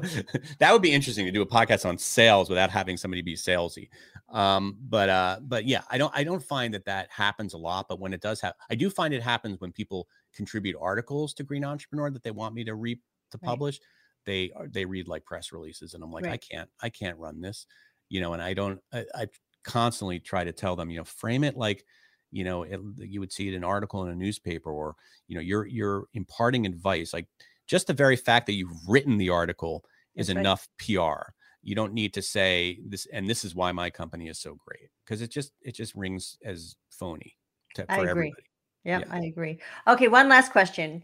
that 0.59 0.71
would 0.71 0.81
be 0.81 0.91
interesting 0.91 1.25
to 1.25 1.31
do 1.31 1.41
a 1.41 1.45
podcast 1.45 1.87
on 1.87 1.97
sales 1.97 2.49
without 2.49 2.69
having 2.69 2.97
somebody 2.97 3.21
be 3.21 3.35
salesy. 3.35 3.89
Um, 4.29 4.77
but, 4.81 5.09
uh, 5.09 5.39
but 5.41 5.65
yeah, 5.65 5.81
I 5.89 5.97
don't, 5.97 6.11
I 6.15 6.23
don't 6.23 6.43
find 6.43 6.73
that 6.73 6.85
that 6.85 7.09
happens 7.09 7.53
a 7.53 7.57
lot, 7.57 7.87
but 7.89 7.99
when 7.99 8.13
it 8.13 8.21
does 8.21 8.39
happen, 8.41 8.57
I 8.69 8.75
do 8.75 8.89
find 8.89 9.13
it 9.13 9.21
happens 9.23 9.59
when 9.59 9.71
people 9.71 10.07
contribute 10.33 10.75
articles 10.79 11.33
to 11.35 11.43
Green 11.43 11.65
Entrepreneur 11.65 12.09
that 12.11 12.23
they 12.23 12.31
want 12.31 12.55
me 12.55 12.63
to 12.65 12.75
read 12.75 12.99
to 13.31 13.37
Right. 13.41 13.47
publish. 13.47 13.79
They 14.25 14.51
are, 14.55 14.67
they 14.67 14.85
read 14.85 15.07
like 15.07 15.25
press 15.25 15.51
releases, 15.51 15.93
and 15.93 16.03
I'm 16.03 16.11
like, 16.11 16.27
I 16.27 16.37
can't, 16.37 16.69
I 16.81 16.89
can't 16.89 17.17
run 17.17 17.41
this, 17.41 17.65
you 18.09 18.21
know. 18.21 18.33
And 18.33 18.41
I 18.41 18.53
don't, 18.53 18.79
I, 18.93 19.05
I 19.15 19.27
constantly 19.63 20.19
try 20.19 20.43
to 20.43 20.51
tell 20.51 20.75
them, 20.75 20.91
you 20.91 20.97
know, 20.97 21.03
frame 21.03 21.43
it 21.43 21.57
like, 21.57 21.83
you 22.31 22.43
know, 22.43 22.63
it, 22.63 22.79
you 22.97 23.19
would 23.19 23.31
see 23.33 23.47
it 23.47 23.51
in 23.51 23.57
an 23.57 23.63
article 23.63 24.03
in 24.03 24.11
a 24.11 24.15
newspaper, 24.15 24.71
or 24.71 24.95
you 25.27 25.35
know, 25.35 25.41
you're 25.41 25.65
you're 25.65 26.05
imparting 26.13 26.65
advice. 26.65 27.13
Like 27.13 27.27
just 27.71 27.87
the 27.87 27.93
very 27.93 28.17
fact 28.17 28.45
that 28.47 28.53
you've 28.53 28.77
written 28.87 29.17
the 29.17 29.29
article 29.29 29.83
is 30.15 30.27
That's 30.27 30.35
right. 30.35 30.41
enough 30.41 30.67
PR. 30.77 31.31
You 31.63 31.73
don't 31.73 31.93
need 31.93 32.13
to 32.15 32.21
say 32.21 32.79
this, 32.85 33.07
and 33.13 33.29
this 33.29 33.45
is 33.45 33.55
why 33.55 33.71
my 33.71 33.89
company 33.89 34.27
is 34.27 34.39
so 34.39 34.57
great 34.67 34.89
because 35.05 35.21
it 35.21 35.31
just 35.31 35.53
it 35.61 35.73
just 35.73 35.95
rings 35.95 36.37
as 36.43 36.75
phony 36.89 37.37
to, 37.75 37.83
for 37.85 37.91
I 37.91 37.95
agree. 37.97 38.09
everybody. 38.09 38.43
Yeah, 38.83 38.99
Yeah. 38.99 39.05
I 39.11 39.19
agree. 39.21 39.59
Okay, 39.87 40.07
one 40.09 40.27
last 40.27 40.51
question. 40.51 41.01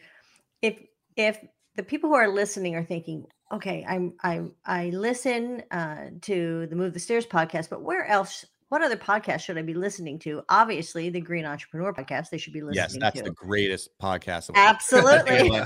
If 0.62 0.78
if 1.16 1.40
the 1.76 1.84
people 1.84 2.10
who 2.10 2.16
are 2.16 2.28
listening 2.28 2.76
are 2.76 2.84
thinking, 2.84 3.26
okay, 3.54 3.86
I'm 3.88 4.14
I 4.24 4.42
I 4.66 4.90
listen 4.90 5.64
uh, 5.72 6.10
to 6.24 6.68
the 6.68 6.76
Move 6.76 6.94
the 6.94 7.00
Stairs 7.00 7.26
podcast, 7.26 7.70
but 7.70 7.82
where 7.84 8.06
else? 8.08 8.44
What 8.70 8.82
other 8.84 8.98
podcast 8.98 9.42
should 9.42 9.58
I 9.58 9.62
be 9.62 9.74
listening 9.76 10.20
to? 10.20 10.42
Obviously, 10.50 11.10
the 11.10 11.22
Green 11.22 11.46
Entrepreneur 11.46 11.94
podcast. 11.94 12.32
They 12.32 12.38
should 12.38 12.52
be 12.52 12.62
listening 12.62 12.84
Yes, 12.84 12.98
that's 13.00 13.20
to. 13.20 13.24
the 13.24 13.32
greatest 13.32 13.90
podcast. 14.02 14.50
of. 14.50 14.56
Absolutely. 14.58 15.62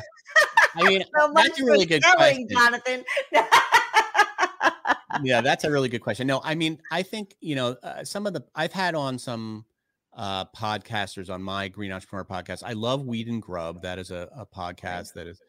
I 0.75 0.83
mean, 0.83 1.03
so 1.17 1.31
that's 1.33 1.59
a 1.59 1.65
really 1.65 1.85
good 1.85 2.03
selling, 2.03 2.47
question. 2.47 2.49
Jonathan. 2.49 3.05
yeah, 5.23 5.41
that's 5.41 5.63
a 5.63 5.71
really 5.71 5.89
good 5.89 6.01
question. 6.01 6.27
No, 6.27 6.41
I 6.43 6.55
mean, 6.55 6.79
I 6.91 7.03
think 7.03 7.35
you 7.41 7.55
know 7.55 7.75
uh, 7.83 8.03
some 8.03 8.27
of 8.27 8.33
the 8.33 8.43
I've 8.55 8.73
had 8.73 8.95
on 8.95 9.17
some 9.17 9.65
uh 10.13 10.43
podcasters 10.45 11.29
on 11.29 11.41
my 11.41 11.67
Green 11.67 11.91
Entrepreneur 11.91 12.25
podcast. 12.25 12.63
I 12.65 12.73
love 12.73 13.05
Weed 13.05 13.27
and 13.27 13.41
Grub. 13.41 13.81
That 13.81 13.99
is 13.99 14.11
a, 14.11 14.29
a 14.35 14.45
podcast 14.45 15.13
that 15.13 15.27
is 15.27 15.39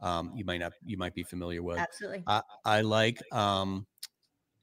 um 0.00 0.32
you 0.34 0.44
might 0.44 0.60
not 0.60 0.72
you 0.84 0.96
might 0.96 1.14
be 1.14 1.22
familiar 1.22 1.62
with. 1.62 1.78
Absolutely. 1.78 2.22
I, 2.26 2.42
I 2.64 2.80
like 2.82 3.20
um 3.32 3.86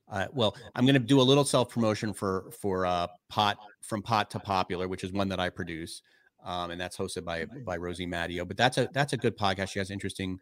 uh, 0.10 0.28
well, 0.34 0.56
I'm 0.74 0.86
going 0.86 0.94
to 0.94 1.00
do 1.00 1.20
a 1.20 1.24
little 1.24 1.44
self 1.44 1.70
promotion 1.70 2.14
for 2.14 2.50
for 2.62 2.86
uh, 2.86 3.08
pot 3.30 3.58
from 3.82 4.02
pot 4.02 4.32
to 4.32 4.40
popular, 4.40 4.88
which 4.88 5.04
is 5.04 5.12
one 5.12 5.28
that 5.30 5.40
I 5.40 5.50
produce, 5.50 6.02
um, 6.48 6.72
and 6.72 6.80
that's 6.80 6.98
hosted 6.98 7.26
by 7.26 7.46
by 7.66 7.78
Rosie 7.78 8.08
Mattio. 8.08 8.48
But 8.48 8.58
that's 8.58 8.78
a 8.78 8.90
that's 8.94 9.14
a 9.14 9.18
good 9.18 9.38
podcast. 9.38 9.70
She 9.70 9.80
has 9.80 9.92
interesting 9.92 10.40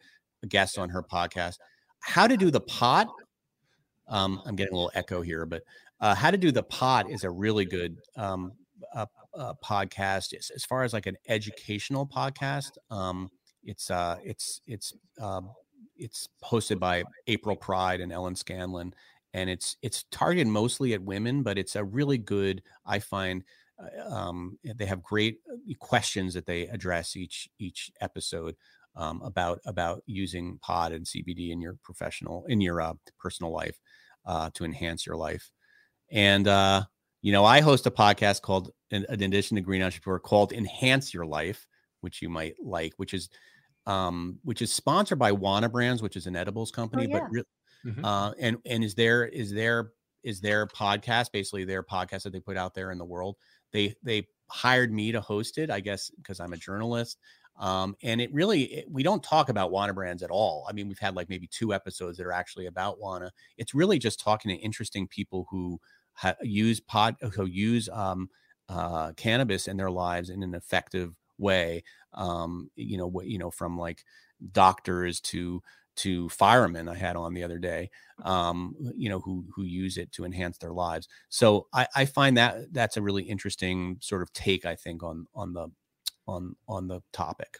guests 0.47 0.77
on 0.77 0.87
her 0.89 1.01
podcast. 1.03 1.57
How 1.99 2.27
to 2.27 2.37
do 2.37 2.51
the 2.51 2.61
pot? 2.61 3.07
Um, 4.07 4.39
I'm 4.45 4.55
getting 4.55 4.73
a 4.73 4.77
little 4.77 4.91
echo 4.93 5.23
here, 5.23 5.47
but 5.47 5.63
uh, 5.99 6.13
how 6.13 6.29
to 6.29 6.37
do 6.37 6.51
the 6.51 6.63
pot 6.63 7.09
is 7.09 7.23
a 7.23 7.29
really 7.29 7.65
good 7.65 7.97
um, 8.15 8.51
uh, 8.93 9.07
uh, 9.35 9.53
podcast 9.63 10.33
as, 10.37 10.51
as 10.55 10.63
far 10.63 10.83
as 10.83 10.93
like 10.93 11.07
an 11.07 11.17
educational 11.27 12.05
podcast. 12.05 12.71
Um, 12.91 13.29
it's 13.63 13.89
uh, 13.89 14.17
it's 14.23 14.61
it's 14.67 14.93
um, 15.19 15.49
it's 15.97 16.29
hosted 16.43 16.79
by 16.79 17.03
April 17.25 17.55
Pride 17.55 17.99
and 17.99 18.11
Ellen 18.11 18.35
Scanlon, 18.35 18.93
and 19.33 19.49
it's 19.49 19.77
it's 19.81 20.03
targeted 20.11 20.47
mostly 20.47 20.93
at 20.93 21.01
women, 21.01 21.41
but 21.41 21.57
it's 21.57 21.75
a 21.75 21.83
really 21.83 22.19
good. 22.19 22.61
I 22.85 22.99
find 22.99 23.41
uh, 23.41 23.43
um, 24.07 24.57
they 24.75 24.85
have 24.85 25.03
great 25.03 25.39
uh, 25.51 25.73
questions 25.79 26.33
that 26.33 26.45
they 26.45 26.63
address 26.67 27.15
each 27.15 27.49
each 27.59 27.91
episode 28.01 28.55
um, 28.95 29.21
about 29.23 29.59
about 29.65 30.01
using 30.05 30.57
pod 30.61 30.91
and 30.91 31.05
CBD 31.05 31.51
in 31.51 31.61
your 31.61 31.77
professional 31.83 32.45
in 32.47 32.61
your 32.61 32.81
uh, 32.81 32.93
personal 33.19 33.51
life 33.51 33.79
uh, 34.25 34.49
to 34.53 34.65
enhance 34.65 35.05
your 35.05 35.17
life. 35.17 35.51
And 36.11 36.47
uh, 36.47 36.83
you 37.21 37.31
know, 37.31 37.43
I 37.43 37.61
host 37.61 37.87
a 37.87 37.91
podcast 37.91 38.41
called, 38.41 38.71
in, 38.91 39.05
in 39.09 39.23
addition 39.23 39.55
to 39.55 39.61
Green 39.61 39.81
Entrepreneur, 39.81 40.19
called 40.19 40.53
Enhance 40.53 41.11
Your 41.11 41.25
Life, 41.25 41.65
which 42.01 42.21
you 42.21 42.29
might 42.29 42.53
like, 42.63 42.93
which 42.97 43.13
is 43.13 43.29
um, 43.87 44.39
which 44.43 44.61
is 44.61 44.71
sponsored 44.71 45.19
by 45.19 45.31
Wana 45.31 45.71
Brands, 45.71 46.01
which 46.01 46.15
is 46.15 46.27
an 46.27 46.35
edibles 46.35 46.71
company, 46.71 47.07
yeah. 47.09 47.19
but 47.19 47.31
re- 47.31 47.43
Mhm. 47.85 48.03
uh, 48.03 48.33
and 48.39 48.57
and 48.65 48.83
is 48.83 48.95
there 48.95 49.25
is 49.25 49.51
there 49.51 49.91
is 50.23 50.41
their 50.41 50.65
podcast 50.65 51.31
basically 51.31 51.65
their 51.65 51.83
podcast 51.83 52.23
that 52.23 52.33
they 52.33 52.39
put 52.39 52.57
out 52.57 52.73
there 52.73 52.91
in 52.91 52.97
the 52.97 53.05
world 53.05 53.35
they 53.75 53.93
they 54.03 54.27
hired 54.49 54.91
me 54.91 55.11
to 55.11 55.21
host 55.21 55.57
it 55.57 55.69
i 55.69 55.79
guess 55.79 56.09
because 56.11 56.39
i'm 56.39 56.53
a 56.53 56.57
journalist 56.57 57.17
um, 57.57 57.95
and 58.03 58.19
it 58.19 58.33
really 58.33 58.63
it, 58.63 58.85
we 58.91 59.03
don't 59.03 59.23
talk 59.23 59.49
about 59.49 59.71
wana 59.71 59.95
brands 59.95 60.23
at 60.23 60.29
all. 60.29 60.65
I 60.69 60.73
mean 60.73 60.87
we've 60.87 60.99
had 60.99 61.15
like 61.15 61.29
maybe 61.29 61.47
two 61.47 61.73
episodes 61.73 62.17
that 62.17 62.25
are 62.25 62.31
actually 62.33 62.65
about 62.65 62.99
wana. 62.99 63.29
It's 63.57 63.73
really 63.73 63.97
just 63.97 64.19
talking 64.19 64.49
to 64.49 64.61
interesting 64.61 65.07
people 65.07 65.47
who 65.49 65.79
ha- 66.13 66.35
use 66.41 66.79
pod 66.79 67.15
who 67.33 67.45
use 67.45 67.87
um, 67.89 68.29
uh, 68.67 69.13
cannabis 69.13 69.67
in 69.67 69.77
their 69.77 69.91
lives 69.91 70.29
in 70.29 70.43
an 70.43 70.53
effective 70.53 71.15
way 71.37 71.83
um, 72.13 72.69
you 72.75 72.97
know 72.97 73.07
what 73.07 73.27
you 73.27 73.37
know 73.37 73.51
from 73.51 73.77
like 73.77 74.03
doctors 74.51 75.21
to 75.21 75.61
to 75.97 76.29
firemen 76.29 76.89
I 76.89 76.95
had 76.95 77.15
on 77.15 77.33
the 77.33 77.43
other 77.43 77.57
day, 77.57 77.89
um, 78.23 78.75
you 78.95 79.09
know, 79.09 79.19
who 79.19 79.45
who 79.55 79.63
use 79.63 79.97
it 79.97 80.11
to 80.13 80.25
enhance 80.25 80.57
their 80.57 80.73
lives. 80.73 81.07
So 81.29 81.67
I, 81.73 81.87
I 81.95 82.05
find 82.05 82.37
that 82.37 82.73
that's 82.73 82.97
a 82.97 83.01
really 83.01 83.23
interesting 83.23 83.97
sort 84.01 84.21
of 84.21 84.31
take, 84.33 84.65
I 84.65 84.75
think, 84.75 85.03
on 85.03 85.27
on 85.35 85.53
the 85.53 85.69
on 86.27 86.55
on 86.67 86.87
the 86.87 87.01
topic. 87.13 87.57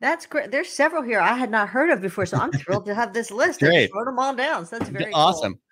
That's 0.00 0.26
great. 0.26 0.50
There's 0.50 0.68
several 0.68 1.02
here 1.02 1.20
I 1.20 1.34
had 1.34 1.50
not 1.50 1.68
heard 1.68 1.90
of 1.90 2.02
before, 2.02 2.26
so 2.26 2.36
I'm 2.36 2.52
thrilled 2.52 2.86
to 2.86 2.94
have 2.94 3.12
this 3.12 3.30
list. 3.30 3.62
I 3.62 3.66
Great. 3.66 3.84
just 3.84 3.94
wrote 3.94 4.04
them 4.06 4.18
all 4.18 4.34
down. 4.34 4.66
So 4.66 4.78
that's 4.78 4.90
very 4.90 5.12
cool. 5.12 5.14
awesome. 5.14 5.58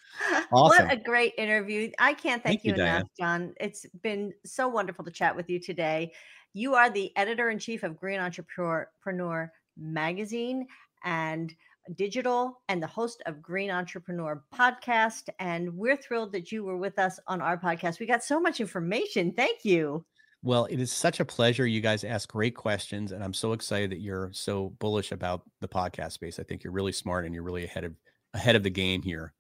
Awesome. 0.53 0.87
What 0.87 0.93
a 0.93 1.01
great 1.01 1.33
interview. 1.39 1.91
I 1.99 2.13
can't 2.13 2.43
thank, 2.43 2.61
Thank 2.61 2.65
you, 2.65 2.75
you, 2.75 2.83
enough, 2.83 3.09
John. 3.19 3.55
It's 3.59 3.87
been 4.03 4.35
so 4.45 4.69
wonderful 4.69 5.07
to 5.07 5.11
chat 5.11 5.35
with 5.35 5.49
you 5.49 5.59
today. 5.59 6.13
You 6.53 6.75
are 6.75 6.91
the 6.91 7.11
editor 7.17 7.49
in 7.49 7.59
chief 7.59 7.83
of 7.83 7.97
Green 7.97 8.21
Entrepreneur 8.21 9.51
Magazine 9.79 10.67
and 11.05 11.55
digital 11.97 12.61
and 12.69 12.83
the 12.83 12.87
host 12.87 13.23
of 13.27 13.43
Green 13.43 13.71
Entrepreneur 13.71 14.43
podcast. 14.55 15.29
And 15.39 15.75
we're 15.77 15.97
thrilled 15.97 16.33
that 16.33 16.53
you 16.53 16.65
were 16.65 16.77
with 16.77 16.99
us 16.99 17.19
on 17.27 17.41
our 17.41 17.59
podcast. 17.59 18.01
We 18.01 18.07
got 18.07 18.23
so 18.25 18.41
much 18.41 18.61
information. 18.61 19.33
Thank 19.33 19.65
you. 19.65 20.05
Well, 20.45 20.65
it 20.67 20.81
is 20.81 20.93
such 20.93 21.21
a 21.21 21.25
pleasure. 21.25 21.67
You 21.67 21.81
guys 21.81 22.03
ask 22.03 22.29
great 22.29 22.57
questions, 22.57 23.13
and 23.13 23.23
I'm 23.23 23.33
so 23.35 23.53
excited 23.53 23.91
that 23.93 24.01
you're 24.01 24.31
so 24.33 24.71
bullish 24.81 25.13
about 25.13 25.43
the 25.61 25.69
podcast 25.69 26.13
space. 26.13 26.41
I 26.41 26.43
think 26.43 26.65
you're 26.65 26.73
really 26.73 26.91
smart 26.93 27.25
and 27.25 27.33
you're 27.35 27.45
really 27.45 27.65
ahead 27.65 27.85
of 27.85 27.95
ahead 28.35 28.57
of 28.57 28.65
the 28.65 28.71
game 28.71 29.03
here. 29.03 29.35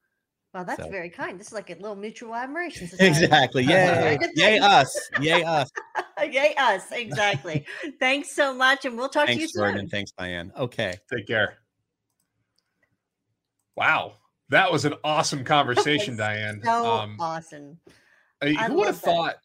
Well, 0.55 0.64
that's 0.64 0.82
So- 0.84 0.90
very 0.90 1.11
kind. 1.11 1.40
This 1.40 1.49
is 1.49 1.53
like 1.55 1.70
a 1.70 1.74
little 1.74 1.97
mutual 1.97 2.34
admiration. 2.36 2.86
society. 2.88 3.24
Exactly. 3.24 3.62
Yay. 3.66 4.18
Yay 4.36 4.59
us. 4.59 4.97
Yay 5.20 5.43
us. 5.43 5.70
Yay, 6.22 6.55
us. 6.57 6.93
Exactly. 6.93 7.66
Thanks 7.99 8.32
so 8.36 8.55
much. 8.55 8.84
And 8.84 8.97
we'll 8.97 9.09
talk 9.09 9.26
to 9.26 9.32
you 9.32 9.38
Thanks, 9.40 9.55
Jordan. 9.55 9.80
soon. 9.80 9.88
Thanks, 9.88 10.12
Diane. 10.12 10.53
Okay. 10.57 10.95
Take 11.12 11.26
care. 11.26 11.62
Wow. 13.77 14.14
That 14.49 14.70
was 14.70 14.85
an 14.85 14.95
awesome 15.03 15.45
conversation, 15.45 16.16
Diane. 16.16 16.61
So 16.62 16.85
Um, 16.85 17.16
awesome. 17.20 17.81
I- 18.43 18.53
who 18.66 18.75
would 18.75 18.87
have 18.87 19.01
that. 19.01 19.05
thought 19.05 19.37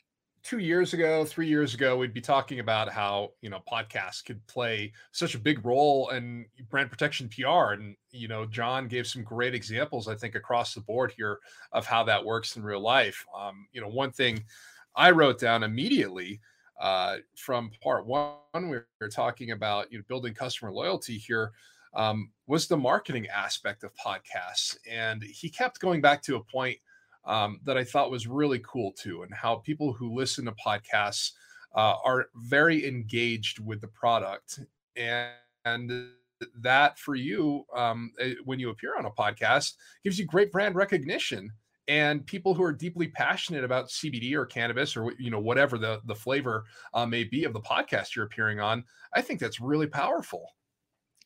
two 0.44 0.60
years 0.60 0.94
ago, 0.94 1.24
three 1.26 1.48
years 1.48 1.74
ago, 1.74 1.98
we'd 1.98 2.14
be 2.14 2.22
talking 2.22 2.60
about 2.60 2.90
how 2.92 3.34
you 3.42 3.50
know 3.50 3.62
podcasts 3.72 4.24
could 4.24 4.46
play 4.48 4.92
such 5.12 5.36
a 5.36 5.40
big 5.40 5.66
role 5.66 6.10
in 6.10 6.46
brand 6.70 6.90
protection 6.90 7.30
PR, 7.30 7.74
and 7.74 7.96
you 8.12 8.28
know 8.28 8.46
John 8.46 8.88
gave 8.88 9.08
some 9.08 9.24
great 9.24 9.54
examples, 9.54 10.08
I 10.08 10.16
think, 10.16 10.36
across 10.36 10.74
the 10.74 10.82
board 10.82 11.12
here 11.16 11.40
of 11.72 11.86
how 11.86 12.04
that 12.06 12.24
works 12.24 12.56
in 12.56 12.64
real 12.64 12.82
life. 12.82 13.26
Um, 13.36 13.68
you 13.72 13.82
know, 13.82 13.88
one 13.90 14.12
thing 14.12 14.44
I 14.96 15.12
wrote 15.12 15.40
down 15.40 15.64
immediately 15.64 16.42
uh, 16.80 17.18
from 17.36 17.72
part 17.82 18.06
one, 18.06 18.36
we 18.54 18.78
were 19.00 19.10
talking 19.10 19.52
about 19.52 19.92
you 19.92 20.00
know 20.00 20.04
building 20.08 20.34
customer 20.34 20.72
loyalty 20.72 21.18
here. 21.18 21.52
Um, 21.98 22.32
was 22.46 22.68
the 22.68 22.78
marketing 22.78 23.28
aspect 23.28 23.84
of 23.84 23.92
podcasts, 23.96 24.78
and 24.90 25.22
he 25.24 25.50
kept 25.50 25.82
going 25.82 26.00
back 26.00 26.22
to 26.24 26.38
a 26.38 26.44
point 26.44 26.78
um, 27.26 27.60
that 27.66 27.78
I 27.78 27.84
thought 27.84 28.12
was 28.12 28.28
really 28.28 28.60
cool 28.60 28.94
too, 28.94 29.24
and 29.24 29.34
how 29.34 29.56
people 29.56 29.92
who 29.92 30.16
listen 30.16 30.46
to 30.46 30.54
podcasts 30.54 31.32
uh, 31.76 31.96
are 32.06 32.28
very 32.36 32.88
engaged 32.88 33.60
with 33.60 33.82
the 33.82 33.88
product, 33.88 34.60
and, 34.96 35.32
and 35.66 36.10
that 36.62 36.98
for 37.00 37.16
you, 37.16 37.66
um, 37.76 38.12
eh, 38.20 38.36
when 38.46 38.60
you 38.60 38.70
appear 38.70 38.98
on 38.98 39.06
a 39.06 39.12
podcast, 39.12 39.74
gives 40.04 40.20
you 40.20 40.26
great 40.26 40.52
brand 40.52 40.76
recognition. 40.76 41.52
And 41.90 42.26
people 42.26 42.54
who 42.54 42.64
are 42.64 42.74
deeply 42.74 43.08
passionate 43.08 43.64
about 43.64 43.88
CBD 43.88 44.34
or 44.34 44.46
cannabis 44.46 44.98
or 44.98 45.14
you 45.18 45.32
know 45.32 45.40
whatever 45.40 45.78
the 45.78 46.02
the 46.06 46.16
flavor 46.16 46.66
uh, 46.94 47.06
may 47.06 47.24
be 47.24 47.46
of 47.46 47.54
the 47.54 47.62
podcast 47.62 48.14
you're 48.14 48.26
appearing 48.26 48.60
on, 48.60 48.84
I 49.14 49.22
think 49.22 49.40
that's 49.40 49.62
really 49.62 49.88
powerful. 49.88 50.50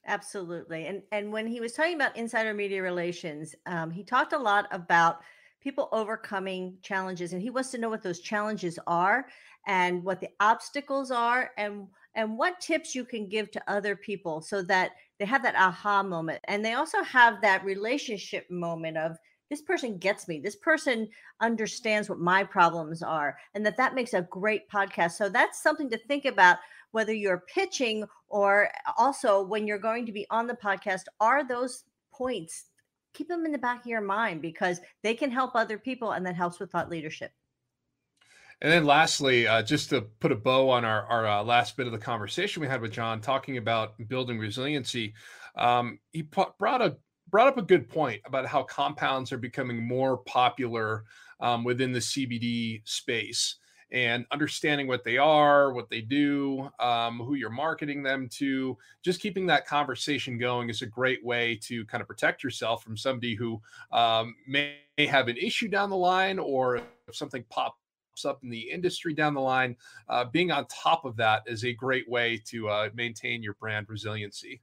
Absolutely. 0.05 0.87
And 0.87 1.03
and 1.11 1.31
when 1.31 1.45
he 1.47 1.59
was 1.61 1.73
talking 1.73 1.95
about 1.95 2.17
insider 2.17 2.53
media 2.53 2.81
relations, 2.81 3.55
um, 3.67 3.91
he 3.91 4.03
talked 4.03 4.33
a 4.33 4.37
lot 4.37 4.67
about 4.71 5.19
people 5.61 5.89
overcoming 5.91 6.77
challenges, 6.81 7.33
and 7.33 7.41
he 7.41 7.51
wants 7.51 7.69
to 7.71 7.77
know 7.77 7.89
what 7.89 8.01
those 8.01 8.19
challenges 8.19 8.79
are 8.87 9.27
and 9.67 10.03
what 10.03 10.19
the 10.19 10.29
obstacles 10.39 11.11
are, 11.11 11.51
and 11.57 11.87
and 12.15 12.35
what 12.37 12.59
tips 12.59 12.95
you 12.95 13.05
can 13.05 13.29
give 13.29 13.51
to 13.51 13.61
other 13.71 13.95
people 13.95 14.41
so 14.41 14.61
that 14.63 14.91
they 15.19 15.25
have 15.25 15.43
that 15.43 15.55
aha 15.55 16.01
moment, 16.01 16.39
and 16.45 16.65
they 16.65 16.73
also 16.73 17.03
have 17.03 17.39
that 17.41 17.63
relationship 17.63 18.49
moment 18.49 18.97
of 18.97 19.17
this 19.49 19.61
person 19.61 19.97
gets 19.97 20.27
me 20.29 20.39
this 20.39 20.55
person 20.55 21.07
understands 21.41 22.09
what 22.09 22.19
my 22.19 22.41
problems 22.43 23.03
are 23.03 23.37
and 23.53 23.65
that 23.65 23.75
that 23.75 23.93
makes 23.93 24.13
a 24.13 24.21
great 24.31 24.69
podcast 24.69 25.11
so 25.11 25.27
that's 25.27 25.61
something 25.61 25.89
to 25.89 25.97
think 26.07 26.23
about 26.23 26.57
whether 26.91 27.13
you're 27.13 27.43
pitching 27.53 28.05
or 28.31 28.69
also 28.97 29.43
when 29.43 29.67
you're 29.67 29.77
going 29.77 30.05
to 30.05 30.11
be 30.11 30.25
on 30.29 30.47
the 30.47 30.53
podcast 30.53 31.03
are 31.19 31.47
those 31.47 31.83
points 32.11 32.65
keep 33.13 33.27
them 33.27 33.45
in 33.45 33.51
the 33.51 33.57
back 33.57 33.81
of 33.81 33.87
your 33.87 34.01
mind 34.01 34.41
because 34.41 34.79
they 35.03 35.13
can 35.13 35.31
help 35.31 35.51
other 35.55 35.77
people 35.77 36.11
and 36.11 36.25
that 36.25 36.35
helps 36.35 36.59
with 36.59 36.71
thought 36.71 36.89
leadership. 36.89 37.31
And 38.61 38.71
then 38.71 38.85
lastly, 38.85 39.47
uh, 39.47 39.63
just 39.63 39.89
to 39.89 40.01
put 40.01 40.31
a 40.31 40.35
bow 40.35 40.69
on 40.69 40.85
our, 40.85 41.03
our 41.05 41.25
uh, 41.25 41.43
last 41.43 41.75
bit 41.75 41.87
of 41.87 41.91
the 41.91 41.97
conversation 41.97 42.61
we 42.61 42.67
had 42.67 42.81
with 42.81 42.91
John, 42.91 43.19
talking 43.19 43.57
about 43.57 43.95
building 44.07 44.37
resiliency, 44.37 45.13
um, 45.55 45.99
he 46.11 46.21
brought 46.21 46.81
a 46.81 46.97
brought 47.29 47.47
up 47.47 47.57
a 47.57 47.61
good 47.61 47.89
point 47.89 48.21
about 48.25 48.45
how 48.45 48.61
compounds 48.61 49.31
are 49.31 49.37
becoming 49.37 49.87
more 49.87 50.17
popular 50.17 51.05
um, 51.39 51.63
within 51.63 51.91
the 51.91 51.99
CBD 51.99 52.81
space 52.83 53.57
and 53.91 54.25
understanding 54.31 54.87
what 54.87 55.03
they 55.03 55.17
are, 55.17 55.73
what 55.73 55.89
they 55.89 56.01
do, 56.01 56.69
um, 56.79 57.19
who 57.19 57.35
you're 57.35 57.49
marketing 57.49 58.01
them 58.03 58.29
to. 58.29 58.77
Just 59.03 59.19
keeping 59.19 59.45
that 59.47 59.67
conversation 59.67 60.37
going 60.37 60.69
is 60.69 60.81
a 60.81 60.85
great 60.85 61.23
way 61.25 61.59
to 61.63 61.85
kind 61.85 62.01
of 62.01 62.07
protect 62.07 62.43
yourself 62.43 62.83
from 62.83 62.95
somebody 62.95 63.35
who 63.35 63.61
um, 63.91 64.35
may 64.47 64.75
have 64.97 65.27
an 65.27 65.37
issue 65.37 65.67
down 65.67 65.89
the 65.89 65.95
line 65.95 66.39
or 66.39 66.77
if 66.77 67.15
something 67.15 67.43
pops 67.49 67.75
up 68.25 68.39
in 68.43 68.49
the 68.49 68.69
industry 68.69 69.13
down 69.13 69.33
the 69.33 69.41
line, 69.41 69.75
uh, 70.07 70.25
being 70.25 70.51
on 70.51 70.65
top 70.67 71.05
of 71.05 71.15
that 71.17 71.43
is 71.45 71.65
a 71.65 71.73
great 71.73 72.09
way 72.09 72.41
to 72.45 72.69
uh, 72.69 72.89
maintain 72.93 73.43
your 73.43 73.55
brand 73.55 73.87
resiliency. 73.89 74.61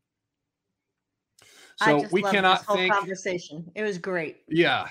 So 1.85 2.05
we 2.11 2.23
cannot 2.23 2.59
this 2.59 2.67
whole 2.67 2.77
thank, 2.77 2.93
conversation 2.93 3.71
it 3.77 3.85
was 3.85 3.99
great 3.99 4.39
yeah, 4.49 4.89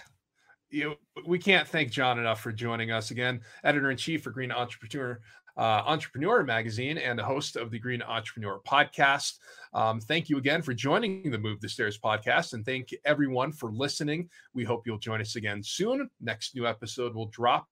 you 0.70 0.95
we 1.26 1.39
can't 1.39 1.68
thank 1.68 1.91
John 1.91 2.20
enough 2.20 2.41
for 2.41 2.51
joining 2.51 2.91
us 2.91 3.11
again, 3.11 3.41
editor 3.63 3.91
in 3.91 3.97
chief 3.97 4.24
for 4.24 4.32
Green 4.32 4.51
Entrepreneur. 4.51 5.20
Uh, 5.57 5.82
Entrepreneur 5.88 6.43
Magazine 6.43 6.99
and 6.99 7.18
the 7.18 7.24
host 7.24 7.55
of 7.55 7.72
the 7.72 7.80
Green 7.80 8.03
Entrepreneur 8.03 8.59
Podcast. 8.68 9.39
Um, 9.74 9.99
thank 9.99 10.30
you 10.30 10.38
again 10.38 10.61
for 10.61 10.72
joining 10.72 11.32
the 11.32 11.39
Move 11.39 11.61
the 11.61 11.68
Stairs 11.68 11.97
podcast, 11.97 12.53
and 12.53 12.63
thank 12.63 12.89
everyone 13.05 13.51
for 13.51 13.72
listening. 13.72 14.30
We 14.53 14.63
hope 14.63 14.86
you'll 14.86 14.99
join 14.99 15.20
us 15.20 15.36
again 15.36 15.63
soon. 15.63 16.11
Next 16.22 16.53
new 16.53 16.68
episode 16.68 17.15
will 17.15 17.30
drop 17.30 17.65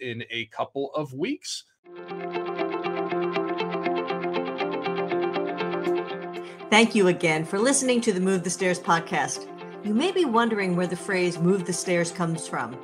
in 0.00 0.24
a 0.30 0.46
couple 0.46 0.90
of 0.96 1.12
weeks. 1.12 1.64
Thank 6.70 6.94
you 6.96 7.06
again 7.06 7.44
for 7.44 7.60
listening 7.60 8.00
to 8.00 8.12
the 8.12 8.20
Move 8.20 8.42
the 8.42 8.50
Stairs 8.50 8.80
podcast. 8.80 9.46
You 9.84 9.94
may 9.94 10.12
be 10.12 10.24
wondering 10.24 10.76
where 10.76 10.86
the 10.86 10.94
phrase 10.94 11.40
move 11.40 11.66
the 11.66 11.72
stairs 11.72 12.12
comes 12.12 12.46
from. 12.46 12.78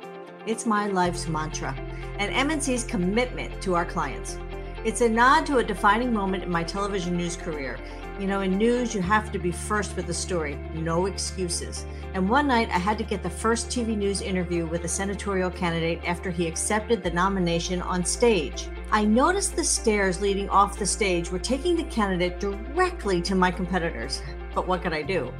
It's 0.45 0.65
my 0.65 0.87
life's 0.87 1.29
mantra 1.29 1.73
and 2.17 2.49
MNC's 2.49 2.83
commitment 2.83 3.61
to 3.61 3.73
our 3.73 3.85
clients. 3.85 4.37
It's 4.83 4.99
a 4.99 5.07
nod 5.07 5.45
to 5.45 5.59
a 5.59 5.63
defining 5.63 6.11
moment 6.11 6.43
in 6.43 6.51
my 6.51 6.61
television 6.61 7.15
news 7.15 7.37
career. 7.37 7.79
You 8.19 8.27
know, 8.27 8.41
in 8.41 8.57
news, 8.57 8.93
you 8.93 9.01
have 9.01 9.31
to 9.31 9.39
be 9.39 9.49
first 9.49 9.95
with 9.95 10.07
the 10.07 10.13
story, 10.13 10.55
no 10.73 11.05
excuses. 11.05 11.85
And 12.13 12.29
one 12.29 12.47
night, 12.47 12.67
I 12.67 12.79
had 12.79 12.97
to 12.97 13.05
get 13.05 13.23
the 13.23 13.29
first 13.29 13.69
TV 13.69 13.95
news 13.95 14.19
interview 14.19 14.65
with 14.65 14.83
a 14.83 14.89
senatorial 14.89 15.51
candidate 15.51 16.01
after 16.05 16.29
he 16.29 16.47
accepted 16.47 17.01
the 17.01 17.11
nomination 17.11 17.81
on 17.81 18.03
stage. 18.03 18.67
I 18.91 19.05
noticed 19.05 19.55
the 19.55 19.63
stairs 19.63 20.19
leading 20.19 20.49
off 20.49 20.77
the 20.77 20.85
stage 20.85 21.31
were 21.31 21.39
taking 21.39 21.77
the 21.77 21.83
candidate 21.83 22.41
directly 22.41 23.21
to 23.21 23.35
my 23.35 23.51
competitors. 23.51 24.21
But 24.53 24.67
what 24.67 24.81
could 24.81 24.91
I 24.91 25.01
do? 25.01 25.33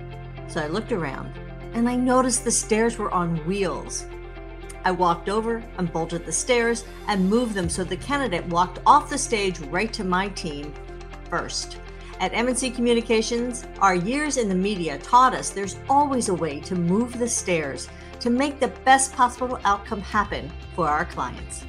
So 0.48 0.62
I 0.62 0.68
looked 0.68 0.94
around 0.94 1.34
and 1.74 1.88
I 1.88 1.96
noticed 1.96 2.44
the 2.44 2.52
stairs 2.52 2.98
were 2.98 3.12
on 3.12 3.38
wheels. 3.46 4.06
I 4.86 4.92
walked 4.92 5.30
over, 5.30 5.64
unbolted 5.78 6.26
the 6.26 6.32
stairs, 6.32 6.86
and 7.08 7.30
moved 7.30 7.54
them 7.54 7.70
so 7.70 7.84
the 7.84 7.98
candidate 7.98 8.46
walked 8.48 8.80
off 8.86 9.10
the 9.10 9.18
stage 9.18 9.60
right 9.62 9.92
to 9.94 10.04
my 10.04 10.30
team 10.30 10.74
first. 11.30 11.80
At 12.20 12.34
MNC 12.34 12.76
Communications, 12.76 13.66
our 13.82 13.96
years 13.96 14.38
in 14.38 14.50
the 14.50 14.56
media 14.56 14.98
taught 15.00 15.34
us 15.34 15.50
there's 15.50 15.78
always 15.90 16.30
a 16.30 16.34
way 16.34 16.60
to 16.62 16.76
move 16.76 17.18
the 17.18 17.28
stairs 17.28 17.90
to 18.20 18.30
make 18.30 18.60
the 18.60 18.74
best 18.84 19.14
possible 19.14 19.60
outcome 19.64 20.02
happen 20.02 20.52
for 20.76 20.88
our 20.88 21.06
clients. 21.06 21.66